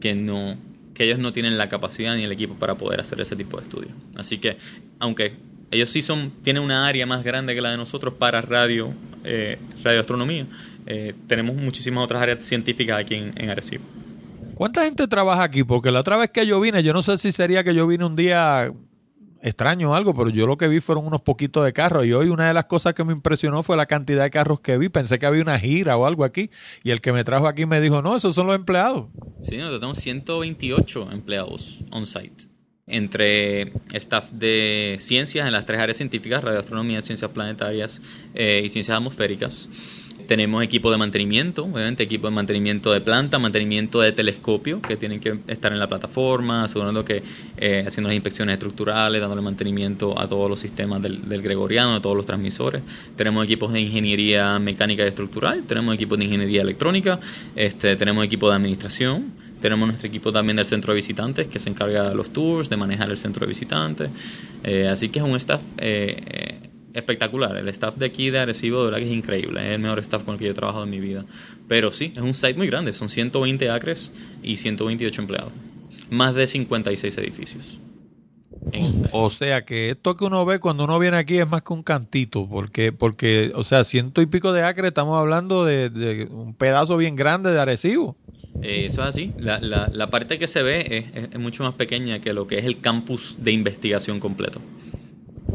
Que 0.00 0.14
no, 0.14 0.56
que 0.94 1.04
ellos 1.04 1.18
no 1.18 1.32
tienen 1.32 1.58
la 1.58 1.68
capacidad 1.68 2.16
ni 2.16 2.24
el 2.24 2.32
equipo 2.32 2.54
para 2.54 2.76
poder 2.76 3.00
hacer 3.00 3.20
ese 3.20 3.36
tipo 3.36 3.58
de 3.58 3.64
estudios. 3.64 3.92
Así 4.16 4.38
que, 4.38 4.56
aunque 4.98 5.34
ellos 5.72 5.90
sí 5.90 6.02
son, 6.02 6.30
tienen 6.42 6.62
una 6.62 6.86
área 6.86 7.06
más 7.06 7.24
grande 7.24 7.54
que 7.54 7.60
la 7.60 7.70
de 7.70 7.76
nosotros 7.76 8.14
para 8.14 8.40
radio, 8.40 8.92
eh, 9.24 9.58
radioastronomía, 9.82 10.46
eh, 10.86 11.14
tenemos 11.26 11.56
muchísimas 11.56 12.04
otras 12.04 12.22
áreas 12.22 12.44
científicas 12.44 13.00
aquí 13.00 13.14
en, 13.16 13.32
en 13.36 13.50
Arecibo. 13.50 13.84
¿Cuánta 14.54 14.84
gente 14.84 15.08
trabaja 15.08 15.42
aquí? 15.42 15.64
Porque 15.64 15.90
la 15.90 16.00
otra 16.00 16.16
vez 16.16 16.30
que 16.30 16.46
yo 16.46 16.60
vine, 16.60 16.82
yo 16.82 16.92
no 16.92 17.02
sé 17.02 17.18
si 17.18 17.32
sería 17.32 17.64
que 17.64 17.74
yo 17.74 17.86
vine 17.86 18.04
un 18.04 18.14
día 18.14 18.70
extraño 19.42 19.90
o 19.90 19.94
algo, 19.94 20.14
pero 20.14 20.30
yo 20.30 20.46
lo 20.46 20.56
que 20.56 20.68
vi 20.68 20.80
fueron 20.80 21.06
unos 21.06 21.20
poquitos 21.20 21.64
de 21.64 21.72
carros. 21.72 22.06
Y 22.06 22.12
hoy 22.12 22.28
una 22.28 22.48
de 22.48 22.54
las 22.54 22.66
cosas 22.66 22.94
que 22.94 23.04
me 23.04 23.12
impresionó 23.12 23.62
fue 23.62 23.76
la 23.76 23.86
cantidad 23.86 24.22
de 24.22 24.30
carros 24.30 24.60
que 24.60 24.78
vi. 24.78 24.88
Pensé 24.88 25.18
que 25.18 25.26
había 25.26 25.42
una 25.42 25.58
gira 25.58 25.96
o 25.96 26.06
algo 26.06 26.24
aquí. 26.24 26.50
Y 26.84 26.90
el 26.90 27.00
que 27.00 27.12
me 27.12 27.24
trajo 27.24 27.48
aquí 27.48 27.66
me 27.66 27.80
dijo, 27.80 28.02
no, 28.02 28.16
esos 28.16 28.34
son 28.34 28.46
los 28.46 28.56
empleados. 28.56 29.06
Sí, 29.40 29.56
nosotros 29.56 29.80
tenemos 29.80 29.98
128 29.98 31.10
empleados 31.12 31.84
on-site. 31.90 32.51
Entre 32.86 33.72
staff 33.92 34.30
de 34.32 34.96
ciencias 34.98 35.46
en 35.46 35.52
las 35.52 35.66
tres 35.66 35.80
áreas 35.80 35.96
científicas, 35.96 36.42
radioastronomía, 36.42 37.00
ciencias 37.00 37.30
planetarias 37.30 38.00
eh, 38.34 38.62
y 38.64 38.68
ciencias 38.68 38.96
atmosféricas 38.96 39.68
tenemos 40.26 40.62
equipo 40.62 40.90
de 40.90 40.96
mantenimiento, 40.96 41.64
obviamente 41.64 42.02
equipo 42.04 42.28
de 42.28 42.34
mantenimiento 42.34 42.92
de 42.92 43.00
planta, 43.00 43.38
mantenimiento 43.38 44.00
de 44.00 44.12
telescopio, 44.12 44.80
que 44.80 44.96
tienen 44.96 45.20
que 45.20 45.38
estar 45.46 45.72
en 45.72 45.78
la 45.78 45.88
plataforma, 45.88 46.64
asegurando 46.64 47.04
que 47.04 47.22
eh, 47.56 47.84
haciendo 47.86 48.08
las 48.08 48.14
inspecciones 48.14 48.54
estructurales, 48.54 49.20
dándole 49.20 49.42
mantenimiento 49.42 50.18
a 50.18 50.28
todos 50.28 50.48
los 50.48 50.60
sistemas 50.60 51.02
del, 51.02 51.42
gregoriano, 51.42 51.96
a 51.96 52.02
todos 52.02 52.16
los 52.16 52.26
transmisores. 52.26 52.82
Tenemos 53.16 53.44
equipos 53.44 53.72
de 53.72 53.80
ingeniería 53.80 54.58
mecánica 54.58 55.04
y 55.04 55.08
estructural, 55.08 55.64
tenemos 55.64 55.94
equipos 55.94 56.18
de 56.18 56.24
ingeniería 56.24 56.62
electrónica, 56.62 57.18
este, 57.56 57.96
tenemos 57.96 58.24
equipo 58.24 58.48
de 58.48 58.56
administración. 58.56 59.41
Tenemos 59.62 59.86
nuestro 59.86 60.08
equipo 60.08 60.32
también 60.32 60.56
del 60.56 60.66
centro 60.66 60.92
de 60.92 60.96
visitantes 60.96 61.46
que 61.46 61.60
se 61.60 61.70
encarga 61.70 62.08
de 62.08 62.16
los 62.16 62.32
tours, 62.32 62.68
de 62.68 62.76
manejar 62.76 63.10
el 63.10 63.16
centro 63.16 63.46
de 63.46 63.48
visitantes. 63.48 64.10
Eh, 64.64 64.88
así 64.88 65.08
que 65.08 65.20
es 65.20 65.24
un 65.24 65.36
staff 65.36 65.62
eh, 65.78 66.58
espectacular. 66.92 67.56
El 67.56 67.68
staff 67.68 67.96
de 67.96 68.06
aquí 68.06 68.30
de 68.30 68.40
Arecibo, 68.40 68.80
de 68.80 68.84
verdad 68.86 68.98
que 68.98 69.06
es 69.06 69.12
increíble. 69.16 69.60
Es 69.68 69.76
el 69.76 69.78
mejor 69.78 70.00
staff 70.00 70.24
con 70.24 70.34
el 70.34 70.38
que 70.40 70.46
yo 70.46 70.50
he 70.50 70.54
trabajado 70.54 70.82
en 70.82 70.90
mi 70.90 70.98
vida. 70.98 71.24
Pero 71.68 71.92
sí, 71.92 72.12
es 72.14 72.22
un 72.22 72.34
site 72.34 72.54
muy 72.54 72.66
grande. 72.66 72.92
Son 72.92 73.08
120 73.08 73.70
acres 73.70 74.10
y 74.42 74.56
128 74.56 75.22
empleados. 75.22 75.52
Más 76.10 76.34
de 76.34 76.48
56 76.48 77.16
edificios. 77.18 77.78
O 79.10 79.28
sea 79.30 79.64
que 79.64 79.90
esto 79.90 80.16
que 80.16 80.24
uno 80.24 80.44
ve 80.44 80.58
cuando 80.58 80.84
uno 80.84 80.98
viene 80.98 81.16
aquí 81.16 81.38
es 81.38 81.48
más 81.48 81.62
que 81.62 81.72
un 81.72 81.82
cantito, 81.82 82.48
porque, 82.48 82.92
porque 82.92 83.52
o 83.54 83.64
sea, 83.64 83.84
ciento 83.84 84.22
y 84.22 84.26
pico 84.26 84.52
de 84.52 84.62
acres, 84.62 84.88
estamos 84.88 85.18
hablando 85.18 85.64
de, 85.64 86.28
un 86.30 86.54
pedazo 86.54 86.96
bien 86.96 87.16
grande 87.16 87.52
de 87.52 87.60
Arecibo. 87.60 88.16
Eh, 88.62 88.86
eso 88.86 89.02
es 89.02 89.08
así. 89.08 89.32
La, 89.38 89.58
la, 89.58 89.90
la, 89.92 90.10
parte 90.10 90.38
que 90.38 90.46
se 90.46 90.62
ve 90.62 91.08
es, 91.14 91.32
es 91.32 91.38
mucho 91.38 91.64
más 91.64 91.74
pequeña 91.74 92.20
que 92.20 92.32
lo 92.32 92.46
que 92.46 92.58
es 92.58 92.64
el 92.64 92.80
campus 92.80 93.36
de 93.38 93.52
investigación 93.52 94.20
completo. 94.20 94.60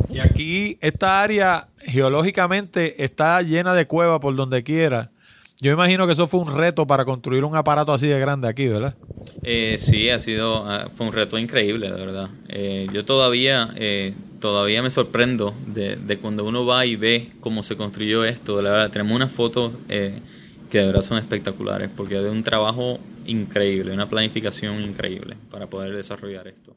Y 0.09 0.19
aquí 0.19 0.77
esta 0.81 1.21
área 1.21 1.69
geológicamente 1.79 3.03
está 3.03 3.41
llena 3.41 3.73
de 3.73 3.87
cuevas 3.87 4.19
por 4.19 4.35
donde 4.35 4.63
quiera. 4.63 5.11
Yo 5.59 5.71
imagino 5.71 6.05
que 6.05 6.13
eso 6.13 6.27
fue 6.27 6.39
un 6.39 6.55
reto 6.55 6.85
para 6.85 7.03
construir 7.03 7.43
un 7.43 7.55
aparato 7.55 7.91
así 7.91 8.07
de 8.07 8.19
grande 8.19 8.47
aquí, 8.47 8.67
¿verdad? 8.67 8.95
Eh, 9.41 9.77
sí, 9.79 10.09
ha 10.09 10.19
sido 10.19 10.69
ah, 10.69 10.89
fue 10.95 11.07
un 11.07 11.13
reto 11.13 11.37
increíble, 11.39 11.89
de 11.91 11.97
verdad. 11.97 12.29
Eh, 12.47 12.87
yo 12.93 13.05
todavía 13.05 13.73
eh, 13.75 14.13
todavía 14.39 14.83
me 14.83 14.91
sorprendo 14.91 15.55
de, 15.65 16.17
cuando 16.21 16.45
uno 16.45 16.65
va 16.65 16.85
y 16.85 16.95
ve 16.95 17.31
cómo 17.39 17.63
se 17.63 17.75
construyó 17.75 18.23
esto. 18.23 18.61
La 18.61 18.69
verdad, 18.69 18.91
tenemos 18.91 19.15
unas 19.15 19.31
fotos 19.31 19.73
que 19.87 20.77
de 20.77 20.85
verdad 20.85 21.01
son 21.01 21.17
espectaculares 21.17 21.89
porque 21.95 22.17
es 22.17 22.23
de 22.23 22.29
un 22.29 22.43
trabajo 22.43 22.99
increíble, 23.25 23.93
una 23.93 24.07
planificación 24.07 24.79
increíble 24.81 25.37
para 25.49 25.67
poder 25.67 25.95
desarrollar 25.95 26.47
esto. 26.47 26.75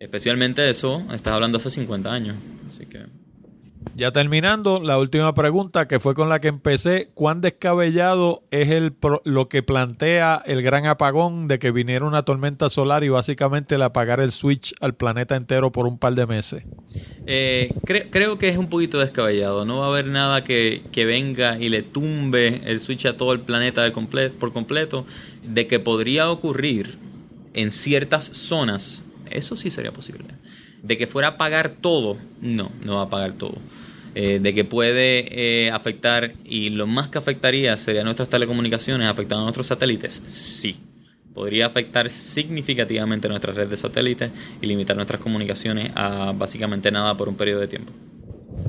Especialmente 0.00 0.68
eso, 0.68 1.04
estás 1.12 1.34
hablando 1.34 1.58
hace 1.58 1.70
50 1.70 2.12
años. 2.12 2.36
Así 2.68 2.86
que. 2.86 3.04
Ya 3.96 4.12
terminando, 4.12 4.80
la 4.80 4.98
última 4.98 5.34
pregunta 5.34 5.88
que 5.88 6.00
fue 6.00 6.14
con 6.14 6.28
la 6.28 6.40
que 6.40 6.48
empecé, 6.48 7.10
¿cuán 7.14 7.40
descabellado 7.40 8.42
es 8.50 8.68
el 8.68 8.94
lo 9.24 9.48
que 9.48 9.62
plantea 9.62 10.42
el 10.44 10.62
gran 10.62 10.86
apagón 10.86 11.48
de 11.48 11.58
que 11.58 11.70
viniera 11.70 12.04
una 12.04 12.22
tormenta 12.22 12.68
solar 12.68 13.04
y 13.04 13.08
básicamente 13.08 13.78
le 13.78 13.84
apagar 13.84 14.20
el 14.20 14.32
switch 14.32 14.74
al 14.80 14.94
planeta 14.94 15.34
entero 15.34 15.72
por 15.72 15.86
un 15.86 15.98
par 15.98 16.14
de 16.14 16.26
meses? 16.26 16.64
Eh, 17.26 17.72
creo 17.84 18.38
que 18.38 18.48
es 18.48 18.58
un 18.58 18.68
poquito 18.68 18.98
descabellado, 18.98 19.64
no 19.64 19.78
va 19.78 19.86
a 19.86 19.88
haber 19.88 20.06
nada 20.06 20.44
que, 20.44 20.82
que 20.92 21.04
venga 21.04 21.58
y 21.58 21.68
le 21.68 21.82
tumbe 21.82 22.60
el 22.66 22.80
switch 22.80 23.06
a 23.06 23.16
todo 23.16 23.32
el 23.32 23.40
planeta 23.40 23.90
por 24.38 24.52
completo, 24.52 25.06
de 25.42 25.66
que 25.66 25.78
podría 25.80 26.30
ocurrir 26.30 26.98
en 27.54 27.70
ciertas 27.70 28.24
zonas 28.24 29.02
eso 29.30 29.56
sí 29.56 29.70
sería 29.70 29.92
posible. 29.92 30.24
De 30.82 30.96
que 30.96 31.06
fuera 31.06 31.28
a 31.28 31.36
pagar 31.36 31.70
todo, 31.80 32.16
no, 32.40 32.70
no 32.82 32.96
va 32.96 33.02
a 33.02 33.10
pagar 33.10 33.32
todo. 33.32 33.54
Eh, 34.14 34.40
de 34.42 34.54
que 34.54 34.64
puede 34.64 35.66
eh, 35.66 35.70
afectar, 35.70 36.32
y 36.44 36.70
lo 36.70 36.86
más 36.88 37.08
que 37.08 37.18
afectaría 37.18 37.76
sería 37.76 38.02
nuestras 38.02 38.28
telecomunicaciones, 38.28 39.08
afectando 39.08 39.42
a 39.42 39.44
nuestros 39.44 39.68
satélites, 39.68 40.22
sí. 40.26 40.76
Podría 41.32 41.66
afectar 41.66 42.10
significativamente 42.10 43.28
nuestra 43.28 43.52
red 43.52 43.68
de 43.68 43.76
satélites 43.76 44.32
y 44.60 44.66
limitar 44.66 44.96
nuestras 44.96 45.20
comunicaciones 45.20 45.92
a 45.94 46.32
básicamente 46.36 46.90
nada 46.90 47.16
por 47.16 47.28
un 47.28 47.36
periodo 47.36 47.60
de 47.60 47.68
tiempo. 47.68 47.92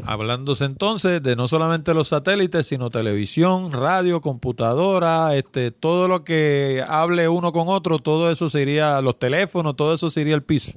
Hablándose 0.03 0.65
entonces 0.65 1.23
de 1.23 1.35
no 1.35 1.47
solamente 1.47 1.95
los 1.95 2.09
satélites, 2.09 2.67
sino 2.67 2.91
televisión, 2.91 3.71
radio, 3.71 4.21
computadora, 4.21 5.35
este, 5.35 5.71
todo 5.71 6.07
lo 6.07 6.23
que 6.23 6.83
hable 6.87 7.27
uno 7.29 7.51
con 7.51 7.67
otro, 7.67 7.97
todo 7.97 8.31
eso 8.31 8.47
sería, 8.47 9.01
los 9.01 9.17
teléfonos, 9.17 9.75
todo 9.75 9.95
eso 9.95 10.11
sería 10.11 10.35
el 10.35 10.43
piso. 10.43 10.73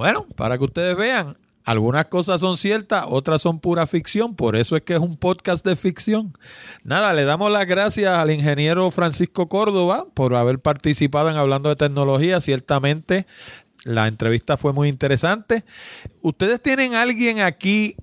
Bueno, 0.00 0.26
para 0.34 0.56
que 0.56 0.64
ustedes 0.64 0.96
vean, 0.96 1.36
algunas 1.62 2.06
cosas 2.06 2.40
son 2.40 2.56
ciertas, 2.56 3.04
otras 3.06 3.42
son 3.42 3.60
pura 3.60 3.86
ficción, 3.86 4.34
por 4.34 4.56
eso 4.56 4.74
es 4.74 4.82
que 4.82 4.94
es 4.94 4.98
un 4.98 5.18
podcast 5.18 5.62
de 5.62 5.76
ficción. 5.76 6.32
Nada, 6.84 7.12
le 7.12 7.24
damos 7.24 7.52
las 7.52 7.66
gracias 7.66 8.08
al 8.16 8.30
ingeniero 8.30 8.90
Francisco 8.90 9.50
Córdoba 9.50 10.06
por 10.14 10.34
haber 10.36 10.58
participado 10.58 11.28
en 11.28 11.36
Hablando 11.36 11.68
de 11.68 11.76
Tecnología. 11.76 12.40
Ciertamente 12.40 13.26
la 13.84 14.08
entrevista 14.08 14.56
fue 14.56 14.72
muy 14.72 14.88
interesante. 14.88 15.64
¿Ustedes 16.22 16.62
tienen 16.62 16.94
alguien 16.94 17.40
aquí 17.40 17.94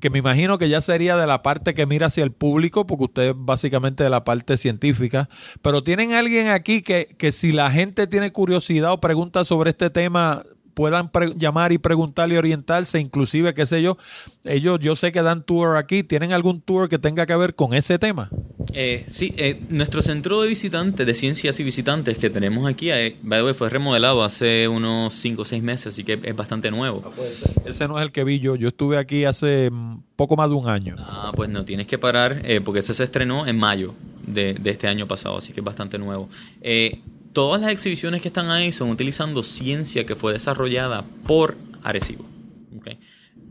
que 0.00 0.08
me 0.08 0.20
imagino 0.20 0.56
que 0.56 0.70
ya 0.70 0.80
sería 0.80 1.18
de 1.18 1.26
la 1.26 1.42
parte 1.42 1.74
que 1.74 1.84
mira 1.84 2.06
hacia 2.06 2.24
el 2.24 2.32
público, 2.32 2.86
porque 2.86 3.04
usted 3.04 3.22
es 3.30 3.34
básicamente 3.36 4.02
de 4.02 4.08
la 4.08 4.24
parte 4.24 4.56
científica, 4.56 5.28
pero 5.60 5.82
tienen 5.82 6.14
alguien 6.14 6.48
aquí 6.48 6.80
que, 6.80 7.14
que 7.18 7.32
si 7.32 7.52
la 7.52 7.70
gente 7.70 8.06
tiene 8.06 8.32
curiosidad 8.32 8.92
o 8.92 9.00
pregunta 9.00 9.44
sobre 9.44 9.70
este 9.70 9.90
tema, 9.90 10.44
puedan 10.78 11.10
llamar 11.36 11.72
y 11.72 11.78
preguntarle 11.78 12.36
y 12.36 12.38
orientarse, 12.38 13.00
inclusive, 13.00 13.52
qué 13.52 13.66
sé 13.66 13.82
yo, 13.82 13.98
ellos 14.44 14.78
yo 14.78 14.94
sé 14.94 15.10
que 15.10 15.22
dan 15.22 15.42
tour 15.42 15.76
aquí, 15.76 16.04
¿tienen 16.04 16.32
algún 16.32 16.60
tour 16.60 16.88
que 16.88 17.00
tenga 17.00 17.26
que 17.26 17.34
ver 17.34 17.56
con 17.56 17.74
ese 17.74 17.98
tema? 17.98 18.30
Eh, 18.74 19.02
sí, 19.08 19.34
eh, 19.38 19.60
nuestro 19.70 20.02
centro 20.02 20.40
de 20.40 20.46
visitantes, 20.46 21.04
de 21.04 21.14
ciencias 21.14 21.58
y 21.58 21.64
visitantes 21.64 22.16
que 22.16 22.30
tenemos 22.30 22.70
aquí, 22.70 22.92
eh, 22.92 23.16
fue 23.56 23.68
remodelado 23.70 24.22
hace 24.22 24.68
unos 24.68 25.14
5 25.14 25.42
o 25.42 25.44
6 25.44 25.64
meses, 25.64 25.88
así 25.88 26.04
que 26.04 26.20
es 26.22 26.36
bastante 26.36 26.70
nuevo. 26.70 27.02
Ah, 27.04 27.22
ese 27.66 27.88
no 27.88 27.98
es 27.98 28.04
el 28.04 28.12
que 28.12 28.22
vi 28.22 28.38
yo, 28.38 28.54
yo 28.54 28.68
estuve 28.68 28.98
aquí 28.98 29.24
hace 29.24 29.70
mm, 29.72 30.02
poco 30.14 30.36
más 30.36 30.48
de 30.48 30.54
un 30.54 30.68
año. 30.68 30.94
Ah, 31.00 31.32
pues 31.34 31.50
no, 31.50 31.64
tienes 31.64 31.88
que 31.88 31.98
parar, 31.98 32.42
eh, 32.44 32.60
porque 32.60 32.78
ese 32.78 32.94
se 32.94 33.02
estrenó 33.02 33.48
en 33.48 33.58
mayo 33.58 33.94
de, 34.28 34.54
de, 34.54 34.70
este 34.70 34.86
año 34.86 35.08
pasado, 35.08 35.38
así 35.38 35.52
que 35.52 35.58
es 35.58 35.64
bastante 35.64 35.98
nuevo. 35.98 36.28
Eh, 36.60 37.00
todas 37.38 37.60
las 37.60 37.70
exhibiciones 37.70 38.20
que 38.20 38.26
están 38.26 38.50
ahí 38.50 38.72
son 38.72 38.90
utilizando 38.90 39.44
ciencia 39.44 40.04
que 40.04 40.16
fue 40.16 40.32
desarrollada 40.32 41.04
por 41.24 41.56
Arecibo. 41.84 42.26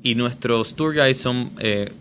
Y 0.04 0.16
nuestros 0.16 0.76
tour 0.76 0.94
guides 0.94 1.20
son 1.20 1.52
eh, 1.60 1.94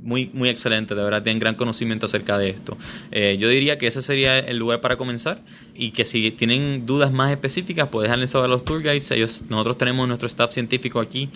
muy, 0.00 0.30
muy 0.32 0.48
excelentes, 0.48 0.96
de 0.96 1.02
verdad, 1.02 1.24
tienen 1.24 1.40
gran 1.40 1.56
conocimiento 1.56 2.06
acerca 2.06 2.38
de 2.38 2.50
esto. 2.50 2.76
Eh, 3.10 3.36
yo 3.40 3.48
diría 3.48 3.76
que 3.76 3.88
ese 3.88 4.04
sería 4.04 4.38
el 4.38 4.56
lugar 4.56 4.80
para 4.80 4.96
comenzar 4.96 5.40
y 5.74 5.90
que 5.90 6.04
si 6.04 6.30
tienen 6.30 6.86
dudas 6.86 7.10
más 7.10 7.32
específicas, 7.32 7.88
pueden 7.88 8.10
dejarles 8.10 8.30
saber 8.30 8.44
a 8.44 8.48
los 8.50 8.64
tour 8.64 8.80
guides. 8.80 9.10
Ellos, 9.10 9.42
nosotros 9.48 9.76
tenemos 9.76 10.06
nuestro 10.06 10.28
staff 10.28 10.52
científico 10.52 11.00
aquí 11.00 11.28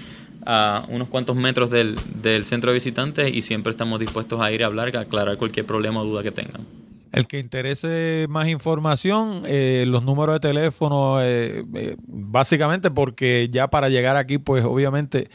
a 0.46 0.86
unos 0.88 1.08
cuantos 1.08 1.34
metros 1.34 1.68
del, 1.68 1.98
del 2.22 2.44
centro 2.44 2.70
de 2.70 2.74
visitantes 2.74 3.34
y 3.34 3.42
siempre 3.42 3.72
estamos 3.72 3.98
dispuestos 3.98 4.40
a 4.40 4.52
ir 4.52 4.62
a 4.62 4.66
hablar, 4.66 4.96
a 4.96 5.00
aclarar 5.00 5.36
cualquier 5.36 5.66
problema 5.66 6.00
o 6.00 6.04
duda 6.04 6.22
que 6.22 6.30
tengan. 6.30 6.87
El 7.12 7.26
que 7.26 7.38
interese 7.38 8.26
más 8.28 8.48
información, 8.48 9.42
eh, 9.46 9.84
los 9.86 10.04
números 10.04 10.36
de 10.36 10.40
teléfono, 10.40 11.22
eh, 11.22 11.64
eh, 11.74 11.96
básicamente 12.06 12.90
porque 12.90 13.48
ya 13.50 13.68
para 13.68 13.88
llegar 13.88 14.16
aquí, 14.16 14.38
pues 14.38 14.64
obviamente 14.64 15.30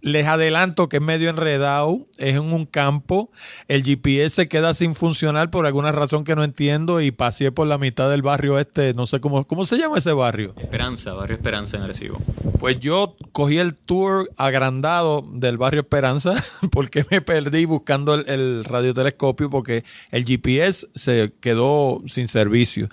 Les 0.00 0.26
adelanto 0.26 0.88
que 0.88 0.98
es 0.98 1.02
medio 1.02 1.28
enredado, 1.28 2.06
es 2.18 2.36
en 2.36 2.52
un 2.52 2.66
campo, 2.66 3.30
el 3.66 3.82
GPS 3.82 4.30
se 4.30 4.48
queda 4.48 4.72
sin 4.74 4.94
funcionar 4.94 5.50
por 5.50 5.66
alguna 5.66 5.90
razón 5.90 6.24
que 6.24 6.36
no 6.36 6.44
entiendo 6.44 7.00
y 7.00 7.10
pasé 7.10 7.50
por 7.50 7.66
la 7.66 7.78
mitad 7.78 8.08
del 8.08 8.22
barrio 8.22 8.58
este, 8.58 8.94
no 8.94 9.06
sé 9.06 9.20
cómo, 9.20 9.46
¿cómo 9.46 9.66
se 9.66 9.76
llama 9.76 9.98
ese 9.98 10.12
barrio? 10.12 10.54
Esperanza, 10.56 11.14
barrio 11.14 11.36
Esperanza 11.36 11.76
en 11.76 11.82
Arecibo. 11.82 12.18
Pues 12.60 12.78
yo 12.80 13.16
cogí 13.32 13.58
el 13.58 13.74
tour 13.74 14.30
agrandado 14.36 15.24
del 15.32 15.58
barrio 15.58 15.80
Esperanza 15.80 16.34
porque 16.70 17.04
me 17.10 17.20
perdí 17.20 17.64
buscando 17.64 18.14
el, 18.14 18.28
el 18.28 18.64
radiotelescopio 18.64 19.50
porque 19.50 19.84
el 20.10 20.24
GPS 20.24 20.86
se 20.94 21.32
quedó 21.40 22.02
sin 22.06 22.28
servicio. 22.28 22.88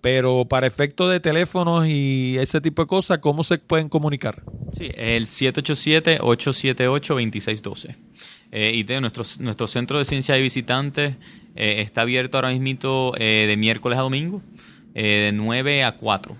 Pero 0.00 0.46
para 0.48 0.66
efectos 0.66 1.10
de 1.10 1.20
teléfonos 1.20 1.86
y 1.86 2.38
ese 2.38 2.60
tipo 2.60 2.82
de 2.82 2.88
cosas, 2.88 3.18
¿cómo 3.18 3.44
se 3.44 3.58
pueden 3.58 3.88
comunicar? 3.88 4.42
Sí, 4.72 4.90
el 4.94 5.26
787-878-2612. 6.52 7.96
Eh, 8.52 8.72
y 8.74 8.82
de 8.84 9.00
nuestro, 9.00 9.24
nuestro 9.40 9.66
centro 9.66 9.98
de 9.98 10.04
ciencia 10.04 10.34
de 10.34 10.42
visitantes 10.42 11.14
eh, 11.54 11.80
está 11.80 12.02
abierto 12.02 12.38
ahora 12.38 12.50
mismo 12.50 13.12
eh, 13.18 13.46
de 13.48 13.56
miércoles 13.56 13.98
a 13.98 14.02
domingo, 14.02 14.42
eh, 14.94 15.26
de 15.26 15.32
9 15.32 15.84
a 15.84 15.96
4. 15.96 16.36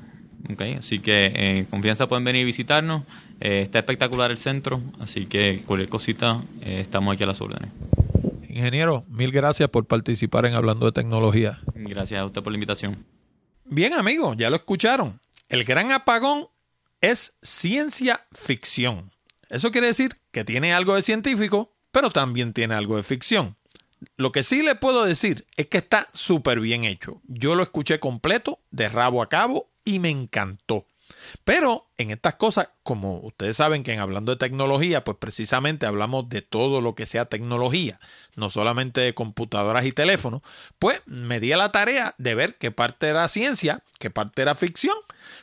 Okay, 0.53 0.75
así 0.75 1.01
que 1.01 1.33
en 1.35 1.65
confianza 1.65 2.07
pueden 2.07 2.25
venir 2.25 2.43
y 2.43 2.45
visitarnos. 2.45 3.03
Eh, 3.41 3.63
está 3.63 3.81
espectacular 3.81 4.31
el 4.31 4.39
centro, 4.39 4.81
así 5.01 5.27
que 5.27 5.63
cualquier 5.67 5.89
cosita 5.89 6.43
eh, 6.63 6.81
estamos 6.81 7.15
aquí 7.15 7.25
a 7.25 7.27
las 7.27 7.41
órdenes. 7.41 7.71
Ingeniero, 8.49 9.05
mil 9.09 9.33
gracias 9.33 9.69
por 9.69 9.87
participar 9.87 10.47
en 10.47 10.55
Hablando 10.55 10.87
de 10.87 10.93
Tecnología. 10.93 11.61
Gracias 11.75 12.21
a 12.21 12.25
usted 12.25 12.43
por 12.43 12.53
la 12.53 12.57
invitación. 12.57 13.05
Bien 13.65 13.93
amigos, 13.93 14.37
ya 14.37 14.49
lo 14.49 14.57
escucharon. 14.57 15.21
El 15.49 15.65
gran 15.65 15.93
apagón 15.93 16.47
es 17.01 17.37
ciencia 17.43 18.27
ficción. 18.33 19.11
Eso 19.49 19.71
quiere 19.71 19.89
decir 19.89 20.17
que 20.33 20.45
tiene 20.45 20.75
algo 20.75 20.95
de 20.95 21.03
científico, 21.03 21.73
pero 21.93 22.11
también 22.11 22.53
tiene 22.53 22.75
algo 22.75 22.97
de 22.97 23.03
ficción. 23.03 23.57
Lo 24.17 24.33
que 24.33 24.43
sí 24.43 24.63
le 24.63 24.75
puedo 24.75 25.05
decir 25.05 25.47
es 25.57 25.67
que 25.69 25.79
está 25.79 26.07
súper 26.13 26.61
bien 26.61 26.85
hecho. 26.85 27.21
Yo 27.27 27.55
lo 27.55 27.63
escuché 27.63 27.99
completo, 27.99 28.61
de 28.71 28.89
rabo 28.89 29.23
a 29.23 29.29
cabo, 29.29 29.71
y 29.85 29.99
me 29.99 30.11
encantó. 30.11 30.87
Pero 31.45 31.87
en 31.97 32.11
estas 32.11 32.35
cosas, 32.35 32.69
como 32.83 33.19
ustedes 33.21 33.57
saben 33.57 33.83
que 33.83 33.93
en 33.93 34.01
hablando 34.01 34.33
de 34.33 34.39
tecnología, 34.39 35.05
pues 35.05 35.17
precisamente 35.19 35.87
hablamos 35.87 36.29
de 36.29 36.43
todo 36.43 36.81
lo 36.81 36.95
que 36.95 37.07
sea 37.07 37.27
tecnología, 37.27 38.01
no 38.35 38.51
solamente 38.51 39.01
de 39.01 39.15
computadoras 39.15 39.85
y 39.85 39.93
teléfonos, 39.93 40.43
pues 40.79 41.01
me 41.07 41.41
di 41.41 41.53
a 41.53 41.57
la 41.57 41.73
tarea 41.73 42.15
de 42.19 42.35
ver 42.35 42.57
qué 42.57 42.71
parte 42.71 43.09
era 43.09 43.29
ciencia, 43.29 43.83
qué 43.99 44.11
parte 44.11 44.43
era 44.43 44.55
ficción, 44.55 44.97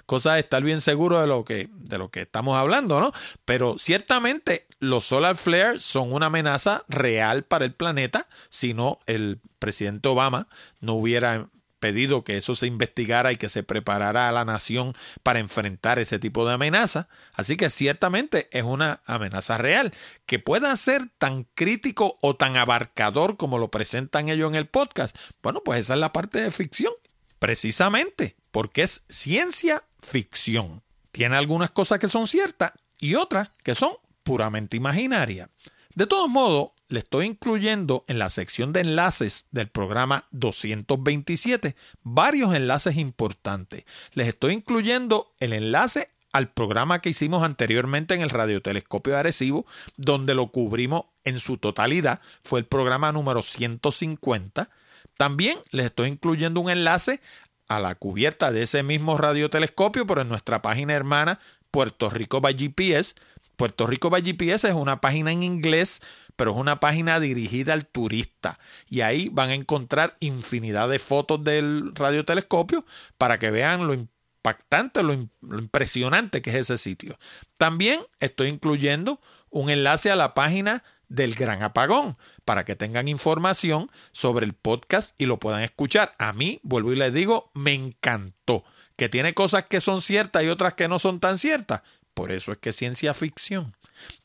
cosa 0.05 0.33
de 0.33 0.41
estar 0.41 0.63
bien 0.63 0.81
seguro 0.81 1.21
de 1.21 1.27
lo 1.27 1.45
que, 1.45 1.69
de 1.71 1.97
lo 1.97 2.09
que 2.09 2.21
estamos 2.21 2.57
hablando, 2.57 2.99
¿no? 2.99 3.11
Pero 3.45 3.77
ciertamente 3.79 4.67
los 4.79 5.05
solar 5.05 5.37
flares 5.37 5.81
son 5.81 6.11
una 6.11 6.27
amenaza 6.27 6.83
real 6.87 7.43
para 7.43 7.65
el 7.65 7.73
planeta, 7.73 8.25
si 8.49 8.73
no 8.73 8.99
el 9.05 9.39
presidente 9.59 10.09
Obama 10.09 10.47
no 10.81 10.93
hubiera 10.93 11.47
pedido 11.83 12.23
que 12.23 12.37
eso 12.37 12.55
se 12.55 12.65
investigara 12.65 13.33
y 13.33 13.35
que 13.35 13.49
se 13.49 13.61
preparara 13.61 14.29
a 14.29 14.31
la 14.31 14.45
nación 14.45 14.93
para 15.21 15.39
enfrentar 15.39 15.99
ese 15.99 16.17
tipo 16.17 16.47
de 16.47 16.53
amenaza. 16.53 17.09
Así 17.33 17.57
que 17.57 17.69
ciertamente 17.69 18.47
es 18.53 18.63
una 18.63 19.01
amenaza 19.05 19.57
real. 19.57 19.93
Que 20.25 20.39
pueda 20.39 20.73
ser 20.77 21.09
tan 21.17 21.43
crítico 21.55 22.17
o 22.21 22.37
tan 22.37 22.55
abarcador 22.55 23.35
como 23.35 23.57
lo 23.57 23.69
presentan 23.69 24.29
ellos 24.29 24.49
en 24.49 24.55
el 24.55 24.67
podcast. 24.67 25.13
Bueno, 25.41 25.59
pues 25.61 25.81
esa 25.81 25.95
es 25.95 25.99
la 25.99 26.13
parte 26.13 26.39
de 26.39 26.51
ficción. 26.51 26.93
Precisamente 27.37 28.37
porque 28.51 28.83
es 28.83 29.03
ciencia 29.09 29.83
ficción. 29.99 30.83
Tiene 31.11 31.35
algunas 31.35 31.71
cosas 31.71 31.99
que 31.99 32.07
son 32.07 32.27
ciertas 32.27 32.71
y 32.97 33.15
otras 33.15 33.51
que 33.61 33.75
son 33.75 33.91
puramente 34.23 34.77
imaginarias. 34.77 35.49
De 35.95 36.07
todos 36.07 36.29
modos, 36.29 36.69
le 36.93 36.99
estoy 36.99 37.25
incluyendo 37.25 38.05
en 38.07 38.19
la 38.19 38.29
sección 38.29 38.71
de 38.71 38.81
enlaces 38.81 39.47
del 39.49 39.67
programa 39.67 40.27
227 40.29 41.75
varios 42.03 42.53
enlaces 42.53 42.97
importantes. 42.97 43.83
Les 44.13 44.27
estoy 44.27 44.53
incluyendo 44.53 45.33
el 45.39 45.53
enlace 45.53 46.11
al 46.33 46.51
programa 46.51 47.01
que 47.01 47.09
hicimos 47.09 47.41
anteriormente 47.41 48.13
en 48.13 48.21
el 48.21 48.29
radiotelescopio 48.29 49.13
de 49.13 49.19
Arecibo, 49.21 49.65
donde 49.97 50.35
lo 50.35 50.51
cubrimos 50.51 51.05
en 51.23 51.39
su 51.39 51.57
totalidad. 51.57 52.21
Fue 52.43 52.59
el 52.59 52.67
programa 52.67 53.11
número 53.11 53.41
150. 53.41 54.69
También 55.17 55.57
les 55.71 55.87
estoy 55.87 56.09
incluyendo 56.09 56.61
un 56.61 56.69
enlace 56.69 57.21
a 57.69 57.79
la 57.79 57.95
cubierta 57.95 58.51
de 58.51 58.61
ese 58.61 58.83
mismo 58.83 59.17
radiotelescopio, 59.17 60.05
pero 60.05 60.21
en 60.21 60.29
nuestra 60.29 60.61
página 60.61 60.93
hermana 60.93 61.39
Puerto 61.71 62.11
Rico 62.11 62.39
by 62.39 62.53
GPS. 62.53 63.15
Puerto 63.55 63.87
Rico 63.87 64.11
by 64.11 64.21
GPS 64.21 64.67
es 64.67 64.75
una 64.75 65.01
página 65.01 65.31
en 65.31 65.41
inglés 65.41 66.01
pero 66.35 66.51
es 66.51 66.57
una 66.57 66.79
página 66.79 67.19
dirigida 67.19 67.73
al 67.73 67.85
turista 67.85 68.59
y 68.89 69.01
ahí 69.01 69.29
van 69.31 69.49
a 69.49 69.55
encontrar 69.55 70.17
infinidad 70.19 70.89
de 70.89 70.99
fotos 70.99 71.43
del 71.43 71.93
radiotelescopio 71.95 72.85
para 73.17 73.39
que 73.39 73.51
vean 73.51 73.87
lo 73.87 73.93
impactante, 73.93 75.03
lo, 75.03 75.13
impresionante 75.13 76.41
que 76.41 76.49
es 76.49 76.55
ese 76.57 76.77
sitio. 76.77 77.17
También 77.57 78.01
estoy 78.19 78.49
incluyendo 78.49 79.17
un 79.49 79.69
enlace 79.69 80.11
a 80.11 80.15
la 80.15 80.33
página 80.33 80.83
del 81.07 81.35
Gran 81.35 81.61
Apagón 81.61 82.17
para 82.43 82.65
que 82.65 82.75
tengan 82.75 83.07
información 83.07 83.89
sobre 84.11 84.45
el 84.45 84.53
podcast 84.53 85.19
y 85.21 85.27
lo 85.27 85.39
puedan 85.39 85.61
escuchar. 85.61 86.15
A 86.17 86.33
mí, 86.33 86.59
vuelvo 86.63 86.91
y 86.91 86.95
les 86.95 87.13
digo, 87.13 87.51
me 87.53 87.73
encantó. 87.73 88.63
Que 88.95 89.09
tiene 89.09 89.33
cosas 89.33 89.65
que 89.65 89.81
son 89.81 90.01
ciertas 90.01 90.43
y 90.43 90.49
otras 90.49 90.73
que 90.73 90.87
no 90.87 90.99
son 90.99 91.19
tan 91.19 91.39
ciertas. 91.39 91.81
Por 92.13 92.31
eso 92.31 92.51
es 92.51 92.57
que 92.57 92.69
es 92.69 92.75
ciencia 92.75 93.13
ficción. 93.13 93.75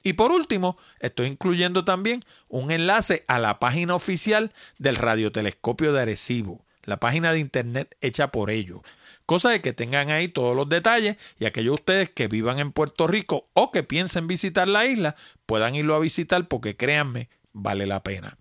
Y 0.02 0.14
por 0.14 0.32
último, 0.32 0.78
estoy 1.00 1.28
incluyendo 1.28 1.84
también 1.84 2.22
un 2.48 2.70
enlace 2.70 3.24
a 3.28 3.38
la 3.38 3.58
página 3.58 3.94
oficial 3.94 4.52
del 4.78 4.96
radiotelescopio 4.96 5.92
de 5.92 6.02
Arecibo, 6.02 6.64
la 6.84 6.98
página 6.98 7.32
de 7.32 7.40
internet 7.40 7.96
hecha 8.00 8.28
por 8.28 8.50
ellos. 8.50 8.80
Cosa 9.26 9.50
de 9.50 9.60
que 9.60 9.74
tengan 9.74 10.10
ahí 10.10 10.28
todos 10.28 10.56
los 10.56 10.68
detalles 10.68 11.18
y 11.38 11.44
aquellos 11.44 11.72
de 11.72 11.80
ustedes 11.80 12.10
que 12.10 12.28
vivan 12.28 12.58
en 12.58 12.72
Puerto 12.72 13.06
Rico 13.06 13.48
o 13.52 13.70
que 13.70 13.82
piensen 13.82 14.26
visitar 14.26 14.66
la 14.66 14.86
isla 14.86 15.16
puedan 15.44 15.74
irlo 15.74 15.94
a 15.94 16.00
visitar 16.00 16.48
porque 16.48 16.76
créanme, 16.76 17.28
vale 17.52 17.86
la 17.86 18.02
pena. 18.02 18.38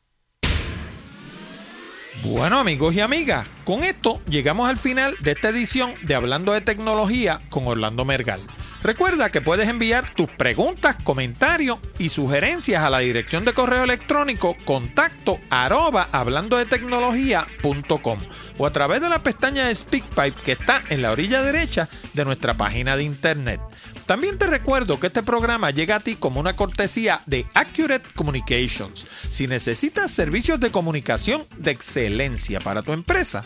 Bueno 2.24 2.58
amigos 2.58 2.96
y 2.96 3.02
amigas, 3.02 3.48
con 3.64 3.84
esto 3.84 4.22
llegamos 4.30 4.70
al 4.70 4.78
final 4.78 5.16
de 5.20 5.32
esta 5.32 5.50
edición 5.50 5.94
de 6.02 6.16
Hablando 6.16 6.54
de 6.54 6.62
Tecnología 6.62 7.42
con 7.50 7.68
Orlando 7.68 8.06
Mergal. 8.06 8.42
Recuerda 8.84 9.32
que 9.32 9.42
puedes 9.42 9.68
enviar 9.68 10.14
tus 10.14 10.30
preguntas, 10.30 10.96
comentarios 11.04 11.80
y 11.98 12.10
sugerencias 12.10 12.84
a 12.84 12.90
la 12.90 13.00
dirección 13.00 13.44
de 13.44 13.54
correo 13.54 13.84
electrónico 13.84 14.56
contacto 14.66 15.40
arroba 15.50 16.10
hablando 16.12 16.58
de 16.58 16.66
tecnología.com 16.66 18.20
o 18.58 18.66
a 18.66 18.72
través 18.72 19.02
de 19.02 19.10
la 19.10 19.24
pestaña 19.24 19.68
de 19.68 19.76
SpeakPipe 19.76 20.42
que 20.44 20.52
está 20.54 20.84
en 20.90 21.02
la 21.02 21.12
orilla 21.12 21.42
derecha 21.42 21.90
de 22.14 22.26
nuestra 22.26 22.56
página 22.56 22.96
de 22.96 23.04
internet. 23.04 23.60
También 24.06 24.38
te 24.38 24.48
recuerdo 24.48 25.00
que 25.00 25.08
este 25.08 25.22
programa 25.22 25.72
llega 25.72 25.98
a 25.98 26.00
ti 26.00 26.16
como 26.16 26.40
una 26.40 26.56
cortesía 26.56 27.24
de 27.26 27.46
Accurate 27.54 28.08
Communications. 28.16 29.06
Si 29.32 29.48
necesitas 29.48 30.12
servicios 30.12 30.60
de 30.62 30.72
comunicación 30.72 31.44
de 31.58 31.72
excelencia 31.72 32.62
para 32.62 32.84
tu 32.84 32.94
empresa, 32.94 33.44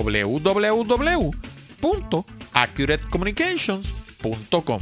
www.accuratecommunications.com. 2.53 4.80